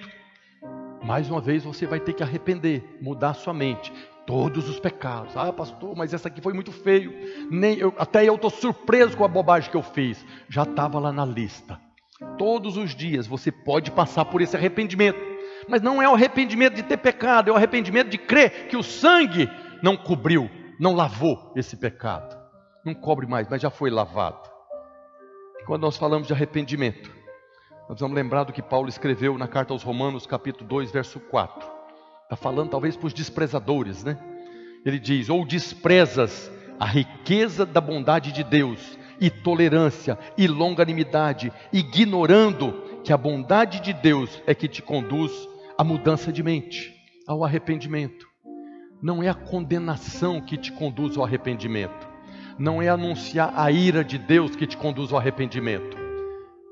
Mais 1.03 1.29
uma 1.29 1.39
vez 1.39 1.63
você 1.63 1.85
vai 1.85 1.99
ter 1.99 2.13
que 2.13 2.23
arrepender, 2.23 2.97
mudar 3.01 3.33
sua 3.33 3.53
mente. 3.53 3.93
Todos 4.25 4.69
os 4.69 4.79
pecados. 4.79 5.35
Ah, 5.37 5.51
pastor, 5.53 5.95
mas 5.95 6.13
essa 6.13 6.27
aqui 6.27 6.41
foi 6.41 6.53
muito 6.53 6.71
feio. 6.71 7.13
Nem 7.49 7.77
eu, 7.77 7.93
até 7.97 8.27
eu 8.27 8.35
estou 8.35 8.49
surpreso 8.49 9.15
com 9.15 9.23
a 9.23 9.27
bobagem 9.27 9.71
que 9.71 9.77
eu 9.77 9.83
fiz. 9.83 10.25
Já 10.49 10.63
estava 10.63 10.99
lá 10.99 11.11
na 11.11 11.25
lista. 11.25 11.79
Todos 12.37 12.77
os 12.77 12.95
dias 12.95 13.25
você 13.25 13.51
pode 13.51 13.91
passar 13.91 14.25
por 14.25 14.41
esse 14.41 14.55
arrependimento. 14.55 15.19
Mas 15.67 15.81
não 15.81 16.01
é 16.01 16.09
o 16.09 16.13
arrependimento 16.13 16.75
de 16.75 16.83
ter 16.83 16.97
pecado, 16.97 17.49
é 17.49 17.53
o 17.53 17.55
arrependimento 17.55 18.09
de 18.09 18.17
crer 18.17 18.67
que 18.67 18.75
o 18.75 18.83
sangue 18.83 19.49
não 19.83 19.95
cobriu, 19.95 20.49
não 20.79 20.95
lavou 20.95 21.53
esse 21.55 21.77
pecado. 21.77 22.38
Não 22.89 22.95
cobre 22.95 23.27
mais, 23.27 23.47
mas 23.47 23.61
já 23.61 23.69
foi 23.69 23.91
lavado. 23.91 24.49
Quando 25.67 25.83
nós 25.83 25.95
falamos 25.95 26.25
de 26.25 26.33
arrependimento, 26.33 27.11
nós 27.87 27.99
vamos 27.99 28.15
lembrar 28.15 28.45
do 28.45 28.51
que 28.51 28.63
Paulo 28.63 28.89
escreveu 28.89 29.37
na 29.37 29.47
carta 29.47 29.73
aos 29.73 29.83
Romanos, 29.83 30.25
capítulo 30.25 30.67
2, 30.67 30.89
verso 30.89 31.19
4. 31.19 31.69
Está 32.23 32.35
falando 32.35 32.71
talvez 32.71 32.97
para 32.97 33.05
os 33.05 33.13
desprezadores, 33.13 34.03
né? 34.03 34.17
Ele 34.83 34.97
diz: 34.97 35.29
Ou 35.29 35.45
desprezas 35.45 36.51
a 36.79 36.85
riqueza 36.87 37.63
da 37.63 37.79
bondade 37.79 38.31
de 38.31 38.43
Deus, 38.43 38.97
e 39.21 39.29
tolerância, 39.29 40.17
e 40.35 40.47
longanimidade, 40.47 41.53
ignorando 41.71 42.71
que 43.03 43.13
a 43.13 43.17
bondade 43.17 43.81
de 43.81 43.93
Deus 43.93 44.41
é 44.47 44.55
que 44.55 44.67
te 44.67 44.81
conduz 44.81 45.31
à 45.77 45.83
mudança 45.83 46.33
de 46.33 46.41
mente, 46.41 46.91
ao 47.27 47.45
arrependimento. 47.45 48.27
Não 48.99 49.21
é 49.21 49.29
a 49.29 49.35
condenação 49.35 50.41
que 50.41 50.57
te 50.57 50.71
conduz 50.71 51.17
ao 51.17 51.23
arrependimento, 51.23 52.08
não 52.59 52.81
é 52.81 52.89
anunciar 52.89 53.53
a 53.55 53.71
ira 53.71 54.03
de 54.03 54.17
Deus 54.17 54.55
que 54.55 54.67
te 54.67 54.77
conduz 54.77 55.11
ao 55.11 55.17
arrependimento 55.17 56.09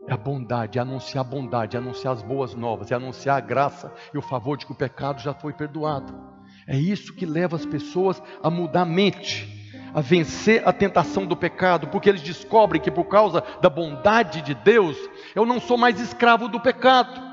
é 0.07 0.13
a 0.13 0.17
bondade, 0.17 0.79
é 0.79 0.81
anunciar 0.81 1.25
a 1.25 1.27
bondade, 1.27 1.75
é 1.75 1.79
anunciar 1.79 2.13
as 2.13 2.23
boas 2.23 2.55
novas, 2.55 2.91
é 2.91 2.95
anunciar 2.95 3.37
a 3.37 3.41
graça 3.41 3.93
e 4.13 4.17
o 4.17 4.21
favor 4.21 4.57
de 4.57 4.65
que 4.65 4.71
o 4.71 4.75
pecado 4.75 5.21
já 5.21 5.33
foi 5.33 5.51
perdoado. 5.51 6.17
É 6.65 6.77
isso 6.77 7.13
que 7.13 7.25
leva 7.25 7.57
as 7.57 7.65
pessoas 7.65 8.21
a 8.41 8.49
mudar 8.49 8.81
a 8.83 8.85
mente, 8.85 9.45
a 9.93 9.99
vencer 9.99 10.65
a 10.65 10.71
tentação 10.71 11.25
do 11.25 11.35
pecado, 11.35 11.87
porque 11.87 12.07
eles 12.07 12.21
descobrem 12.21 12.81
que 12.81 12.89
por 12.89 13.05
causa 13.05 13.43
da 13.61 13.69
bondade 13.69 14.41
de 14.41 14.53
Deus, 14.55 14.97
eu 15.35 15.45
não 15.45 15.59
sou 15.59 15.77
mais 15.77 15.99
escravo 15.99 16.47
do 16.47 16.59
pecado. 16.59 17.27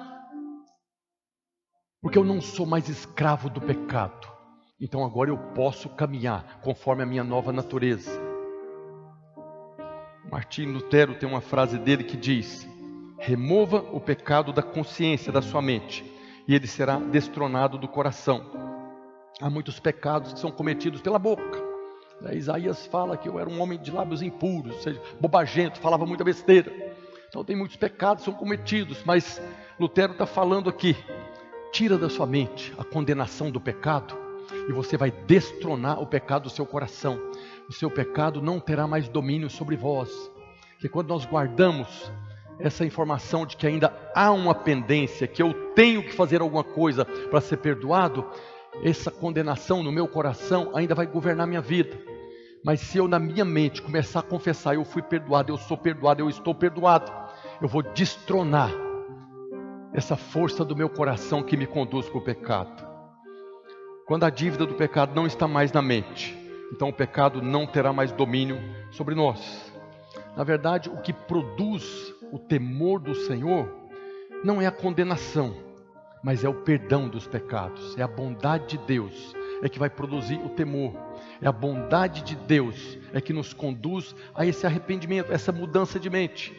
Porque 2.02 2.18
eu 2.18 2.24
não 2.24 2.40
sou 2.40 2.66
mais 2.66 2.88
escravo 2.88 3.48
do 3.48 3.60
pecado. 3.60 4.28
Então 4.80 5.04
agora 5.04 5.30
eu 5.30 5.38
posso 5.54 5.88
caminhar 5.90 6.60
conforme 6.60 7.04
a 7.04 7.06
minha 7.06 7.24
nova 7.24 7.52
natureza. 7.52 8.33
Martim 10.34 10.64
Lutero 10.64 11.14
tem 11.14 11.28
uma 11.28 11.40
frase 11.40 11.78
dele 11.78 12.02
que 12.02 12.16
diz: 12.16 12.66
Remova 13.20 13.84
o 13.92 14.00
pecado 14.00 14.52
da 14.52 14.64
consciência 14.64 15.30
da 15.30 15.40
sua 15.40 15.62
mente, 15.62 16.04
e 16.48 16.56
ele 16.56 16.66
será 16.66 16.96
destronado 16.98 17.78
do 17.78 17.86
coração. 17.86 18.44
Há 19.40 19.48
muitos 19.48 19.78
pecados 19.78 20.32
que 20.32 20.40
são 20.40 20.50
cometidos 20.50 21.00
pela 21.00 21.20
boca. 21.20 21.62
Isaías 22.32 22.84
fala 22.84 23.16
que 23.16 23.28
eu 23.28 23.38
era 23.38 23.48
um 23.48 23.60
homem 23.60 23.78
de 23.78 23.92
lábios 23.92 24.22
impuros, 24.22 24.74
ou 24.74 24.82
seja, 24.82 25.00
bobagento, 25.20 25.78
falava 25.78 26.04
muita 26.04 26.24
besteira. 26.24 26.72
Então 27.28 27.44
tem 27.44 27.54
muitos 27.54 27.76
pecados 27.76 28.24
que 28.24 28.30
são 28.32 28.36
cometidos, 28.36 29.04
mas 29.04 29.40
Lutero 29.78 30.14
está 30.14 30.26
falando 30.26 30.68
aqui: 30.68 30.96
tira 31.70 31.96
da 31.96 32.10
sua 32.10 32.26
mente 32.26 32.74
a 32.76 32.82
condenação 32.82 33.52
do 33.52 33.60
pecado, 33.60 34.16
e 34.68 34.72
você 34.72 34.96
vai 34.96 35.12
destronar 35.12 36.02
o 36.02 36.06
pecado 36.08 36.42
do 36.42 36.50
seu 36.50 36.66
coração 36.66 37.20
o 37.68 37.72
seu 37.72 37.90
pecado 37.90 38.42
não 38.42 38.60
terá 38.60 38.86
mais 38.86 39.08
domínio 39.08 39.48
sobre 39.48 39.76
vós. 39.76 40.10
Que 40.80 40.88
quando 40.88 41.08
nós 41.08 41.24
guardamos 41.24 42.12
essa 42.58 42.84
informação 42.84 43.44
de 43.44 43.56
que 43.56 43.66
ainda 43.66 43.92
há 44.14 44.30
uma 44.30 44.54
pendência, 44.54 45.26
que 45.26 45.42
eu 45.42 45.52
tenho 45.74 46.02
que 46.02 46.12
fazer 46.12 46.40
alguma 46.40 46.62
coisa 46.62 47.04
para 47.04 47.40
ser 47.40 47.56
perdoado, 47.56 48.24
essa 48.82 49.10
condenação 49.10 49.82
no 49.82 49.92
meu 49.92 50.06
coração 50.06 50.70
ainda 50.74 50.94
vai 50.94 51.06
governar 51.06 51.46
minha 51.46 51.60
vida. 51.60 51.98
Mas 52.64 52.80
se 52.80 52.98
eu 52.98 53.06
na 53.06 53.18
minha 53.18 53.44
mente 53.44 53.82
começar 53.82 54.20
a 54.20 54.22
confessar, 54.22 54.74
eu 54.74 54.84
fui 54.84 55.02
perdoado, 55.02 55.52
eu 55.52 55.58
sou 55.58 55.76
perdoado, 55.76 56.22
eu 56.22 56.30
estou 56.30 56.54
perdoado, 56.54 57.12
eu 57.60 57.68
vou 57.68 57.82
destronar 57.82 58.70
essa 59.92 60.16
força 60.16 60.64
do 60.64 60.74
meu 60.74 60.88
coração 60.88 61.42
que 61.42 61.56
me 61.56 61.66
conduz 61.66 62.08
para 62.08 62.18
o 62.18 62.24
pecado. 62.24 62.84
Quando 64.06 64.24
a 64.24 64.30
dívida 64.30 64.66
do 64.66 64.74
pecado 64.74 65.14
não 65.14 65.26
está 65.26 65.46
mais 65.46 65.72
na 65.72 65.80
mente, 65.80 66.36
então 66.72 66.88
o 66.88 66.92
pecado 66.92 67.42
não 67.42 67.66
terá 67.66 67.92
mais 67.92 68.12
domínio 68.12 68.58
sobre 68.90 69.14
nós. 69.14 69.72
Na 70.36 70.44
verdade, 70.44 70.88
o 70.88 70.96
que 70.98 71.12
produz 71.12 72.12
o 72.32 72.38
temor 72.38 73.00
do 73.00 73.14
Senhor 73.14 73.68
não 74.42 74.60
é 74.60 74.66
a 74.66 74.72
condenação, 74.72 75.54
mas 76.22 76.44
é 76.44 76.48
o 76.48 76.62
perdão 76.62 77.08
dos 77.08 77.26
pecados, 77.26 77.96
é 77.96 78.02
a 78.02 78.08
bondade 78.08 78.76
de 78.76 78.78
Deus, 78.78 79.34
é 79.62 79.68
que 79.68 79.78
vai 79.78 79.88
produzir 79.88 80.38
o 80.44 80.48
temor. 80.48 80.92
É 81.40 81.46
a 81.46 81.52
bondade 81.52 82.22
de 82.22 82.34
Deus 82.34 82.98
é 83.12 83.20
que 83.20 83.32
nos 83.32 83.52
conduz 83.52 84.14
a 84.34 84.44
esse 84.44 84.66
arrependimento, 84.66 85.32
essa 85.32 85.52
mudança 85.52 86.00
de 86.00 86.10
mente. 86.10 86.52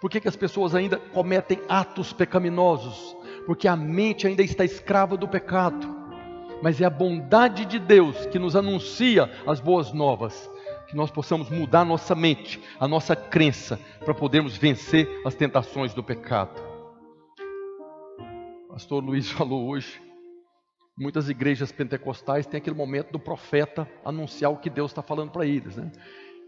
Por 0.00 0.10
que, 0.10 0.20
que 0.20 0.28
as 0.28 0.36
pessoas 0.36 0.74
ainda 0.74 0.98
cometem 0.98 1.60
atos 1.68 2.12
pecaminosos? 2.12 3.16
Porque 3.46 3.68
a 3.68 3.76
mente 3.76 4.26
ainda 4.26 4.42
está 4.42 4.64
escrava 4.64 5.16
do 5.16 5.28
pecado 5.28 6.01
mas 6.62 6.80
é 6.80 6.84
a 6.84 6.90
bondade 6.90 7.64
de 7.64 7.78
Deus 7.78 8.24
que 8.26 8.38
nos 8.38 8.54
anuncia 8.54 9.28
as 9.44 9.60
boas 9.60 9.92
novas, 9.92 10.48
que 10.86 10.96
nós 10.96 11.10
possamos 11.10 11.50
mudar 11.50 11.84
nossa 11.84 12.14
mente, 12.14 12.60
a 12.78 12.86
nossa 12.86 13.16
crença, 13.16 13.78
para 14.04 14.14
podermos 14.14 14.56
vencer 14.56 15.08
as 15.26 15.34
tentações 15.34 15.92
do 15.92 16.02
pecado. 16.02 16.62
Pastor 18.68 19.02
Luiz 19.02 19.28
falou 19.32 19.68
hoje, 19.68 20.00
muitas 20.96 21.28
igrejas 21.28 21.72
pentecostais 21.72 22.46
têm 22.46 22.58
aquele 22.58 22.76
momento 22.76 23.10
do 23.10 23.18
profeta 23.18 23.88
anunciar 24.04 24.52
o 24.52 24.58
que 24.58 24.70
Deus 24.70 24.92
está 24.92 25.02
falando 25.02 25.30
para 25.30 25.44
eles, 25.44 25.76
né? 25.76 25.90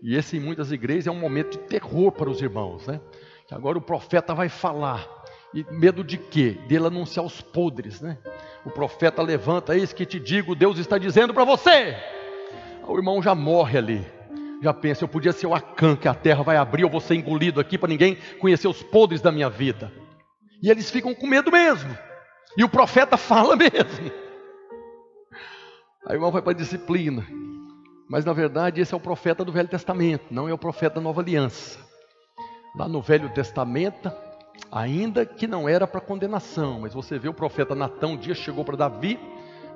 E 0.03 0.15
esse 0.15 0.37
em 0.37 0.41
muitas 0.41 0.71
igrejas 0.71 1.07
é 1.07 1.11
um 1.11 1.19
momento 1.19 1.53
de 1.53 1.59
terror 1.59 2.13
para 2.13 2.31
os 2.31 2.41
irmãos, 2.41 2.87
né? 2.87 3.01
Que 3.49 3.55
agora 3.55 3.79
o 3.79 3.83
profeta 3.83 4.35
vai 4.35 4.49
falar. 4.49 5.24
E 5.55 5.65
medo 5.71 6.03
de 6.03 6.19
quê? 6.19 6.59
Dele 6.67 6.89
anunciar 6.89 7.25
os 7.25 7.41
podres, 7.41 8.01
né? 8.01 8.19
O 8.65 8.71
profeta 8.71 9.23
levanta, 9.23 9.77
eis 9.77 9.93
que 9.93 10.05
te 10.05 10.19
digo, 10.19 10.57
Deus 10.57 10.79
está 10.79 10.99
dizendo 10.99 11.33
para 11.33 11.45
você. 11.45 11.97
O 12.89 12.97
irmão 12.97 13.23
já 13.23 13.35
morre 13.35 13.79
ali. 13.79 14.05
Já 14.61 14.75
pensa, 14.75 15.05
eu 15.05 15.09
podia 15.09 15.33
ser 15.33 15.47
o 15.47 15.55
Acã, 15.55 15.95
que 15.95 16.09
a 16.09 16.15
terra 16.15 16.43
vai 16.43 16.57
abrir, 16.57 16.83
eu 16.83 16.91
vou 16.91 17.01
ser 17.01 17.15
engolido 17.15 17.61
aqui 17.61 17.79
para 17.79 17.89
ninguém 17.89 18.17
conhecer 18.41 18.67
os 18.67 18.83
podres 18.83 19.21
da 19.21 19.31
minha 19.31 19.49
vida. 19.49 19.93
E 20.61 20.71
eles 20.71 20.91
ficam 20.91 21.15
com 21.15 21.27
medo 21.27 21.53
mesmo. 21.53 21.97
E 22.57 22.65
o 22.65 22.69
profeta 22.69 23.17
fala 23.19 23.55
mesmo. 23.55 24.11
Aí 26.07 26.13
o 26.13 26.15
irmão 26.15 26.33
vai 26.33 26.43
para 26.43 26.53
a 26.53 26.57
disciplina. 26.57 27.25
Mas 28.09 28.25
na 28.25 28.33
verdade 28.33 28.81
esse 28.81 28.93
é 28.93 28.97
o 28.97 29.01
profeta 29.01 29.45
do 29.45 29.53
Velho 29.53 29.69
Testamento, 29.69 30.27
não 30.31 30.49
é 30.49 30.53
o 30.53 30.59
profeta 30.59 30.97
da 30.97 31.01
Nova 31.01 31.21
Aliança. 31.21 31.79
Lá 32.77 32.89
no 32.89 33.01
Velho 33.01 33.29
Testamento, 33.31 34.11
ainda 34.75 35.25
que 35.25 35.47
não 35.47 35.69
era 35.69 35.87
para 35.87 36.01
condenação, 36.01 36.81
mas 36.81 36.93
você 36.93 37.17
vê 37.17 37.29
o 37.29 37.35
profeta 37.35 37.77
Natão, 37.77 38.15
um 38.15 38.17
dia 38.17 38.35
chegou 38.35 38.65
para 38.65 38.77
Davi 38.77 39.21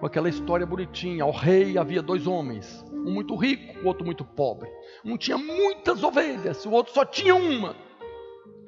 com 0.00 0.06
aquela 0.06 0.28
história 0.28 0.66
bonitinha. 0.66 1.22
Ao 1.22 1.30
rei 1.30 1.78
havia 1.78 2.02
dois 2.02 2.26
homens, 2.26 2.84
um 2.92 3.12
muito 3.12 3.36
rico, 3.36 3.78
o 3.78 3.86
outro 3.86 4.04
muito 4.04 4.24
pobre. 4.24 4.68
Um 5.04 5.16
tinha 5.16 5.38
muitas 5.38 6.02
ovelhas, 6.02 6.66
o 6.66 6.72
outro 6.72 6.92
só 6.92 7.04
tinha 7.04 7.36
uma. 7.36 7.76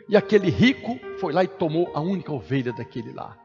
E 0.09 0.17
aquele 0.17 0.51
rico 0.51 1.01
foi 1.19 1.33
lá 1.33 1.43
e 1.43 1.49
tomou 1.49 1.91
a 1.95 2.01
única 2.01 2.33
ovelha 2.33 2.73
daquele 2.73 3.13
lá. 3.13 3.37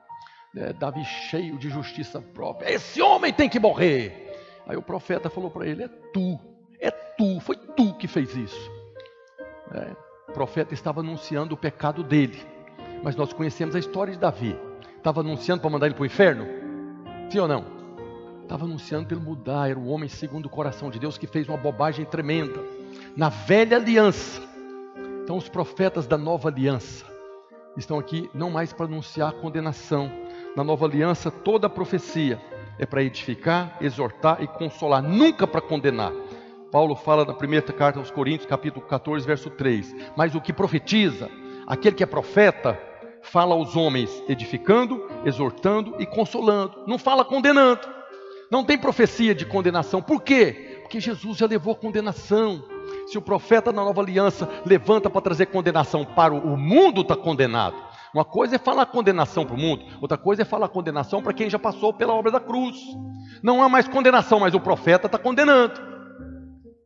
É, 0.56 0.72
Davi 0.72 1.04
cheio 1.04 1.58
de 1.58 1.70
justiça 1.70 2.22
própria. 2.22 2.72
Esse 2.72 3.02
homem 3.02 3.34
tem 3.34 3.50
que 3.50 3.60
morrer. 3.60 4.32
Aí 4.68 4.78
o 4.78 4.82
profeta 4.82 5.28
falou 5.30 5.50
para 5.50 5.66
ele: 5.66 5.84
É 5.84 5.88
tu, 5.88 6.40
é 6.80 6.92
tu, 6.92 7.40
foi 7.40 7.56
tu 7.56 7.96
que 7.96 8.08
fez 8.08 8.36
isso. 8.36 8.72
É, 9.74 9.96
o 10.30 10.34
profeta 10.34 10.74
estava 10.74 11.02
anunciando 11.02 11.56
o 11.56 11.58
pecado 11.58 12.04
dele 12.04 12.55
mas 13.06 13.16
nós 13.16 13.32
conhecemos 13.32 13.76
a 13.76 13.80
história 13.80 14.12
de 14.12 14.18
Davi. 14.18 14.58
Estava 14.98 15.20
anunciando 15.20 15.62
para 15.62 15.70
mandar 15.70 15.86
ele 15.86 15.94
para 15.94 16.02
o 16.02 16.08
inferno? 16.08 16.44
Sim 17.30 17.38
ou 17.38 17.48
não? 17.48 17.64
Estava 18.42 18.66
anunciando 18.66 19.14
ele 19.14 19.22
mudar, 19.22 19.70
era 19.70 19.78
o 19.78 19.90
homem 19.90 20.10
segundo 20.10 20.48
o 20.48 20.50
coração 20.50 20.90
de 20.90 20.98
Deus 20.98 21.16
que 21.16 21.28
fez 21.28 21.48
uma 21.48 21.56
bobagem 21.56 22.04
tremenda. 22.04 22.60
Na 23.16 23.30
velha 23.30 23.78
aliança. 23.78 24.42
Então 25.24 25.38
os 25.38 25.48
profetas 25.48 26.08
da 26.08 26.18
nova 26.18 26.50
aliança 26.50 27.06
estão 27.78 28.00
aqui 28.00 28.28
não 28.34 28.50
mais 28.50 28.74
para 28.74 28.88
anunciar 28.88 29.34
condenação. 29.34 30.12
Na 30.56 30.64
nova 30.64 30.88
aliança, 30.88 31.30
toda 31.30 31.68
a 31.68 31.70
profecia 31.70 32.42
é 32.80 32.88
para 32.88 33.04
edificar, 33.04 33.78
exortar 33.82 34.42
e 34.42 34.48
consolar, 34.48 35.04
nunca 35.04 35.46
para 35.46 35.62
condenar. 35.62 36.12
Paulo 36.72 36.96
fala 36.96 37.24
na 37.24 37.36
primeira 37.36 37.72
carta 37.72 38.00
aos 38.00 38.10
Coríntios, 38.10 38.50
capítulo 38.50 38.84
14, 38.84 39.28
verso 39.28 39.52
3. 39.52 39.96
Mas 40.18 40.34
o 40.34 40.42
que 40.42 40.52
profetiza, 40.52 41.30
Aquele 41.68 41.96
que 41.96 42.04
é 42.04 42.06
profeta 42.06 42.80
fala 43.26 43.56
aos 43.56 43.76
homens 43.76 44.24
edificando, 44.28 45.08
exortando 45.26 45.96
e 46.00 46.06
consolando, 46.06 46.84
não 46.88 46.98
fala 46.98 47.26
condenando. 47.26 47.96
Não 48.50 48.64
tem 48.64 48.78
profecia 48.78 49.34
de 49.34 49.46
condenação. 49.46 50.02
Por 50.02 50.22
quê? 50.22 50.80
Porque 50.82 51.00
Jesus 51.00 51.38
já 51.38 51.48
levou 51.48 51.74
a 51.74 51.76
condenação. 51.76 52.64
Se 53.08 53.18
o 53.18 53.22
profeta 53.22 53.72
na 53.72 53.84
nova 53.84 54.02
aliança 54.02 54.48
levanta 54.66 55.10
para 55.10 55.22
trazer 55.22 55.48
condenação 55.48 56.06
para 56.06 56.34
o 56.34 56.56
mundo, 56.56 57.02
está 57.02 57.16
condenado. 57.16 57.76
Uma 58.14 58.24
coisa 58.24 58.56
é 58.56 58.60
falar 58.60 58.86
condenação 58.86 59.46
para 59.46 59.56
o 59.56 59.60
mundo, 59.60 59.84
outra 60.00 60.18
coisa 60.18 60.44
é 60.44 60.46
falar 60.46 60.70
condenação 60.70 61.22
para 61.22 61.34
quem 61.34 61.50
já 61.50 61.60
passou 61.60 61.92
pela 61.92 62.14
obra 62.14 62.32
da 62.32 62.40
cruz. 62.40 62.78
Não 63.44 63.62
há 63.62 63.68
mais 63.68 63.90
condenação, 63.90 64.40
mas 64.40 64.54
o 64.54 64.60
profeta 64.60 65.08
está 65.08 65.18
condenando. 65.18 65.74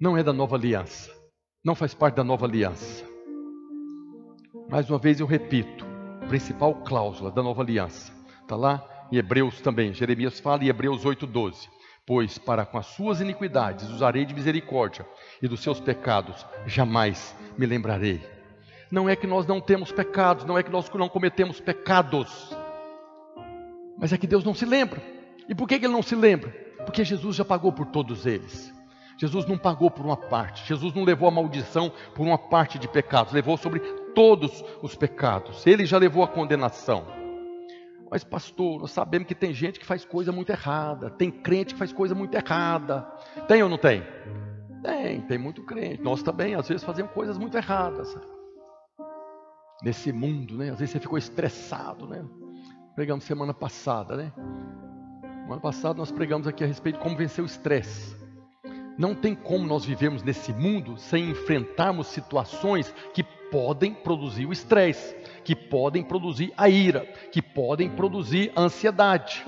Não 0.01 0.17
é 0.17 0.23
da 0.23 0.33
nova 0.33 0.55
aliança, 0.55 1.11
não 1.63 1.75
faz 1.75 1.93
parte 1.93 2.15
da 2.15 2.23
nova 2.23 2.47
aliança. 2.47 3.05
Mais 4.69 4.89
uma 4.89 4.97
vez 4.97 5.19
eu 5.19 5.27
repito, 5.27 5.85
principal 6.29 6.75
cláusula 6.75 7.31
da 7.31 7.41
nova 7.41 7.63
aliança, 7.63 8.13
está 8.43 8.55
lá 8.55 8.87
em 9.11 9.17
Hebreus 9.17 9.59
também, 9.61 9.91
Jeremias 9.95 10.39
fala 10.39 10.63
em 10.63 10.67
Hebreus 10.67 11.03
8,12. 11.03 11.67
Pois 12.05 12.37
para 12.37 12.67
com 12.67 12.77
as 12.77 12.85
suas 12.85 13.19
iniquidades 13.19 13.89
usarei 13.89 14.25
de 14.25 14.35
misericórdia, 14.35 15.07
e 15.41 15.47
dos 15.47 15.61
seus 15.61 15.79
pecados 15.79 16.45
jamais 16.67 17.35
me 17.57 17.65
lembrarei. 17.65 18.21
Não 18.91 19.09
é 19.09 19.15
que 19.15 19.25
nós 19.25 19.47
não 19.47 19.59
temos 19.59 19.91
pecados, 19.91 20.45
não 20.45 20.55
é 20.55 20.61
que 20.61 20.71
nós 20.71 20.87
não 20.93 21.09
cometemos 21.09 21.59
pecados, 21.59 22.55
mas 23.97 24.13
é 24.13 24.17
que 24.17 24.27
Deus 24.27 24.43
não 24.43 24.53
se 24.53 24.65
lembra. 24.65 25.01
E 25.47 25.55
por 25.55 25.67
que 25.67 25.75
Ele 25.75 25.87
não 25.87 26.03
se 26.03 26.15
lembra? 26.15 26.51
Porque 26.85 27.03
Jesus 27.03 27.37
já 27.37 27.45
pagou 27.45 27.71
por 27.73 27.87
todos 27.87 28.27
eles. 28.27 28.71
Jesus 29.17 29.47
não 29.47 29.57
pagou 29.57 29.89
por 29.89 30.05
uma 30.05 30.15
parte, 30.15 30.65
Jesus 30.67 30.93
não 30.93 31.03
levou 31.03 31.27
a 31.27 31.31
maldição 31.31 31.91
por 32.13 32.25
uma 32.25 32.37
parte 32.37 32.77
de 32.77 32.87
pecados, 32.87 33.33
levou 33.33 33.57
sobre 33.57 33.81
todos 34.19 34.65
os 34.81 34.95
pecados. 34.95 35.65
Ele 35.65 35.85
já 35.85 35.97
levou 35.97 36.21
a 36.21 36.27
condenação. 36.27 37.05
Mas, 38.11 38.21
pastor, 38.21 38.81
nós 38.81 38.91
sabemos 38.91 39.29
que 39.29 39.33
tem 39.33 39.53
gente 39.53 39.79
que 39.79 39.85
faz 39.85 40.03
coisa 40.03 40.29
muito 40.29 40.49
errada, 40.49 41.09
tem 41.09 41.31
crente 41.31 41.73
que 41.73 41.79
faz 41.79 41.93
coisa 41.93 42.13
muito 42.13 42.35
errada. 42.35 43.09
Tem 43.47 43.63
ou 43.63 43.69
não 43.69 43.77
tem? 43.77 44.03
Tem, 44.83 45.21
tem 45.21 45.37
muito 45.37 45.63
crente. 45.63 46.03
Nós 46.03 46.21
também, 46.21 46.53
às 46.53 46.67
vezes, 46.67 46.83
fazemos 46.83 47.13
coisas 47.13 47.37
muito 47.37 47.55
erradas. 47.55 48.13
Nesse 49.81 50.11
mundo, 50.11 50.57
né? 50.57 50.71
Às 50.71 50.79
vezes 50.79 50.91
você 50.91 50.99
ficou 50.99 51.17
estressado, 51.17 52.05
né? 52.05 52.21
Pregamos 52.95 53.23
semana 53.23 53.53
passada, 53.53 54.17
né? 54.17 54.33
Semana 55.43 55.61
passada 55.61 55.97
nós 55.97 56.11
pregamos 56.11 56.45
aqui 56.45 56.65
a 56.65 56.67
respeito 56.67 56.97
de 56.97 57.03
como 57.03 57.15
vencer 57.15 57.41
o 57.41 57.47
estresse. 57.47 58.18
Não 58.99 59.15
tem 59.15 59.33
como 59.33 59.65
nós 59.65 59.85
vivermos 59.85 60.23
nesse 60.23 60.51
mundo 60.51 60.97
sem 60.97 61.29
enfrentarmos 61.29 62.07
situações 62.07 62.93
que 63.13 63.23
podem 63.23 63.93
produzir 63.93 64.45
o 64.45 64.51
estresse, 64.51 65.15
que 65.45 65.55
podem 65.55 66.03
produzir 66.03 66.51
a 66.57 66.67
ira, 66.67 67.05
que 67.31 67.41
podem 67.41 67.89
produzir 67.89 68.51
a 68.57 68.61
ansiedade. 68.63 69.45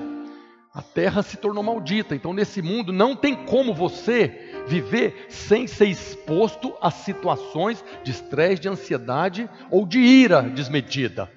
A 0.73 0.81
terra 0.81 1.21
se 1.21 1.35
tornou 1.35 1.61
maldita, 1.61 2.15
então 2.15 2.31
nesse 2.31 2.61
mundo 2.61 2.93
não 2.93 3.13
tem 3.13 3.35
como 3.45 3.73
você 3.73 4.63
viver 4.69 5.25
sem 5.27 5.67
ser 5.67 5.87
exposto 5.87 6.73
a 6.79 6.89
situações 6.89 7.83
de 8.05 8.11
estresse, 8.11 8.61
de 8.61 8.69
ansiedade 8.69 9.49
ou 9.69 9.85
de 9.85 9.99
ira 9.99 10.43
desmedida. 10.43 11.29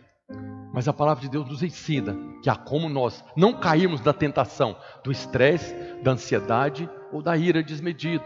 Mas 0.72 0.86
a 0.86 0.92
palavra 0.92 1.22
de 1.22 1.28
Deus 1.28 1.48
nos 1.48 1.64
ensina 1.64 2.16
que 2.44 2.48
há 2.48 2.54
como 2.54 2.88
nós 2.88 3.24
não 3.36 3.54
cairmos 3.54 4.00
da 4.00 4.12
tentação 4.12 4.76
do 5.02 5.10
estresse, 5.10 5.74
da 6.00 6.12
ansiedade 6.12 6.88
ou 7.14 7.22
da 7.22 7.36
ira 7.36 7.62
desmedida. 7.62 8.24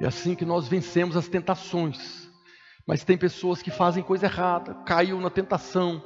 É 0.00 0.06
assim 0.06 0.34
que 0.34 0.46
nós 0.46 0.66
vencemos 0.66 1.14
as 1.14 1.28
tentações. 1.28 2.26
Mas 2.86 3.04
tem 3.04 3.18
pessoas 3.18 3.62
que 3.62 3.70
fazem 3.70 4.02
coisa 4.02 4.24
errada, 4.24 4.72
caiu 4.86 5.20
na 5.20 5.28
tentação. 5.28 6.02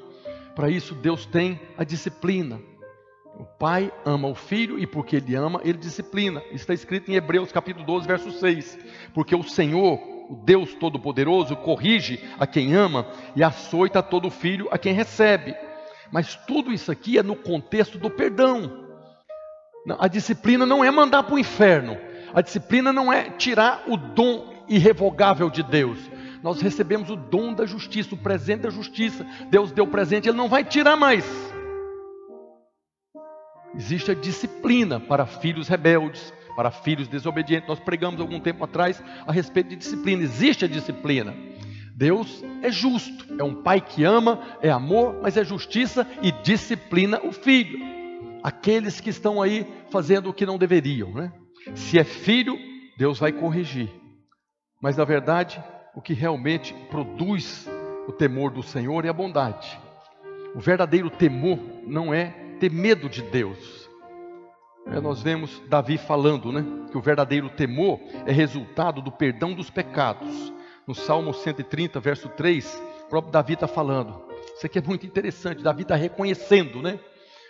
Para 0.57 0.69
isso 0.69 0.97
Deus 0.97 1.25
tem 1.27 1.61
a 1.77 1.85
disciplina. 1.85 2.61
O 3.39 3.45
pai 3.45 3.93
ama 4.05 4.27
o 4.27 4.35
filho 4.35 4.81
e 4.81 4.87
porque 4.87 5.17
ele 5.17 5.37
ama, 5.37 5.61
ele 5.63 5.79
disciplina. 5.79 6.43
Está 6.51 6.75
escrito 6.75 7.09
em 7.09 7.15
Hebreus 7.15 7.53
capítulo 7.53 7.87
12, 7.87 8.07
verso 8.09 8.33
6. 8.33 8.77
Porque 9.15 9.35
o 9.35 9.45
Senhor, 9.45 10.01
o 10.29 10.43
Deus 10.45 10.75
Todo-Poderoso, 10.75 11.55
corrige 11.55 12.19
a 12.37 12.49
quem 12.49 12.75
ama 12.75 13.07
e 13.37 13.45
açoita 13.45 14.03
todo 14.03 14.29
filho 14.29 14.67
a 14.73 14.77
quem 14.77 14.93
recebe. 14.93 15.55
Mas 16.11 16.35
tudo 16.35 16.73
isso 16.73 16.91
aqui 16.91 17.17
é 17.17 17.23
no 17.23 17.37
contexto 17.37 17.97
do 17.97 18.11
perdão. 18.11 18.88
A 19.99 20.09
disciplina 20.09 20.67
não 20.67 20.85
é 20.85 20.91
mandar 20.91 21.23
para 21.23 21.35
o 21.35 21.39
inferno. 21.39 21.97
A 22.35 22.41
disciplina 22.41 22.93
não 22.93 23.13
é 23.13 23.31
tirar 23.31 23.85
o 23.87 23.97
dom 23.97 24.65
irrevogável 24.69 25.49
de 25.49 25.63
Deus. 25.63 25.99
Nós 26.43 26.61
recebemos 26.61 27.11
o 27.11 27.17
dom 27.17 27.53
da 27.53 27.67
justiça, 27.67 28.15
o 28.15 28.19
presente 28.19 28.63
da 28.63 28.71
justiça. 28.71 29.27
Deus 29.51 29.73
deu 29.73 29.85
o 29.85 29.89
presente, 29.89 30.29
Ele 30.29 30.37
não 30.37 30.49
vai 30.49 30.65
tirar 30.65 30.97
mais. 30.97 31.25
Existe 33.75 34.11
a 34.11 34.15
disciplina 34.15 35.01
para 35.01 35.27
filhos 35.27 35.69
rebeldes, 35.69 36.33
para 36.57 36.71
filhos 36.71 37.09
desobedientes. 37.09 37.69
Nós 37.69 37.81
pregamos 37.81 38.21
algum 38.21 38.41
tempo 38.41 38.65
atrás 38.65 39.03
a 39.27 39.33
respeito 39.33 39.71
de 39.71 39.77
disciplina. 39.77 40.23
Existe 40.23 40.65
a 40.65 40.69
disciplina. 40.69 41.35
Deus 41.95 42.45
é 42.63 42.71
justo, 42.71 43.27
é 43.39 43.43
um 43.43 43.63
pai 43.63 43.81
que 43.81 44.05
ama, 44.05 44.41
é 44.63 44.71
amor, 44.71 45.19
mas 45.21 45.37
é 45.37 45.45
justiça 45.45 46.07
e 46.23 46.31
disciplina 46.31 47.21
o 47.25 47.33
filho. 47.33 47.98
Aqueles 48.43 49.01
que 49.01 49.11
estão 49.11 49.43
aí 49.43 49.67
fazendo 49.91 50.31
o 50.31 50.35
que 50.35 50.47
não 50.47 50.59
deveriam, 50.59 51.11
né? 51.13 51.33
Se 51.75 51.99
é 51.99 52.05
filho, 52.05 52.57
Deus 52.97 53.19
vai 53.19 53.33
corrigir. 53.33 53.91
Mas 54.81 54.97
na 54.97 55.05
verdade, 55.05 55.63
o 55.95 56.01
que 56.01 56.13
realmente 56.13 56.75
produz 56.91 57.69
o 58.07 58.13
temor 58.13 58.51
do 58.51 58.63
Senhor 58.63 59.05
é 59.05 59.09
a 59.09 59.13
bondade. 59.13 59.79
O 60.55 60.61
verdadeiro 60.61 61.11
temor 61.11 61.59
não 61.87 62.15
é 62.15 62.35
ter 62.59 62.71
medo 62.71 63.09
de 63.09 63.23
Deus. 63.23 63.89
É, 64.87 65.01
nós 65.01 65.21
vemos 65.21 65.63
Davi 65.69 65.99
falando, 65.99 66.51
né, 66.51 66.65
que 66.91 66.97
o 66.97 67.03
verdadeiro 67.03 67.51
temor 67.51 68.01
é 68.25 68.33
resultado 68.33 69.03
do 69.03 69.13
perdão 69.13 69.53
dos 69.53 69.69
pecados. 69.69 70.53
No 70.87 70.95
Salmo 70.95 71.35
130, 71.35 72.01
verso 72.01 72.29
3, 72.31 72.83
o 73.05 73.09
próprio 73.09 73.33
Davi 73.33 73.53
está 73.53 73.69
falando. 73.69 74.23
Isso 74.57 74.65
aqui 74.65 74.79
é 74.79 74.83
muito 74.83 75.05
interessante. 75.05 75.63
Davi 75.63 75.83
está 75.83 75.95
reconhecendo, 75.95 76.81
né? 76.81 76.99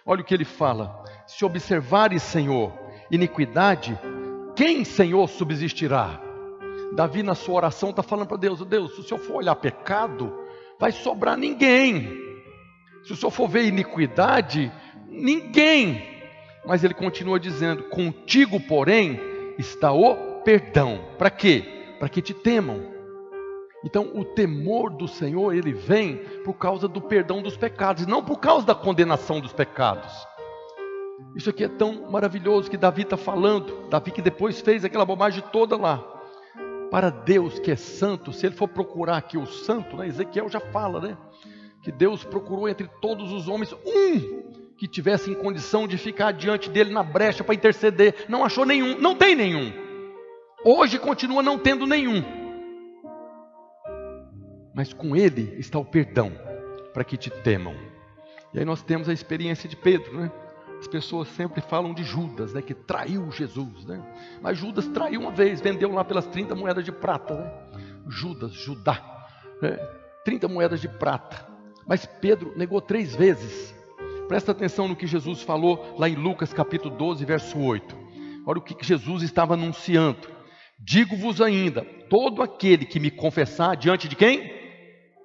Olha 0.08 0.22
o 0.22 0.24
que 0.24 0.32
ele 0.32 0.46
fala: 0.46 1.04
Se 1.26 1.44
observares, 1.44 2.22
Senhor, 2.22 2.72
iniquidade, 3.10 3.96
quem, 4.56 4.82
Senhor, 4.82 5.28
subsistirá? 5.28 6.18
Davi, 6.94 7.22
na 7.22 7.34
sua 7.34 7.56
oração, 7.56 7.90
está 7.90 8.02
falando 8.02 8.26
para 8.26 8.38
Deus: 8.38 8.64
Deus, 8.64 8.94
se 8.94 9.00
o 9.00 9.02
Senhor 9.04 9.20
for 9.20 9.36
olhar 9.36 9.54
pecado, 9.54 10.32
vai 10.80 10.92
sobrar 10.92 11.36
ninguém. 11.36 12.08
Se 13.04 13.12
o 13.12 13.16
Senhor 13.16 13.30
for 13.30 13.48
ver 13.48 13.66
iniquidade, 13.66 14.72
ninguém. 15.06 16.02
Mas 16.64 16.82
ele 16.82 16.94
continua 16.94 17.38
dizendo: 17.38 17.84
Contigo, 17.90 18.58
porém, 18.60 19.20
está 19.58 19.92
o 19.92 20.40
perdão. 20.42 21.04
Para 21.18 21.28
quê? 21.28 21.96
Para 21.98 22.08
que 22.08 22.22
te 22.22 22.32
temam. 22.32 22.97
Então, 23.84 24.10
o 24.14 24.24
temor 24.24 24.90
do 24.90 25.06
Senhor, 25.06 25.54
ele 25.54 25.72
vem 25.72 26.16
por 26.44 26.54
causa 26.54 26.88
do 26.88 27.00
perdão 27.00 27.40
dos 27.40 27.56
pecados, 27.56 28.06
não 28.06 28.24
por 28.24 28.38
causa 28.38 28.66
da 28.66 28.74
condenação 28.74 29.40
dos 29.40 29.52
pecados. 29.52 30.12
Isso 31.36 31.50
aqui 31.50 31.64
é 31.64 31.68
tão 31.68 32.10
maravilhoso 32.10 32.70
que 32.70 32.76
Davi 32.76 33.02
está 33.02 33.16
falando. 33.16 33.88
Davi 33.88 34.10
que 34.10 34.22
depois 34.22 34.60
fez 34.60 34.84
aquela 34.84 35.04
bobagem 35.04 35.42
toda 35.52 35.76
lá. 35.76 36.04
Para 36.90 37.10
Deus 37.10 37.58
que 37.58 37.70
é 37.70 37.76
santo, 37.76 38.32
se 38.32 38.46
ele 38.46 38.56
for 38.56 38.66
procurar 38.66 39.18
aqui 39.18 39.36
o 39.36 39.46
santo, 39.46 39.96
né, 39.96 40.08
Ezequiel 40.08 40.48
já 40.48 40.58
fala, 40.58 41.00
né? 41.00 41.16
Que 41.82 41.92
Deus 41.92 42.24
procurou 42.24 42.68
entre 42.68 42.88
todos 43.00 43.30
os 43.32 43.46
homens 43.46 43.72
um 43.72 44.48
que 44.76 44.88
tivesse 44.88 45.30
em 45.30 45.34
condição 45.34 45.86
de 45.86 45.98
ficar 45.98 46.32
diante 46.32 46.70
dele 46.70 46.92
na 46.92 47.02
brecha 47.02 47.44
para 47.44 47.54
interceder. 47.54 48.26
Não 48.28 48.44
achou 48.44 48.64
nenhum, 48.64 48.98
não 48.98 49.14
tem 49.14 49.34
nenhum. 49.34 49.72
Hoje 50.64 50.98
continua 50.98 51.42
não 51.42 51.58
tendo 51.58 51.86
nenhum. 51.86 52.37
Mas 54.78 54.92
com 54.92 55.16
ele 55.16 55.56
está 55.58 55.76
o 55.76 55.84
perdão, 55.84 56.30
para 56.94 57.02
que 57.02 57.16
te 57.16 57.30
temam. 57.30 57.74
E 58.54 58.60
aí 58.60 58.64
nós 58.64 58.80
temos 58.80 59.08
a 59.08 59.12
experiência 59.12 59.68
de 59.68 59.74
Pedro, 59.74 60.16
né? 60.16 60.30
As 60.78 60.86
pessoas 60.86 61.26
sempre 61.30 61.60
falam 61.60 61.92
de 61.92 62.04
Judas, 62.04 62.52
né? 62.52 62.62
Que 62.62 62.74
traiu 62.74 63.28
Jesus, 63.32 63.84
né? 63.84 64.00
Mas 64.40 64.56
Judas 64.56 64.86
traiu 64.86 65.22
uma 65.22 65.32
vez, 65.32 65.60
vendeu 65.60 65.92
lá 65.92 66.04
pelas 66.04 66.28
30 66.28 66.54
moedas 66.54 66.84
de 66.84 66.92
prata, 66.92 67.34
né? 67.34 67.52
Judas, 68.06 68.52
Judá, 68.52 69.26
né? 69.60 69.76
30 70.24 70.46
moedas 70.46 70.80
de 70.80 70.86
prata. 70.86 71.44
Mas 71.84 72.06
Pedro 72.06 72.52
negou 72.56 72.80
três 72.80 73.16
vezes. 73.16 73.74
Presta 74.28 74.52
atenção 74.52 74.86
no 74.86 74.94
que 74.94 75.08
Jesus 75.08 75.42
falou 75.42 75.96
lá 75.98 76.08
em 76.08 76.14
Lucas 76.14 76.52
capítulo 76.52 76.96
12, 76.96 77.24
verso 77.24 77.58
8. 77.58 77.96
Olha 78.46 78.58
o 78.60 78.62
que 78.62 78.76
Jesus 78.86 79.24
estava 79.24 79.54
anunciando. 79.54 80.28
Digo-vos 80.78 81.40
ainda: 81.40 81.82
todo 82.08 82.42
aquele 82.42 82.86
que 82.86 83.00
me 83.00 83.10
confessar 83.10 83.76
diante 83.76 84.06
de 84.06 84.14
quem? 84.14 84.57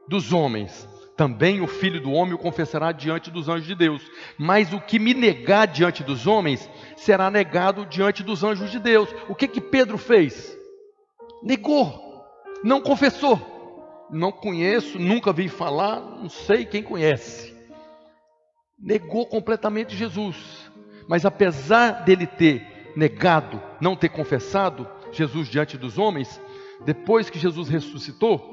Dos 0.07 0.33
homens, 0.33 0.87
também 1.15 1.61
o 1.61 1.67
filho 1.67 2.01
do 2.01 2.11
homem 2.11 2.33
o 2.33 2.37
confessará 2.37 2.91
diante 2.91 3.31
dos 3.31 3.47
anjos 3.49 3.67
de 3.67 3.75
Deus. 3.75 4.01
Mas 4.37 4.73
o 4.73 4.79
que 4.79 4.99
me 4.99 5.13
negar 5.13 5.67
diante 5.67 6.03
dos 6.03 6.27
homens, 6.27 6.69
será 6.97 7.29
negado 7.31 7.85
diante 7.85 8.23
dos 8.23 8.43
anjos 8.43 8.71
de 8.71 8.79
Deus. 8.79 9.09
O 9.29 9.35
que 9.35 9.47
que 9.47 9.61
Pedro 9.61 9.97
fez? 9.97 10.57
Negou, 11.41 12.25
não 12.63 12.81
confessou. 12.81 13.51
Não 14.11 14.31
conheço, 14.31 14.99
nunca 14.99 15.33
vi 15.33 15.49
falar, 15.49 15.99
não 15.99 16.29
sei 16.29 16.65
quem 16.65 16.83
conhece 16.83 17.53
negou 18.83 19.25
completamente 19.25 19.95
Jesus. 19.95 20.69
Mas 21.07 21.25
apesar 21.25 22.03
dele 22.03 22.27
ter 22.27 22.91
negado, 22.95 23.61
não 23.79 23.95
ter 23.95 24.09
confessado 24.09 24.87
Jesus 25.11 25.47
diante 25.47 25.77
dos 25.77 25.97
homens, 25.97 26.39
depois 26.85 27.29
que 27.29 27.39
Jesus 27.39 27.69
ressuscitou, 27.69 28.52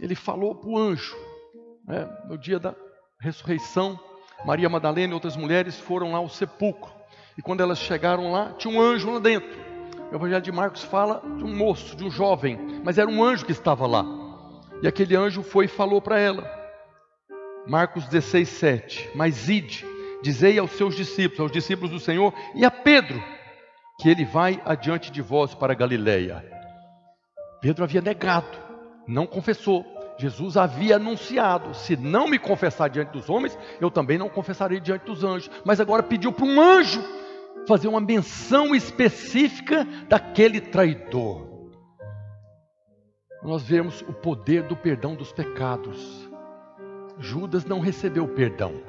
ele 0.00 0.14
falou 0.14 0.54
para 0.54 0.68
o 0.68 0.78
anjo, 0.78 1.16
né, 1.86 2.08
no 2.28 2.36
dia 2.38 2.58
da 2.58 2.74
ressurreição, 3.20 3.98
Maria 4.44 4.68
Madalena 4.68 5.12
e 5.12 5.14
outras 5.14 5.36
mulheres 5.36 5.78
foram 5.78 6.12
lá 6.12 6.18
ao 6.18 6.28
sepulcro. 6.28 6.92
E 7.36 7.42
quando 7.42 7.60
elas 7.60 7.78
chegaram 7.78 8.32
lá, 8.32 8.52
tinha 8.54 8.72
um 8.72 8.80
anjo 8.80 9.10
lá 9.10 9.18
dentro. 9.18 9.58
O 10.10 10.14
Evangelho 10.14 10.42
de 10.42 10.52
Marcos 10.52 10.82
fala 10.82 11.22
de 11.36 11.44
um 11.44 11.54
moço, 11.54 11.96
de 11.96 12.04
um 12.04 12.10
jovem, 12.10 12.80
mas 12.84 12.98
era 12.98 13.10
um 13.10 13.22
anjo 13.22 13.44
que 13.44 13.52
estava 13.52 13.86
lá. 13.86 14.04
E 14.82 14.88
aquele 14.88 15.16
anjo 15.16 15.42
foi 15.42 15.66
e 15.66 15.68
falou 15.68 16.00
para 16.00 16.18
ela. 16.18 16.48
Marcos 17.66 18.06
16, 18.06 18.48
7. 18.48 19.10
Mas 19.14 19.48
ide, 19.48 19.84
dizei 20.22 20.58
aos 20.58 20.70
seus 20.72 20.96
discípulos, 20.96 21.40
aos 21.40 21.52
discípulos 21.52 21.90
do 21.90 22.00
Senhor 22.00 22.32
e 22.54 22.64
a 22.64 22.70
Pedro, 22.70 23.22
que 24.00 24.08
ele 24.08 24.24
vai 24.24 24.60
adiante 24.64 25.10
de 25.10 25.20
vós 25.20 25.54
para 25.54 25.74
Galiléia. 25.74 26.44
Pedro 27.60 27.84
havia 27.84 28.00
negado, 28.00 28.67
não 29.08 29.26
confessou. 29.26 29.84
Jesus 30.18 30.56
havia 30.56 30.96
anunciado: 30.96 31.74
se 31.74 31.96
não 31.96 32.28
me 32.28 32.38
confessar 32.38 32.88
diante 32.90 33.12
dos 33.12 33.30
homens, 33.30 33.58
eu 33.80 33.90
também 33.90 34.18
não 34.18 34.28
confessarei 34.28 34.78
diante 34.78 35.06
dos 35.06 35.24
anjos. 35.24 35.50
Mas 35.64 35.80
agora 35.80 36.02
pediu 36.02 36.30
para 36.30 36.44
um 36.44 36.60
anjo 36.60 37.02
fazer 37.66 37.88
uma 37.88 38.00
menção 38.00 38.74
específica 38.74 39.86
daquele 40.08 40.60
traidor. 40.60 41.48
Nós 43.42 43.62
vemos 43.62 44.02
o 44.02 44.12
poder 44.12 44.64
do 44.64 44.76
perdão 44.76 45.14
dos 45.14 45.32
pecados. 45.32 46.28
Judas 47.18 47.64
não 47.64 47.80
recebeu 47.80 48.28
perdão, 48.28 48.80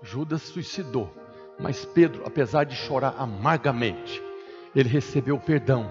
Judas 0.00 0.42
suicidou, 0.42 1.12
mas 1.58 1.84
Pedro, 1.84 2.22
apesar 2.24 2.64
de 2.64 2.76
chorar 2.76 3.16
amargamente, 3.18 4.22
ele 4.76 4.88
recebeu 4.88 5.40
perdão, 5.40 5.90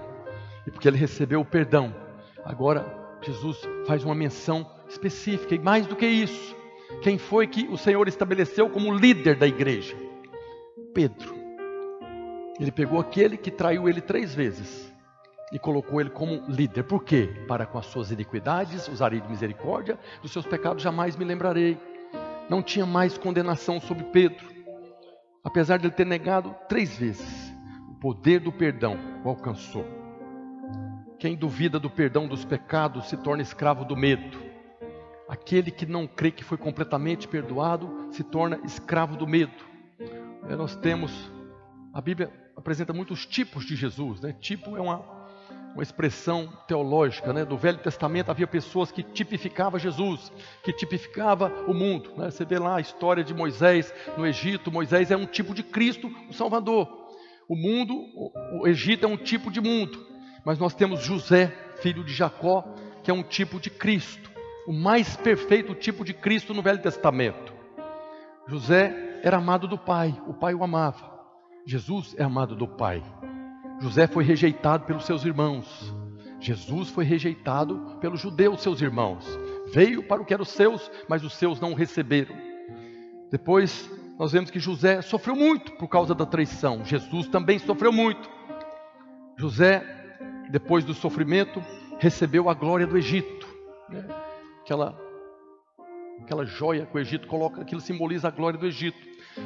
e 0.66 0.70
porque 0.70 0.88
ele 0.88 0.96
recebeu 0.96 1.42
o 1.42 1.44
perdão, 1.44 1.94
agora 2.42 3.03
Jesus 3.24 3.60
faz 3.86 4.04
uma 4.04 4.14
menção 4.14 4.70
específica, 4.88 5.54
e 5.54 5.58
mais 5.58 5.86
do 5.86 5.96
que 5.96 6.06
isso, 6.06 6.54
quem 7.02 7.18
foi 7.18 7.46
que 7.46 7.66
o 7.68 7.76
Senhor 7.76 8.06
estabeleceu 8.08 8.68
como 8.68 8.94
líder 8.94 9.36
da 9.36 9.46
igreja? 9.46 9.96
Pedro. 10.92 11.34
Ele 12.60 12.70
pegou 12.70 13.00
aquele 13.00 13.36
que 13.36 13.50
traiu 13.50 13.88
ele 13.88 14.00
três 14.00 14.34
vezes 14.34 14.92
e 15.52 15.58
colocou 15.58 16.00
ele 16.00 16.10
como 16.10 16.44
líder. 16.48 16.84
Por 16.84 17.02
quê? 17.02 17.28
Para 17.48 17.66
com 17.66 17.78
as 17.78 17.86
suas 17.86 18.10
iniquidades 18.10 18.88
usarei 18.88 19.20
de 19.20 19.28
misericórdia, 19.28 19.98
dos 20.22 20.32
seus 20.32 20.46
pecados 20.46 20.82
jamais 20.82 21.16
me 21.16 21.24
lembrarei. 21.24 21.76
Não 22.48 22.62
tinha 22.62 22.86
mais 22.86 23.18
condenação 23.18 23.80
sobre 23.80 24.04
Pedro, 24.04 24.46
apesar 25.42 25.78
de 25.78 25.86
ele 25.86 25.94
ter 25.94 26.06
negado 26.06 26.54
três 26.68 26.96
vezes. 26.96 27.52
O 27.90 27.94
poder 27.94 28.38
do 28.38 28.52
perdão 28.52 28.98
o 29.24 29.28
alcançou. 29.28 30.03
Quem 31.24 31.34
duvida 31.34 31.80
do 31.80 31.88
perdão 31.88 32.28
dos 32.28 32.44
pecados 32.44 33.08
se 33.08 33.16
torna 33.16 33.42
escravo 33.42 33.82
do 33.82 33.96
medo. 33.96 34.38
Aquele 35.26 35.70
que 35.70 35.86
não 35.86 36.06
crê 36.06 36.30
que 36.30 36.44
foi 36.44 36.58
completamente 36.58 37.26
perdoado 37.26 38.08
se 38.10 38.22
torna 38.22 38.60
escravo 38.62 39.16
do 39.16 39.26
medo. 39.26 39.64
Nós 40.46 40.76
temos, 40.76 41.10
a 41.94 42.00
Bíblia 42.02 42.30
apresenta 42.54 42.92
muitos 42.92 43.24
tipos 43.24 43.64
de 43.64 43.74
Jesus, 43.74 44.20
né? 44.20 44.36
Tipo 44.38 44.76
é 44.76 44.82
uma, 44.82 45.02
uma 45.72 45.82
expressão 45.82 46.46
teológica, 46.68 47.32
né? 47.32 47.42
Do 47.42 47.56
Velho 47.56 47.78
Testamento 47.78 48.30
havia 48.30 48.46
pessoas 48.46 48.92
que 48.92 49.02
tipificavam 49.02 49.80
Jesus, 49.80 50.30
que 50.62 50.74
tipificava 50.74 51.50
o 51.66 51.72
mundo. 51.72 52.12
Né? 52.18 52.30
Você 52.30 52.44
vê 52.44 52.58
lá 52.58 52.76
a 52.76 52.82
história 52.82 53.24
de 53.24 53.32
Moisés 53.32 53.94
no 54.18 54.26
Egito. 54.26 54.70
Moisés 54.70 55.10
é 55.10 55.16
um 55.16 55.24
tipo 55.24 55.54
de 55.54 55.62
Cristo, 55.62 56.14
o 56.28 56.34
Salvador. 56.34 56.86
O 57.48 57.56
mundo, 57.56 57.94
o 58.60 58.68
Egito 58.68 59.06
é 59.06 59.08
um 59.08 59.16
tipo 59.16 59.50
de 59.50 59.60
mundo, 59.60 60.13
mas 60.44 60.58
nós 60.58 60.74
temos 60.74 61.02
José, 61.02 61.46
filho 61.80 62.04
de 62.04 62.12
Jacó, 62.12 62.64
que 63.02 63.10
é 63.10 63.14
um 63.14 63.22
tipo 63.22 63.58
de 63.58 63.70
Cristo, 63.70 64.30
o 64.66 64.72
mais 64.72 65.16
perfeito 65.16 65.74
tipo 65.74 66.04
de 66.04 66.12
Cristo 66.12 66.52
no 66.54 66.62
Velho 66.62 66.80
Testamento. 66.80 67.52
José 68.46 69.20
era 69.22 69.38
amado 69.38 69.66
do 69.66 69.78
Pai, 69.78 70.14
o 70.26 70.34
Pai 70.34 70.54
o 70.54 70.62
amava. 70.62 71.12
Jesus 71.66 72.14
é 72.18 72.22
amado 72.22 72.54
do 72.54 72.68
Pai. 72.68 73.02
José 73.80 74.06
foi 74.06 74.24
rejeitado 74.24 74.84
pelos 74.84 75.04
seus 75.04 75.24
irmãos. 75.24 75.94
Jesus 76.40 76.90
foi 76.90 77.04
rejeitado 77.04 77.96
pelos 78.00 78.20
judeus, 78.20 78.62
seus 78.62 78.82
irmãos. 78.82 79.26
Veio 79.72 80.02
para 80.02 80.20
o 80.20 80.24
que 80.24 80.34
era 80.34 80.42
os 80.42 80.50
seus, 80.50 80.90
mas 81.08 81.24
os 81.24 81.34
seus 81.34 81.58
não 81.58 81.72
o 81.72 81.74
receberam. 81.74 82.36
Depois 83.30 83.90
nós 84.18 84.32
vemos 84.32 84.50
que 84.50 84.60
José 84.60 85.00
sofreu 85.02 85.34
muito 85.34 85.72
por 85.72 85.88
causa 85.88 86.14
da 86.14 86.26
traição. 86.26 86.84
Jesus 86.84 87.28
também 87.28 87.58
sofreu 87.58 87.92
muito. 87.92 88.28
José, 89.36 90.03
depois 90.50 90.84
do 90.84 90.94
sofrimento, 90.94 91.62
recebeu 91.98 92.48
a 92.48 92.54
glória 92.54 92.86
do 92.86 92.96
Egito. 92.96 93.46
Né? 93.88 94.04
Aquela, 94.62 94.98
aquela 96.20 96.44
joia 96.44 96.86
que 96.86 96.96
o 96.96 97.00
Egito 97.00 97.26
coloca, 97.26 97.62
aquilo 97.62 97.80
simboliza 97.80 98.28
a 98.28 98.30
glória 98.30 98.58
do 98.58 98.66
Egito. 98.66 98.98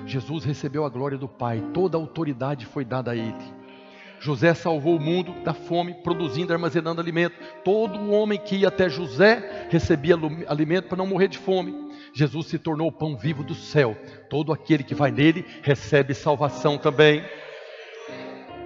Jesus 0.06 0.44
recebeu 0.44 0.84
a 0.84 0.88
glória 0.88 1.16
do 1.16 1.28
Pai, 1.28 1.62
toda 1.72 1.96
a 1.96 2.00
autoridade 2.00 2.66
foi 2.66 2.84
dada 2.84 3.12
a 3.12 3.16
ele. 3.16 3.58
José 4.20 4.52
salvou 4.52 4.96
o 4.96 5.00
mundo 5.00 5.32
da 5.44 5.54
fome, 5.54 5.94
produzindo 5.94 6.52
e 6.52 6.54
armazenando 6.54 7.00
alimento. 7.00 7.36
Todo 7.64 8.10
homem 8.10 8.38
que 8.38 8.56
ia 8.56 8.68
até 8.68 8.88
José 8.88 9.68
recebia 9.70 10.16
alimento 10.48 10.88
para 10.88 10.98
não 10.98 11.06
morrer 11.06 11.28
de 11.28 11.38
fome. 11.38 11.72
Jesus 12.12 12.46
se 12.46 12.58
tornou 12.58 12.88
o 12.88 12.92
pão 12.92 13.16
vivo 13.16 13.44
do 13.44 13.54
céu. 13.54 13.96
Todo 14.28 14.52
aquele 14.52 14.82
que 14.82 14.94
vai 14.94 15.10
nele 15.10 15.44
recebe 15.62 16.14
salvação 16.14 16.76
também. 16.76 17.22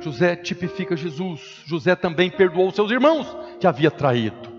José 0.03 0.35
tipifica 0.35 0.97
Jesus. 0.97 1.63
José 1.65 1.95
também 1.95 2.31
perdoou 2.31 2.71
seus 2.73 2.91
irmãos 2.91 3.37
que 3.61 3.67
havia 3.67 3.91
traído. 3.91 4.51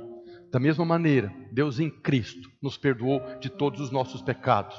Da 0.50 0.60
mesma 0.60 0.86
maneira, 0.86 1.34
Deus 1.52 1.80
em 1.80 1.90
Cristo 1.90 2.50
nos 2.62 2.78
perdoou 2.78 3.22
de 3.40 3.50
todos 3.50 3.82
os 3.82 3.92
nossos 3.92 4.22
pecados. 4.22 4.78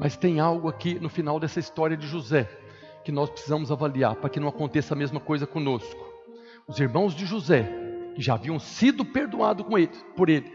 Mas 0.00 0.16
tem 0.16 0.40
algo 0.40 0.68
aqui 0.68 0.98
no 0.98 1.08
final 1.08 1.38
dessa 1.38 1.60
história 1.60 1.96
de 1.96 2.06
José 2.06 2.48
que 3.04 3.12
nós 3.12 3.30
precisamos 3.30 3.70
avaliar 3.70 4.16
para 4.16 4.30
que 4.30 4.40
não 4.40 4.48
aconteça 4.48 4.94
a 4.94 4.96
mesma 4.96 5.20
coisa 5.20 5.46
conosco. 5.46 6.02
Os 6.66 6.80
irmãos 6.80 7.14
de 7.14 7.26
José, 7.26 7.68
que 8.14 8.22
já 8.22 8.34
haviam 8.34 8.58
sido 8.58 9.04
perdoados 9.04 9.66
ele, 9.76 9.90
por 10.16 10.30
ele, 10.30 10.50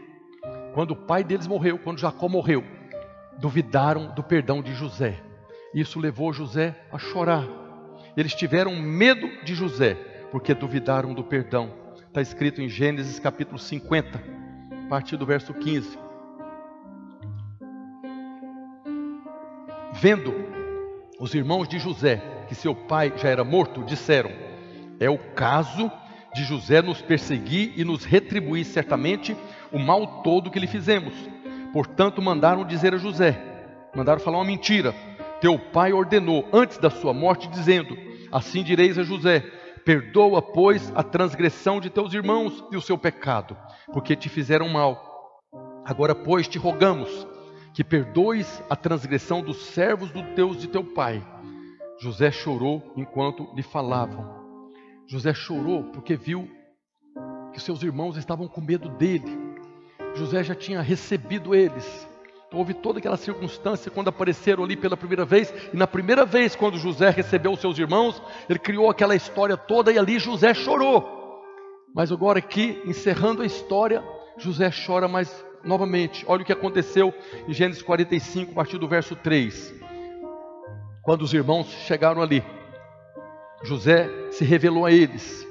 quando 0.74 0.92
o 0.92 0.96
pai 0.96 1.24
deles 1.24 1.46
morreu, 1.48 1.78
quando 1.78 2.00
Jacó 2.00 2.28
morreu, 2.28 2.64
duvidaram 3.38 4.14
do 4.16 4.24
perdão 4.24 4.62
de 4.62 4.74
José. 4.74 5.24
Isso 5.74 6.00
levou 6.00 6.34
José 6.34 6.76
a 6.92 6.98
chorar. 6.98 7.69
Eles 8.16 8.34
tiveram 8.34 8.76
medo 8.76 9.30
de 9.44 9.54
José, 9.54 9.96
porque 10.32 10.54
duvidaram 10.54 11.14
do 11.14 11.24
perdão. 11.24 11.72
Está 12.08 12.22
escrito 12.22 12.62
em 12.62 12.68
Gênesis 12.68 13.20
capítulo 13.20 13.60
50, 13.60 14.22
a 14.86 14.90
partir 14.90 15.16
do 15.16 15.26
verso 15.26 15.54
15. 15.54 15.98
Vendo 19.94 20.34
os 21.20 21.34
irmãos 21.34 21.68
de 21.68 21.78
José 21.78 22.22
que 22.48 22.56
seu 22.56 22.74
pai 22.74 23.14
já 23.18 23.30
era 23.30 23.44
morto, 23.44 23.84
disseram: 23.84 24.32
É 25.00 25.10
o 25.10 25.18
caso 25.18 25.92
de 26.34 26.44
José 26.44 26.82
nos 26.82 27.02
perseguir 27.02 27.74
e 27.76 27.84
nos 27.84 28.06
retribuir 28.06 28.66
certamente 28.66 29.36
o 29.72 29.78
mal 29.78 30.22
todo 30.24 30.50
que 30.50 30.60
lhe 30.60 30.68
fizemos. 30.68 31.14
Portanto, 31.72 32.22
mandaram 32.22 32.66
dizer 32.66 32.94
a 32.94 32.98
José, 32.98 33.40
mandaram 33.96 34.20
falar 34.20 34.38
uma 34.38 34.46
mentira. 34.46 34.94
Teu 35.42 35.58
pai 35.58 35.94
ordenou 35.94 36.48
antes 36.52 36.78
da 36.78 36.90
sua 36.90 37.14
morte, 37.14 37.48
dizendo: 37.48 37.98
Assim 38.32 38.64
direis 38.64 38.98
a 38.98 39.04
José: 39.04 39.40
Perdoa, 39.86 40.42
pois, 40.42 40.92
a 40.96 41.04
transgressão 41.04 41.80
de 41.80 41.90
teus 41.90 42.14
irmãos 42.14 42.64
e 42.72 42.78
o 42.78 42.82
seu 42.82 42.98
pecado, 42.98 43.56
porque 43.94 44.16
te 44.16 44.30
fizeram 44.30 44.68
mal. 44.70 45.42
Agora, 45.86 46.14
pois, 46.14 46.48
te 46.48 46.58
rogamos 46.58 47.28
que 47.74 47.84
perdoes 47.84 48.62
a 48.70 48.76
transgressão 48.76 49.42
dos 49.42 49.58
servos 49.68 50.12
do 50.12 50.22
Deus 50.36 50.60
de 50.60 50.68
teu 50.68 50.84
pai. 50.84 51.26
José 52.00 52.32
chorou 52.32 52.94
enquanto 52.96 53.50
lhe 53.56 53.64
falavam. 53.64 54.40
José 55.08 55.34
chorou 55.34 55.86
porque 55.86 56.16
viu 56.16 56.50
que 57.54 57.60
seus 57.60 57.82
irmãos 57.84 58.18
estavam 58.18 58.48
com 58.48 58.62
medo 58.62 58.90
dele. 58.90 59.38
José 60.16 60.44
já 60.44 60.56
tinha 60.56 60.82
recebido 60.82 61.56
eles. 61.56 62.08
Houve 62.52 62.74
toda 62.74 62.98
aquela 62.98 63.18
circunstância 63.18 63.92
quando 63.92 64.08
apareceram 64.08 64.64
ali 64.64 64.76
pela 64.76 64.98
primeira 64.98 65.24
vez. 65.24 65.54
E 65.72 65.78
na 65.78 65.86
primeira 65.86 66.26
vez, 66.26 66.56
quando 66.56 66.80
José 66.80 67.10
recebeu 67.10 67.52
os 67.52 67.60
seus 67.60 67.78
irmãos, 67.78 68.22
ele 68.50 68.58
criou 68.58 68.90
aquela 68.90 69.16
história 69.16 69.56
toda 69.56 69.92
e 69.92 70.00
ali 70.00 70.18
José 70.18 70.54
chorou. 70.54 71.44
Mas 71.94 72.12
agora 72.12 72.40
aqui, 72.40 72.82
encerrando 72.86 73.44
a 73.44 73.46
história, 73.46 74.04
José 74.38 74.72
chora 74.72 75.08
mais 75.08 75.46
novamente. 75.64 76.26
Olha 76.28 76.42
o 76.42 76.46
que 76.46 76.54
aconteceu 76.54 77.14
em 77.48 77.54
Gênesis 77.54 77.84
45, 77.84 78.52
a 78.52 78.56
partir 78.56 78.78
do 78.80 78.88
verso 78.88 79.16
3. 79.16 79.76
Quando 81.04 81.22
os 81.22 81.34
irmãos 81.34 81.68
chegaram 81.86 82.22
ali, 82.22 82.44
José 83.64 84.10
se 84.32 84.44
revelou 84.44 84.86
a 84.86 84.92
eles 84.92 85.48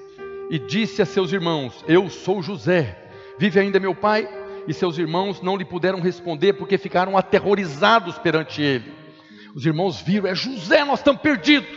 e 0.51 0.59
disse 0.59 1.03
a 1.03 1.07
seus 1.07 1.33
irmãos: 1.33 1.85
Eu 1.87 2.09
sou 2.09 2.43
José, 2.43 2.97
vive 3.39 3.61
ainda 3.61 3.79
meu 3.79 3.95
pai? 3.95 4.38
E 4.69 4.75
seus 4.75 4.99
irmãos 4.99 5.41
não 5.41 5.57
lhe 5.57 5.65
puderam 5.65 5.99
responder 5.99 6.53
porque 6.53 6.77
ficaram 6.77 7.17
aterrorizados 7.17 8.19
perante 8.19 8.61
ele. 8.61 8.93
Os 9.55 9.65
irmãos 9.65 9.99
viram: 9.99 10.29
É 10.29 10.35
José, 10.35 10.85
nós 10.85 11.01
estamos 11.01 11.23
perdidos. 11.23 11.71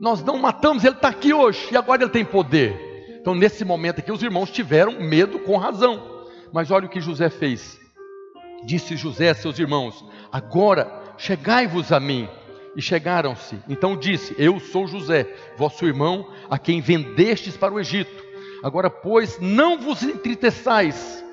Nós 0.00 0.24
não 0.24 0.38
matamos, 0.38 0.84
ele 0.84 0.94
está 0.94 1.08
aqui 1.08 1.34
hoje 1.34 1.68
e 1.70 1.76
agora 1.76 2.02
ele 2.02 2.10
tem 2.10 2.24
poder. 2.24 3.18
Então, 3.20 3.34
nesse 3.34 3.64
momento 3.64 4.00
aqui, 4.00 4.10
os 4.10 4.22
irmãos 4.22 4.50
tiveram 4.50 5.00
medo 5.00 5.38
com 5.38 5.56
razão. 5.56 6.26
Mas 6.50 6.70
olha 6.70 6.86
o 6.86 6.88
que 6.88 7.00
José 7.00 7.28
fez. 7.28 7.78
Disse 8.64 8.96
José 8.96 9.28
a 9.28 9.34
seus 9.34 9.58
irmãos: 9.58 10.04
Agora 10.32 10.90
chegai-vos 11.18 11.92
a 11.92 12.00
mim. 12.00 12.28
E 12.74 12.82
chegaram-se. 12.82 13.58
Então 13.68 13.96
disse: 13.96 14.34
Eu 14.38 14.58
sou 14.58 14.86
José, 14.86 15.32
vosso 15.56 15.86
irmão, 15.86 16.28
a 16.50 16.58
quem 16.58 16.80
vendestes 16.80 17.56
para 17.56 17.72
o 17.72 17.78
Egito. 17.78 18.24
Agora, 18.62 18.90
pois, 18.90 19.38
não 19.38 19.78
vos 19.78 20.02
entristeçais, 20.02 21.23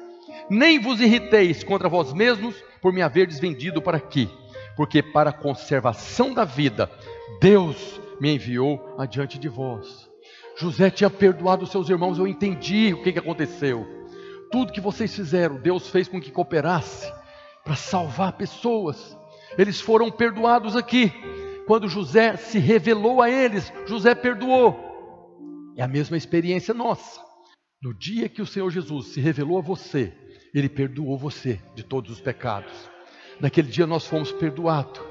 nem 0.51 0.77
vos 0.77 0.99
irriteis 0.99 1.63
contra 1.63 1.87
vós 1.87 2.11
mesmos 2.11 2.61
por 2.81 2.91
me 2.91 3.01
haverdes 3.01 3.39
vendido 3.39 3.81
para 3.81 3.95
aqui, 3.95 4.29
porque 4.75 5.01
para 5.01 5.29
a 5.29 5.33
conservação 5.33 6.33
da 6.33 6.43
vida 6.43 6.91
Deus 7.39 8.01
me 8.19 8.35
enviou 8.35 8.93
adiante 8.97 9.39
de 9.39 9.47
vós. 9.47 10.09
José 10.57 10.89
tinha 10.89 11.09
perdoado 11.09 11.65
seus 11.65 11.89
irmãos, 11.89 12.19
eu 12.19 12.27
entendi 12.27 12.93
o 12.93 13.01
que, 13.01 13.13
que 13.13 13.19
aconteceu. 13.19 13.87
Tudo 14.51 14.73
que 14.73 14.81
vocês 14.81 15.15
fizeram, 15.15 15.55
Deus 15.55 15.87
fez 15.87 16.09
com 16.09 16.19
que 16.19 16.29
cooperasse 16.29 17.09
para 17.63 17.77
salvar 17.77 18.33
pessoas. 18.33 19.17
Eles 19.57 19.79
foram 19.79 20.11
perdoados 20.11 20.75
aqui. 20.75 21.13
Quando 21.65 21.87
José 21.87 22.35
se 22.35 22.59
revelou 22.59 23.21
a 23.21 23.29
eles, 23.29 23.71
José 23.85 24.13
perdoou. 24.13 24.77
É 25.77 25.81
a 25.81 25.87
mesma 25.87 26.17
experiência 26.17 26.73
nossa. 26.73 27.21
No 27.81 27.97
dia 27.97 28.27
que 28.27 28.41
o 28.41 28.45
Senhor 28.45 28.69
Jesus 28.69 29.13
se 29.13 29.21
revelou 29.21 29.57
a 29.57 29.61
você, 29.61 30.13
ele 30.53 30.69
perdoou 30.69 31.17
você 31.17 31.59
de 31.73 31.83
todos 31.83 32.11
os 32.11 32.21
pecados. 32.21 32.89
Naquele 33.39 33.69
dia 33.69 33.87
nós 33.87 34.05
fomos 34.05 34.31
perdoados. 34.31 35.01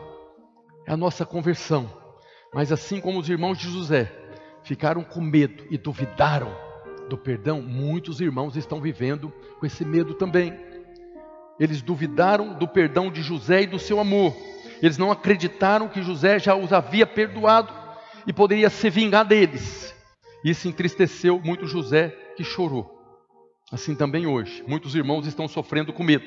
É 0.86 0.93
a 0.93 0.97
nossa 0.97 1.24
conversão. 1.24 1.91
Mas 2.53 2.72
assim 2.72 3.01
como 3.01 3.18
os 3.18 3.28
irmãos 3.28 3.59
de 3.59 3.68
José 3.68 4.12
ficaram 4.62 5.03
com 5.03 5.20
medo 5.20 5.64
e 5.70 5.78
duvidaram 5.78 6.55
do 7.09 7.16
perdão, 7.16 7.61
muitos 7.61 8.20
irmãos 8.20 8.57
estão 8.57 8.80
vivendo 8.80 9.32
com 9.59 9.66
esse 9.66 9.84
medo 9.84 10.14
também. 10.14 10.59
Eles 11.59 11.82
duvidaram 11.82 12.55
do 12.55 12.68
perdão 12.68 13.11
de 13.11 13.22
José 13.22 13.62
e 13.62 13.66
do 13.66 13.78
seu 13.78 13.99
amor. 14.01 14.34
Eles 14.82 14.97
não 14.97 15.11
acreditaram 15.11 15.88
que 15.88 16.03
José 16.03 16.38
já 16.38 16.55
os 16.55 16.72
havia 16.72 17.07
perdoado 17.07 17.72
e 18.26 18.32
poderia 18.32 18.70
se 18.70 18.88
vingar 18.88 19.24
deles. 19.24 19.95
Isso 20.45 20.68
entristeceu 20.68 21.41
muito 21.45 21.66
José, 21.66 22.09
que 22.36 22.45
chorou. 22.45 22.99
Assim 23.72 23.94
também 23.94 24.26
hoje, 24.26 24.64
muitos 24.66 24.96
irmãos 24.96 25.26
estão 25.26 25.46
sofrendo 25.46 25.92
com 25.92 26.02
medo, 26.02 26.26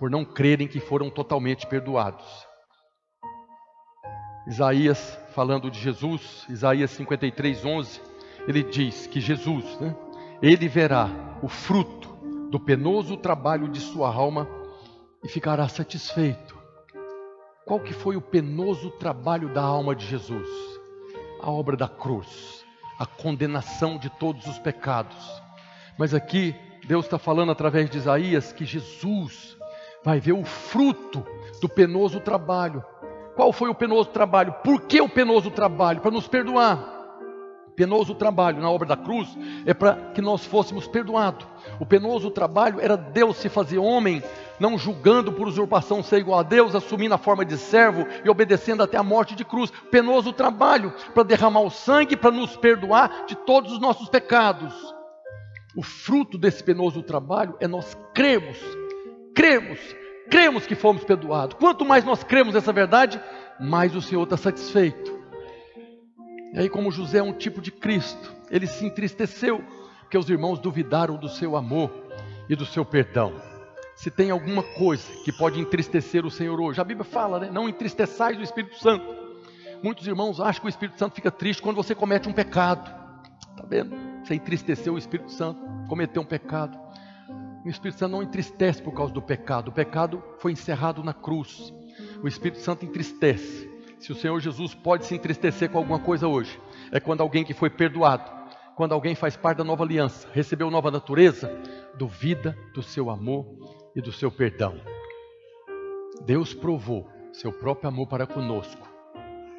por 0.00 0.10
não 0.10 0.24
crerem 0.24 0.66
que 0.66 0.80
foram 0.80 1.08
totalmente 1.08 1.64
perdoados. 1.64 2.26
Isaías, 4.48 5.16
falando 5.32 5.70
de 5.70 5.78
Jesus, 5.78 6.44
Isaías 6.48 6.90
53, 6.90 7.64
11, 7.64 8.00
ele 8.48 8.64
diz 8.64 9.06
que 9.06 9.20
Jesus, 9.20 9.78
né, 9.78 9.94
ele 10.42 10.66
verá 10.66 11.08
o 11.40 11.46
fruto 11.46 12.08
do 12.50 12.58
penoso 12.58 13.16
trabalho 13.16 13.68
de 13.68 13.78
sua 13.78 14.12
alma 14.12 14.48
e 15.22 15.28
ficará 15.28 15.68
satisfeito. 15.68 16.58
Qual 17.64 17.78
que 17.78 17.92
foi 17.92 18.16
o 18.16 18.20
penoso 18.20 18.90
trabalho 18.90 19.54
da 19.54 19.62
alma 19.62 19.94
de 19.94 20.04
Jesus? 20.04 20.48
A 21.40 21.48
obra 21.48 21.76
da 21.76 21.88
cruz, 21.88 22.64
a 22.98 23.06
condenação 23.06 23.98
de 23.98 24.10
todos 24.10 24.48
os 24.48 24.58
pecados. 24.58 25.40
Mas 25.96 26.12
aqui 26.12 26.56
Deus 26.84 27.04
está 27.04 27.18
falando 27.18 27.52
através 27.52 27.88
de 27.88 27.98
Isaías 27.98 28.52
que 28.52 28.64
Jesus 28.64 29.56
vai 30.04 30.18
ver 30.18 30.32
o 30.32 30.44
fruto 30.44 31.24
do 31.60 31.68
penoso 31.68 32.18
trabalho. 32.18 32.84
Qual 33.36 33.52
foi 33.52 33.70
o 33.70 33.74
penoso 33.74 34.10
trabalho? 34.10 34.52
Por 34.64 34.82
que 34.82 35.00
o 35.00 35.08
penoso 35.08 35.50
trabalho? 35.50 36.00
Para 36.00 36.10
nos 36.10 36.26
perdoar. 36.26 36.90
Penoso 37.76 38.14
trabalho 38.14 38.60
na 38.60 38.70
obra 38.70 38.86
da 38.86 38.96
cruz 38.96 39.28
é 39.64 39.72
para 39.72 39.94
que 40.12 40.20
nós 40.20 40.44
fôssemos 40.44 40.86
perdoados. 40.86 41.46
O 41.80 41.86
penoso 41.86 42.30
trabalho 42.30 42.80
era 42.80 42.96
Deus 42.96 43.38
se 43.38 43.48
fazer 43.48 43.78
homem, 43.78 44.22
não 44.60 44.76
julgando 44.76 45.32
por 45.32 45.48
usurpação 45.48 46.02
ser 46.02 46.18
igual 46.18 46.40
a 46.40 46.42
Deus, 46.42 46.74
assumindo 46.74 47.14
a 47.14 47.18
forma 47.18 47.44
de 47.44 47.56
servo 47.56 48.06
e 48.22 48.28
obedecendo 48.28 48.82
até 48.82 48.98
a 48.98 49.02
morte 49.02 49.34
de 49.34 49.44
cruz. 49.44 49.70
Penoso 49.90 50.32
trabalho 50.32 50.92
para 51.14 51.22
derramar 51.22 51.62
o 51.62 51.70
sangue 51.70 52.16
para 52.16 52.30
nos 52.30 52.56
perdoar 52.56 53.24
de 53.26 53.34
todos 53.36 53.72
os 53.72 53.80
nossos 53.80 54.08
pecados. 54.08 54.74
O 55.74 55.82
fruto 55.82 56.36
desse 56.36 56.62
penoso 56.62 57.02
trabalho 57.02 57.56
é 57.58 57.66
nós 57.66 57.96
cremos, 58.14 58.58
cremos, 59.34 59.78
cremos 60.30 60.66
que 60.66 60.74
fomos 60.74 61.02
perdoados. 61.04 61.56
Quanto 61.58 61.84
mais 61.84 62.04
nós 62.04 62.22
cremos 62.22 62.54
essa 62.54 62.72
verdade, 62.72 63.20
mais 63.58 63.94
o 63.96 64.02
Senhor 64.02 64.22
está 64.24 64.36
satisfeito. 64.36 65.20
E 66.52 66.58
aí, 66.58 66.68
como 66.68 66.92
José 66.92 67.18
é 67.18 67.22
um 67.22 67.32
tipo 67.32 67.62
de 67.62 67.70
Cristo, 67.70 68.30
ele 68.50 68.66
se 68.66 68.84
entristeceu, 68.84 69.64
porque 70.00 70.18
os 70.18 70.28
irmãos 70.28 70.58
duvidaram 70.58 71.16
do 71.16 71.28
seu 71.28 71.56
amor 71.56 71.90
e 72.48 72.54
do 72.54 72.66
seu 72.66 72.84
perdão. 72.84 73.32
Se 73.94 74.10
tem 74.10 74.30
alguma 74.30 74.62
coisa 74.62 75.04
que 75.24 75.32
pode 75.32 75.58
entristecer 75.58 76.26
o 76.26 76.30
Senhor 76.30 76.60
hoje, 76.60 76.80
a 76.80 76.84
Bíblia 76.84 77.04
fala, 77.04 77.40
né? 77.40 77.50
Não 77.50 77.68
entristeçais 77.68 78.38
o 78.38 78.42
Espírito 78.42 78.78
Santo. 78.78 79.06
Muitos 79.82 80.06
irmãos 80.06 80.40
acham 80.40 80.60
que 80.60 80.66
o 80.66 80.68
Espírito 80.68 80.98
Santo 80.98 81.14
fica 81.14 81.30
triste 81.30 81.62
quando 81.62 81.76
você 81.76 81.94
comete 81.94 82.28
um 82.28 82.32
pecado. 82.32 82.92
Está 83.50 83.64
vendo? 83.66 84.11
Você 84.32 84.36
entristeceu 84.36 84.94
o 84.94 84.98
Espírito 84.98 85.30
Santo, 85.30 85.60
cometeu 85.86 86.22
um 86.22 86.24
pecado. 86.24 86.78
O 87.66 87.68
Espírito 87.68 87.98
Santo 87.98 88.12
não 88.12 88.22
entristece 88.22 88.80
por 88.80 88.94
causa 88.94 89.12
do 89.12 89.20
pecado. 89.20 89.68
O 89.68 89.72
pecado 89.72 90.24
foi 90.38 90.52
encerrado 90.52 91.04
na 91.04 91.12
cruz. 91.12 91.70
O 92.22 92.26
Espírito 92.26 92.58
Santo 92.60 92.82
entristece 92.82 93.70
se 93.98 94.10
o 94.10 94.14
Senhor 94.14 94.40
Jesus 94.40 94.74
pode 94.74 95.04
se 95.04 95.14
entristecer 95.14 95.68
com 95.68 95.76
alguma 95.76 95.98
coisa 95.98 96.26
hoje, 96.26 96.58
é 96.90 96.98
quando 96.98 97.20
alguém 97.20 97.44
que 97.44 97.52
foi 97.52 97.68
perdoado, 97.68 98.24
quando 98.74 98.92
alguém 98.92 99.14
faz 99.14 99.36
parte 99.36 99.58
da 99.58 99.64
nova 99.64 99.84
aliança, 99.84 100.26
recebeu 100.32 100.70
nova 100.70 100.90
natureza, 100.90 101.54
duvida 101.98 102.56
do 102.72 102.82
seu 102.82 103.10
amor 103.10 103.46
e 103.94 104.00
do 104.00 104.10
seu 104.10 104.30
perdão. 104.30 104.80
Deus 106.24 106.54
provou 106.54 107.06
seu 107.34 107.52
próprio 107.52 107.90
amor 107.90 108.08
para 108.08 108.26
conosco, 108.26 108.88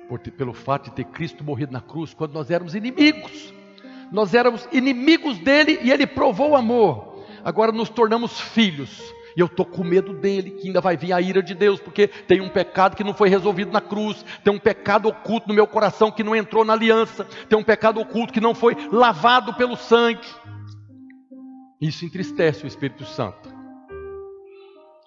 por, 0.09 0.19
pelo 0.19 0.51
fato 0.51 0.85
de 0.85 0.95
ter 0.95 1.05
Cristo 1.05 1.43
morrido 1.43 1.71
na 1.71 1.79
cruz 1.79 2.13
quando 2.13 2.33
nós 2.33 2.49
éramos 2.49 2.73
inimigos. 2.73 3.53
Nós 4.13 4.33
éramos 4.35 4.67
inimigos 4.71 5.39
dele 5.39 5.79
e 5.81 5.91
ele 5.91 6.05
provou 6.05 6.51
o 6.51 6.55
amor. 6.55 7.25
Agora 7.43 7.71
nos 7.71 7.89
tornamos 7.89 8.39
filhos 8.39 9.13
e 9.35 9.39
eu 9.39 9.47
estou 9.47 9.65
com 9.65 9.83
medo 9.83 10.13
dele, 10.13 10.51
que 10.51 10.67
ainda 10.67 10.79
vai 10.79 10.95
vir 10.95 11.11
a 11.11 11.19
ira 11.19 11.41
de 11.41 11.55
Deus, 11.55 11.79
porque 11.79 12.07
tem 12.07 12.39
um 12.39 12.49
pecado 12.49 12.95
que 12.95 13.03
não 13.03 13.15
foi 13.15 13.29
resolvido 13.29 13.71
na 13.71 13.81
cruz, 13.81 14.23
tem 14.43 14.53
um 14.53 14.59
pecado 14.59 15.09
oculto 15.09 15.47
no 15.47 15.55
meu 15.55 15.65
coração 15.65 16.11
que 16.11 16.23
não 16.23 16.35
entrou 16.35 16.63
na 16.63 16.73
aliança, 16.73 17.25
tem 17.49 17.57
um 17.57 17.63
pecado 17.63 17.99
oculto 17.99 18.31
que 18.31 18.39
não 18.39 18.53
foi 18.53 18.75
lavado 18.91 19.55
pelo 19.55 19.75
sangue. 19.75 20.27
Isso 21.81 22.05
entristece 22.05 22.63
o 22.63 22.67
Espírito 22.67 23.05
Santo. 23.05 23.51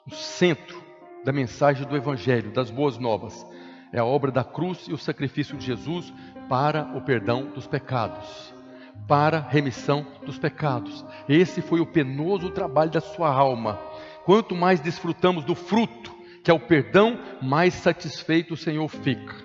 O 0.05 0.15
centro 0.15 0.83
da 1.25 1.33
mensagem 1.33 1.87
do 1.87 1.97
Evangelho, 1.97 2.53
das 2.53 2.71
boas 2.71 2.99
novas, 2.99 3.47
é 3.93 4.01
a 4.01 4.05
obra 4.05 4.33
da 4.33 4.43
cruz 4.43 4.87
e 4.89 4.93
o 4.93 4.99
sacrifício 4.99 5.57
de 5.57 5.65
Jesus 5.65 6.13
para 6.49 6.97
o 6.97 7.01
perdão 7.01 7.47
dos 7.47 7.67
pecados, 7.67 8.53
para 9.07 9.41
remissão 9.41 10.07
dos 10.25 10.39
pecados. 10.39 11.05
Esse 11.29 11.63
foi 11.63 11.81
o 11.81 11.87
penoso 11.87 12.51
trabalho 12.51 12.91
da 12.91 13.01
sua 13.01 13.33
alma 13.33 13.79
Quanto 14.27 14.57
mais 14.57 14.81
desfrutamos 14.81 15.45
do 15.45 15.55
fruto, 15.55 16.13
que 16.43 16.51
é 16.51 16.55
o 16.55 16.59
perdão, 16.59 17.17
mais 17.41 17.75
satisfeito 17.75 18.55
o 18.55 18.57
Senhor 18.57 18.89
fica. 18.89 19.37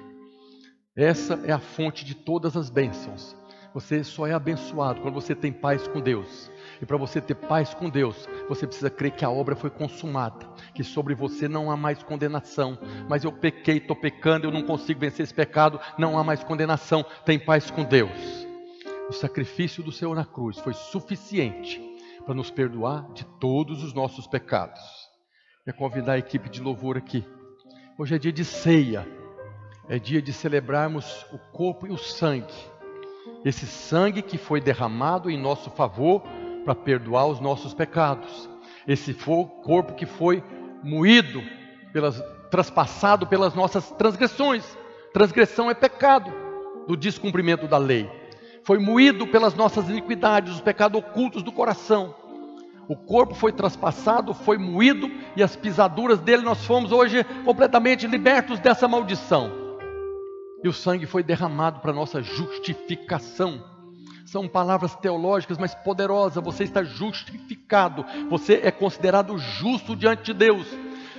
Essa 0.95 1.39
é 1.45 1.51
a 1.51 1.59
fonte 1.59 2.03
de 2.03 2.15
todas 2.15 2.57
as 2.57 2.71
bênçãos. 2.71 3.37
Você 3.75 4.03
só 4.03 4.25
é 4.25 4.33
abençoado 4.33 4.99
quando 5.01 5.13
você 5.13 5.35
tem 5.35 5.53
paz 5.53 5.87
com 5.87 6.01
Deus. 6.01 6.51
E 6.81 6.85
para 6.85 6.97
você 6.97 7.21
ter 7.21 7.35
paz 7.35 7.75
com 7.75 7.91
Deus, 7.91 8.27
você 8.49 8.65
precisa 8.65 8.89
crer 8.89 9.11
que 9.11 9.23
a 9.23 9.29
obra 9.29 9.55
foi 9.55 9.69
consumada, 9.69 10.47
que 10.73 10.83
sobre 10.83 11.13
você 11.13 11.47
não 11.47 11.69
há 11.69 11.77
mais 11.77 12.01
condenação. 12.01 12.75
Mas 13.07 13.23
eu 13.23 13.31
pequei, 13.31 13.77
estou 13.77 13.95
pecando, 13.95 14.47
eu 14.47 14.51
não 14.51 14.63
consigo 14.63 14.99
vencer 14.99 15.23
esse 15.23 15.33
pecado, 15.33 15.79
não 15.95 16.17
há 16.17 16.23
mais 16.23 16.43
condenação. 16.43 17.05
Tem 17.23 17.37
paz 17.37 17.69
com 17.69 17.83
Deus. 17.83 18.40
O 19.09 19.13
sacrifício 19.13 19.83
do 19.83 19.91
Senhor 19.91 20.15
na 20.15 20.25
cruz 20.25 20.59
foi 20.59 20.73
suficiente 20.73 21.81
para 22.25 22.33
nos 22.33 22.49
perdoar 22.49 23.11
de 23.13 23.25
todos 23.39 23.83
os 23.83 23.93
nossos 23.93 24.27
pecados. 24.27 24.81
Quero 25.65 25.77
convidar 25.77 26.13
a 26.13 26.17
equipe 26.17 26.49
de 26.49 26.61
louvor 26.61 26.97
aqui. 26.97 27.25
Hoje 27.97 28.15
é 28.15 28.17
dia 28.17 28.31
de 28.31 28.45
ceia, 28.45 29.07
é 29.89 29.99
dia 29.99 30.21
de 30.21 30.31
celebrarmos 30.31 31.25
o 31.31 31.37
corpo 31.37 31.87
e 31.87 31.91
o 31.91 31.97
sangue. 31.97 32.53
Esse 33.43 33.65
sangue 33.65 34.21
que 34.21 34.37
foi 34.37 34.61
derramado 34.61 35.29
em 35.29 35.37
nosso 35.37 35.69
favor 35.71 36.23
para 36.63 36.75
perdoar 36.75 37.27
os 37.27 37.39
nossos 37.39 37.73
pecados. 37.73 38.49
Esse 38.87 39.13
corpo 39.13 39.93
que 39.93 40.05
foi 40.05 40.43
moído, 40.83 41.43
pelas, 41.91 42.21
traspassado 42.49 43.27
pelas 43.27 43.53
nossas 43.53 43.91
transgressões. 43.91 44.65
Transgressão 45.13 45.69
é 45.69 45.73
pecado 45.73 46.31
do 46.87 46.95
descumprimento 46.95 47.67
da 47.67 47.77
lei 47.77 48.20
foi 48.63 48.77
moído 48.77 49.27
pelas 49.27 49.53
nossas 49.53 49.89
iniquidades, 49.89 50.53
os 50.53 50.61
pecados 50.61 50.99
ocultos 50.99 51.43
do 51.43 51.51
coração. 51.51 52.15
O 52.87 52.95
corpo 52.95 53.33
foi 53.33 53.51
traspassado, 53.51 54.33
foi 54.33 54.57
moído, 54.57 55.09
e 55.35 55.41
as 55.41 55.55
pisaduras 55.55 56.19
dele 56.19 56.43
nós 56.43 56.65
fomos 56.65 56.91
hoje 56.91 57.23
completamente 57.45 58.05
libertos 58.05 58.59
dessa 58.59 58.87
maldição. 58.87 59.51
E 60.63 60.67
o 60.67 60.73
sangue 60.73 61.05
foi 61.05 61.23
derramado 61.23 61.79
para 61.79 61.93
nossa 61.93 62.21
justificação. 62.21 63.63
São 64.25 64.47
palavras 64.47 64.95
teológicas, 64.95 65.57
mas 65.57 65.73
poderosas. 65.73 66.43
Você 66.43 66.63
está 66.63 66.83
justificado, 66.83 68.05
você 68.29 68.61
é 68.63 68.71
considerado 68.71 69.37
justo 69.37 69.95
diante 69.95 70.23
de 70.25 70.33
Deus. 70.33 70.67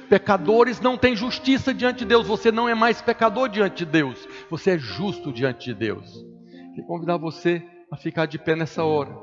Pecadores 0.08 0.80
não 0.80 0.96
têm 0.96 1.16
justiça 1.16 1.74
diante 1.74 2.00
de 2.00 2.04
Deus. 2.04 2.26
Você 2.26 2.52
não 2.52 2.68
é 2.68 2.74
mais 2.74 3.02
pecador 3.02 3.48
diante 3.48 3.84
de 3.84 3.90
Deus. 3.90 4.28
Você 4.50 4.72
é 4.72 4.78
justo 4.78 5.32
diante 5.32 5.64
de 5.64 5.74
Deus. 5.74 6.31
Quero 6.74 6.86
convidar 6.86 7.18
você 7.18 7.62
a 7.90 7.96
ficar 7.96 8.24
de 8.24 8.38
pé 8.38 8.56
nessa 8.56 8.82
hora. 8.82 9.14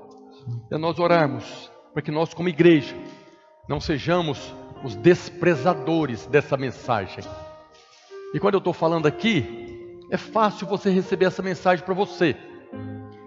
A 0.71 0.77
nós 0.77 0.99
orarmos 0.99 1.71
para 1.91 2.01
que 2.03 2.11
nós, 2.11 2.31
como 2.31 2.47
igreja, 2.47 2.95
não 3.67 3.79
sejamos 3.79 4.53
os 4.83 4.95
desprezadores 4.95 6.27
dessa 6.27 6.55
mensagem. 6.55 7.23
E 8.35 8.39
quando 8.39 8.53
eu 8.53 8.59
estou 8.59 8.71
falando 8.71 9.07
aqui, 9.07 9.99
é 10.11 10.17
fácil 10.17 10.67
você 10.67 10.91
receber 10.91 11.25
essa 11.25 11.41
mensagem 11.41 11.83
para 11.83 11.95
você. 11.95 12.37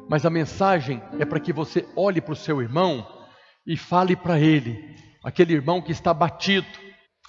Mas 0.09 0.25
a 0.25 0.31
mensagem 0.31 1.03
é 1.19 1.25
para 1.25 1.41
que 1.41 1.53
você 1.53 1.85
olhe 1.97 2.21
para 2.21 2.35
o 2.35 2.37
seu 2.37 2.63
irmão 2.63 3.05
e 3.67 3.77
fale 3.77 4.15
para 4.15 4.39
ele, 4.39 4.95
aquele 5.25 5.53
irmão 5.53 5.83
que 5.83 5.91
está 5.91 6.15
batido, 6.15 6.67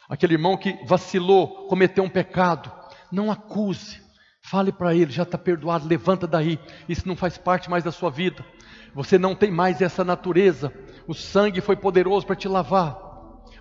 aquele 0.07 0.33
irmão 0.33 0.57
que 0.57 0.77
vacilou, 0.85 1.67
cometeu 1.67 2.03
um 2.03 2.09
pecado, 2.09 2.71
não 3.11 3.31
acuse, 3.31 4.02
fale 4.43 4.71
para 4.71 4.93
ele, 4.93 5.11
já 5.11 5.23
está 5.23 5.37
perdoado, 5.37 5.87
levanta 5.87 6.27
daí, 6.27 6.59
isso 6.87 7.07
não 7.07 7.15
faz 7.15 7.37
parte 7.37 7.69
mais 7.69 7.83
da 7.83 7.91
sua 7.91 8.11
vida, 8.11 8.45
você 8.93 9.17
não 9.17 9.33
tem 9.33 9.49
mais 9.49 9.81
essa 9.81 10.03
natureza, 10.03 10.71
o 11.07 11.13
sangue 11.13 11.61
foi 11.61 11.75
poderoso 11.75 12.25
para 12.25 12.35
te 12.35 12.47
lavar. 12.47 12.97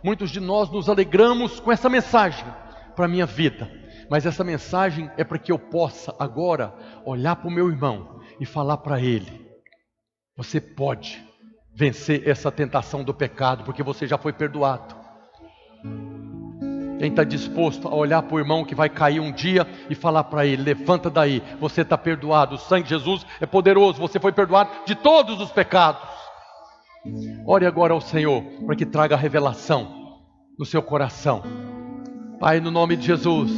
Muitos 0.04 0.30
de 0.30 0.40
nós 0.40 0.70
nos 0.70 0.88
alegramos 0.88 1.60
com 1.60 1.70
essa 1.70 1.88
mensagem 1.88 2.44
para 2.96 3.04
a 3.04 3.08
minha 3.08 3.24
vida, 3.24 3.70
mas 4.10 4.26
essa 4.26 4.42
mensagem 4.42 5.10
é 5.16 5.22
para 5.24 5.38
que 5.38 5.52
eu 5.52 5.58
possa 5.58 6.14
agora 6.18 6.74
olhar 7.04 7.36
para 7.36 7.48
o 7.48 7.52
meu 7.52 7.70
irmão 7.70 8.20
e 8.40 8.44
falar 8.44 8.78
para 8.78 9.00
ele: 9.00 9.48
você 10.36 10.60
pode 10.60 11.24
vencer 11.74 12.28
essa 12.28 12.50
tentação 12.50 13.04
do 13.04 13.14
pecado, 13.14 13.64
porque 13.64 13.82
você 13.82 14.06
já 14.06 14.18
foi 14.18 14.32
perdoado. 14.32 14.94
Quem 17.02 17.10
está 17.10 17.24
disposto 17.24 17.88
a 17.88 17.94
olhar 17.96 18.22
para 18.22 18.36
o 18.36 18.38
irmão 18.38 18.64
que 18.64 18.76
vai 18.76 18.88
cair 18.88 19.18
um 19.18 19.32
dia 19.32 19.66
e 19.90 19.94
falar 19.96 20.22
para 20.22 20.46
ele: 20.46 20.62
levanta 20.62 21.10
daí, 21.10 21.42
você 21.58 21.80
está 21.80 21.98
perdoado, 21.98 22.54
o 22.54 22.58
sangue 22.58 22.84
de 22.84 22.90
Jesus 22.90 23.26
é 23.40 23.44
poderoso, 23.44 23.98
você 23.98 24.20
foi 24.20 24.30
perdoado 24.30 24.70
de 24.86 24.94
todos 24.94 25.40
os 25.40 25.50
pecados. 25.50 26.00
Ore 27.44 27.66
agora 27.66 27.92
ao 27.92 28.00
Senhor 28.00 28.44
para 28.64 28.76
que 28.76 28.86
traga 28.86 29.16
revelação 29.16 30.20
no 30.56 30.64
seu 30.64 30.80
coração. 30.80 31.42
Pai, 32.38 32.60
no 32.60 32.70
nome 32.70 32.94
de 32.94 33.04
Jesus, 33.04 33.50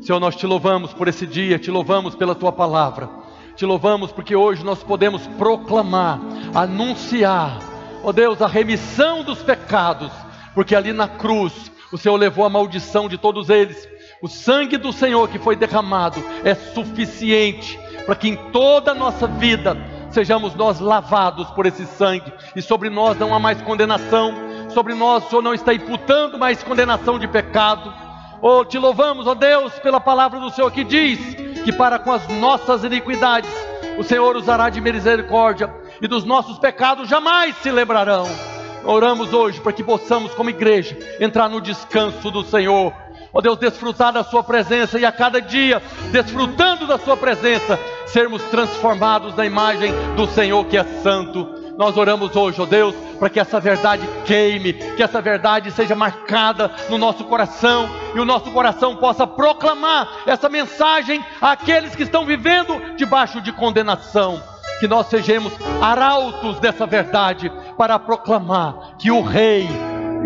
Senhor, 0.00 0.18
nós 0.18 0.34
te 0.34 0.46
louvamos 0.46 0.94
por 0.94 1.08
esse 1.08 1.26
dia, 1.26 1.58
te 1.58 1.70
louvamos 1.70 2.14
pela 2.14 2.34
tua 2.34 2.52
palavra, 2.52 3.10
te 3.54 3.66
louvamos 3.66 4.12
porque 4.12 4.34
hoje 4.34 4.64
nós 4.64 4.82
podemos 4.82 5.26
proclamar, 5.36 6.20
anunciar, 6.54 7.58
ó 8.02 8.12
Deus, 8.12 8.40
a 8.40 8.46
remissão 8.46 9.22
dos 9.22 9.42
pecados, 9.42 10.10
porque 10.54 10.74
ali 10.74 10.94
na 10.94 11.06
cruz 11.06 11.70
o 11.92 11.98
Senhor 11.98 12.16
levou 12.16 12.44
a 12.44 12.50
maldição 12.50 13.08
de 13.08 13.16
todos 13.16 13.48
eles. 13.48 13.88
O 14.20 14.28
sangue 14.28 14.76
do 14.76 14.92
Senhor 14.92 15.28
que 15.28 15.38
foi 15.38 15.56
derramado 15.56 16.22
é 16.44 16.54
suficiente 16.54 17.78
para 18.04 18.16
que 18.16 18.28
em 18.28 18.36
toda 18.50 18.92
a 18.92 18.94
nossa 18.94 19.26
vida 19.26 19.76
sejamos 20.10 20.54
nós 20.54 20.80
lavados 20.80 21.48
por 21.50 21.66
esse 21.66 21.86
sangue 21.86 22.32
e 22.56 22.62
sobre 22.62 22.88
nós 22.88 23.18
não 23.18 23.34
há 23.34 23.38
mais 23.38 23.60
condenação, 23.62 24.32
sobre 24.70 24.94
nós 24.94 25.24
o 25.24 25.28
Senhor 25.28 25.42
não 25.42 25.54
está 25.54 25.74
imputando 25.74 26.38
mais 26.38 26.62
condenação 26.62 27.18
de 27.18 27.28
pecado. 27.28 27.92
Oh, 28.40 28.64
te 28.64 28.78
louvamos, 28.78 29.26
ó 29.26 29.32
oh 29.32 29.34
Deus, 29.34 29.72
pela 29.80 30.00
palavra 30.00 30.40
do 30.40 30.50
Senhor 30.50 30.70
que 30.70 30.84
diz 30.84 31.18
que 31.64 31.72
para 31.72 31.98
com 31.98 32.12
as 32.12 32.26
nossas 32.28 32.82
iniquidades 32.84 33.50
o 33.98 34.04
Senhor 34.04 34.36
usará 34.36 34.70
de 34.70 34.80
misericórdia 34.80 35.72
e 36.00 36.08
dos 36.08 36.24
nossos 36.24 36.58
pecados 36.58 37.08
jamais 37.08 37.56
se 37.56 37.70
lembrarão. 37.70 38.57
Oramos 38.84 39.32
hoje 39.32 39.60
para 39.60 39.72
que 39.72 39.82
possamos, 39.82 40.32
como 40.34 40.50
igreja, 40.50 40.96
entrar 41.20 41.48
no 41.48 41.60
descanso 41.60 42.30
do 42.30 42.42
Senhor. 42.44 42.92
Ó 43.32 43.38
oh 43.38 43.42
Deus, 43.42 43.58
desfrutar 43.58 44.12
da 44.12 44.24
Sua 44.24 44.42
presença 44.42 44.98
e 44.98 45.04
a 45.04 45.12
cada 45.12 45.40
dia, 45.40 45.82
desfrutando 46.10 46.86
da 46.86 46.98
Sua 46.98 47.16
presença, 47.16 47.78
sermos 48.06 48.42
transformados 48.44 49.34
na 49.36 49.44
imagem 49.44 49.92
do 50.16 50.26
Senhor 50.26 50.64
que 50.66 50.78
é 50.78 50.84
santo. 51.02 51.46
Nós 51.76 51.96
oramos 51.96 52.34
hoje, 52.34 52.60
ó 52.60 52.64
oh 52.64 52.66
Deus, 52.66 52.94
para 53.18 53.28
que 53.28 53.38
essa 53.38 53.60
verdade 53.60 54.08
queime, 54.24 54.72
que 54.72 55.02
essa 55.02 55.20
verdade 55.20 55.70
seja 55.70 55.94
marcada 55.94 56.72
no 56.88 56.98
nosso 56.98 57.24
coração 57.24 57.88
e 58.14 58.18
o 58.18 58.24
nosso 58.24 58.50
coração 58.50 58.96
possa 58.96 59.26
proclamar 59.26 60.08
essa 60.26 60.48
mensagem 60.48 61.24
àqueles 61.40 61.94
que 61.94 62.02
estão 62.02 62.24
vivendo 62.24 62.96
debaixo 62.96 63.40
de 63.40 63.52
condenação 63.52 64.42
que 64.78 64.88
nós 64.88 65.08
sejamos 65.08 65.52
arautos 65.80 66.58
dessa 66.60 66.86
verdade 66.86 67.50
para 67.76 67.98
proclamar 67.98 68.96
que 68.98 69.10
o 69.10 69.20
Rei 69.20 69.68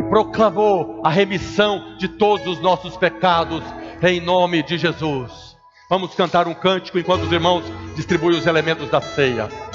proclamou 0.08 1.00
a 1.04 1.10
remissão 1.10 1.96
de 1.96 2.08
todos 2.08 2.46
os 2.46 2.60
nossos 2.60 2.96
pecados, 2.96 3.62
em 4.02 4.20
nome 4.20 4.62
de 4.62 4.76
Jesus. 4.78 5.56
Vamos 5.88 6.14
cantar 6.14 6.46
um 6.46 6.54
cântico 6.54 6.98
enquanto 6.98 7.22
os 7.22 7.32
irmãos 7.32 7.64
distribuem 7.94 8.38
os 8.38 8.46
elementos 8.46 8.88
da 8.90 9.00
ceia. 9.00 9.71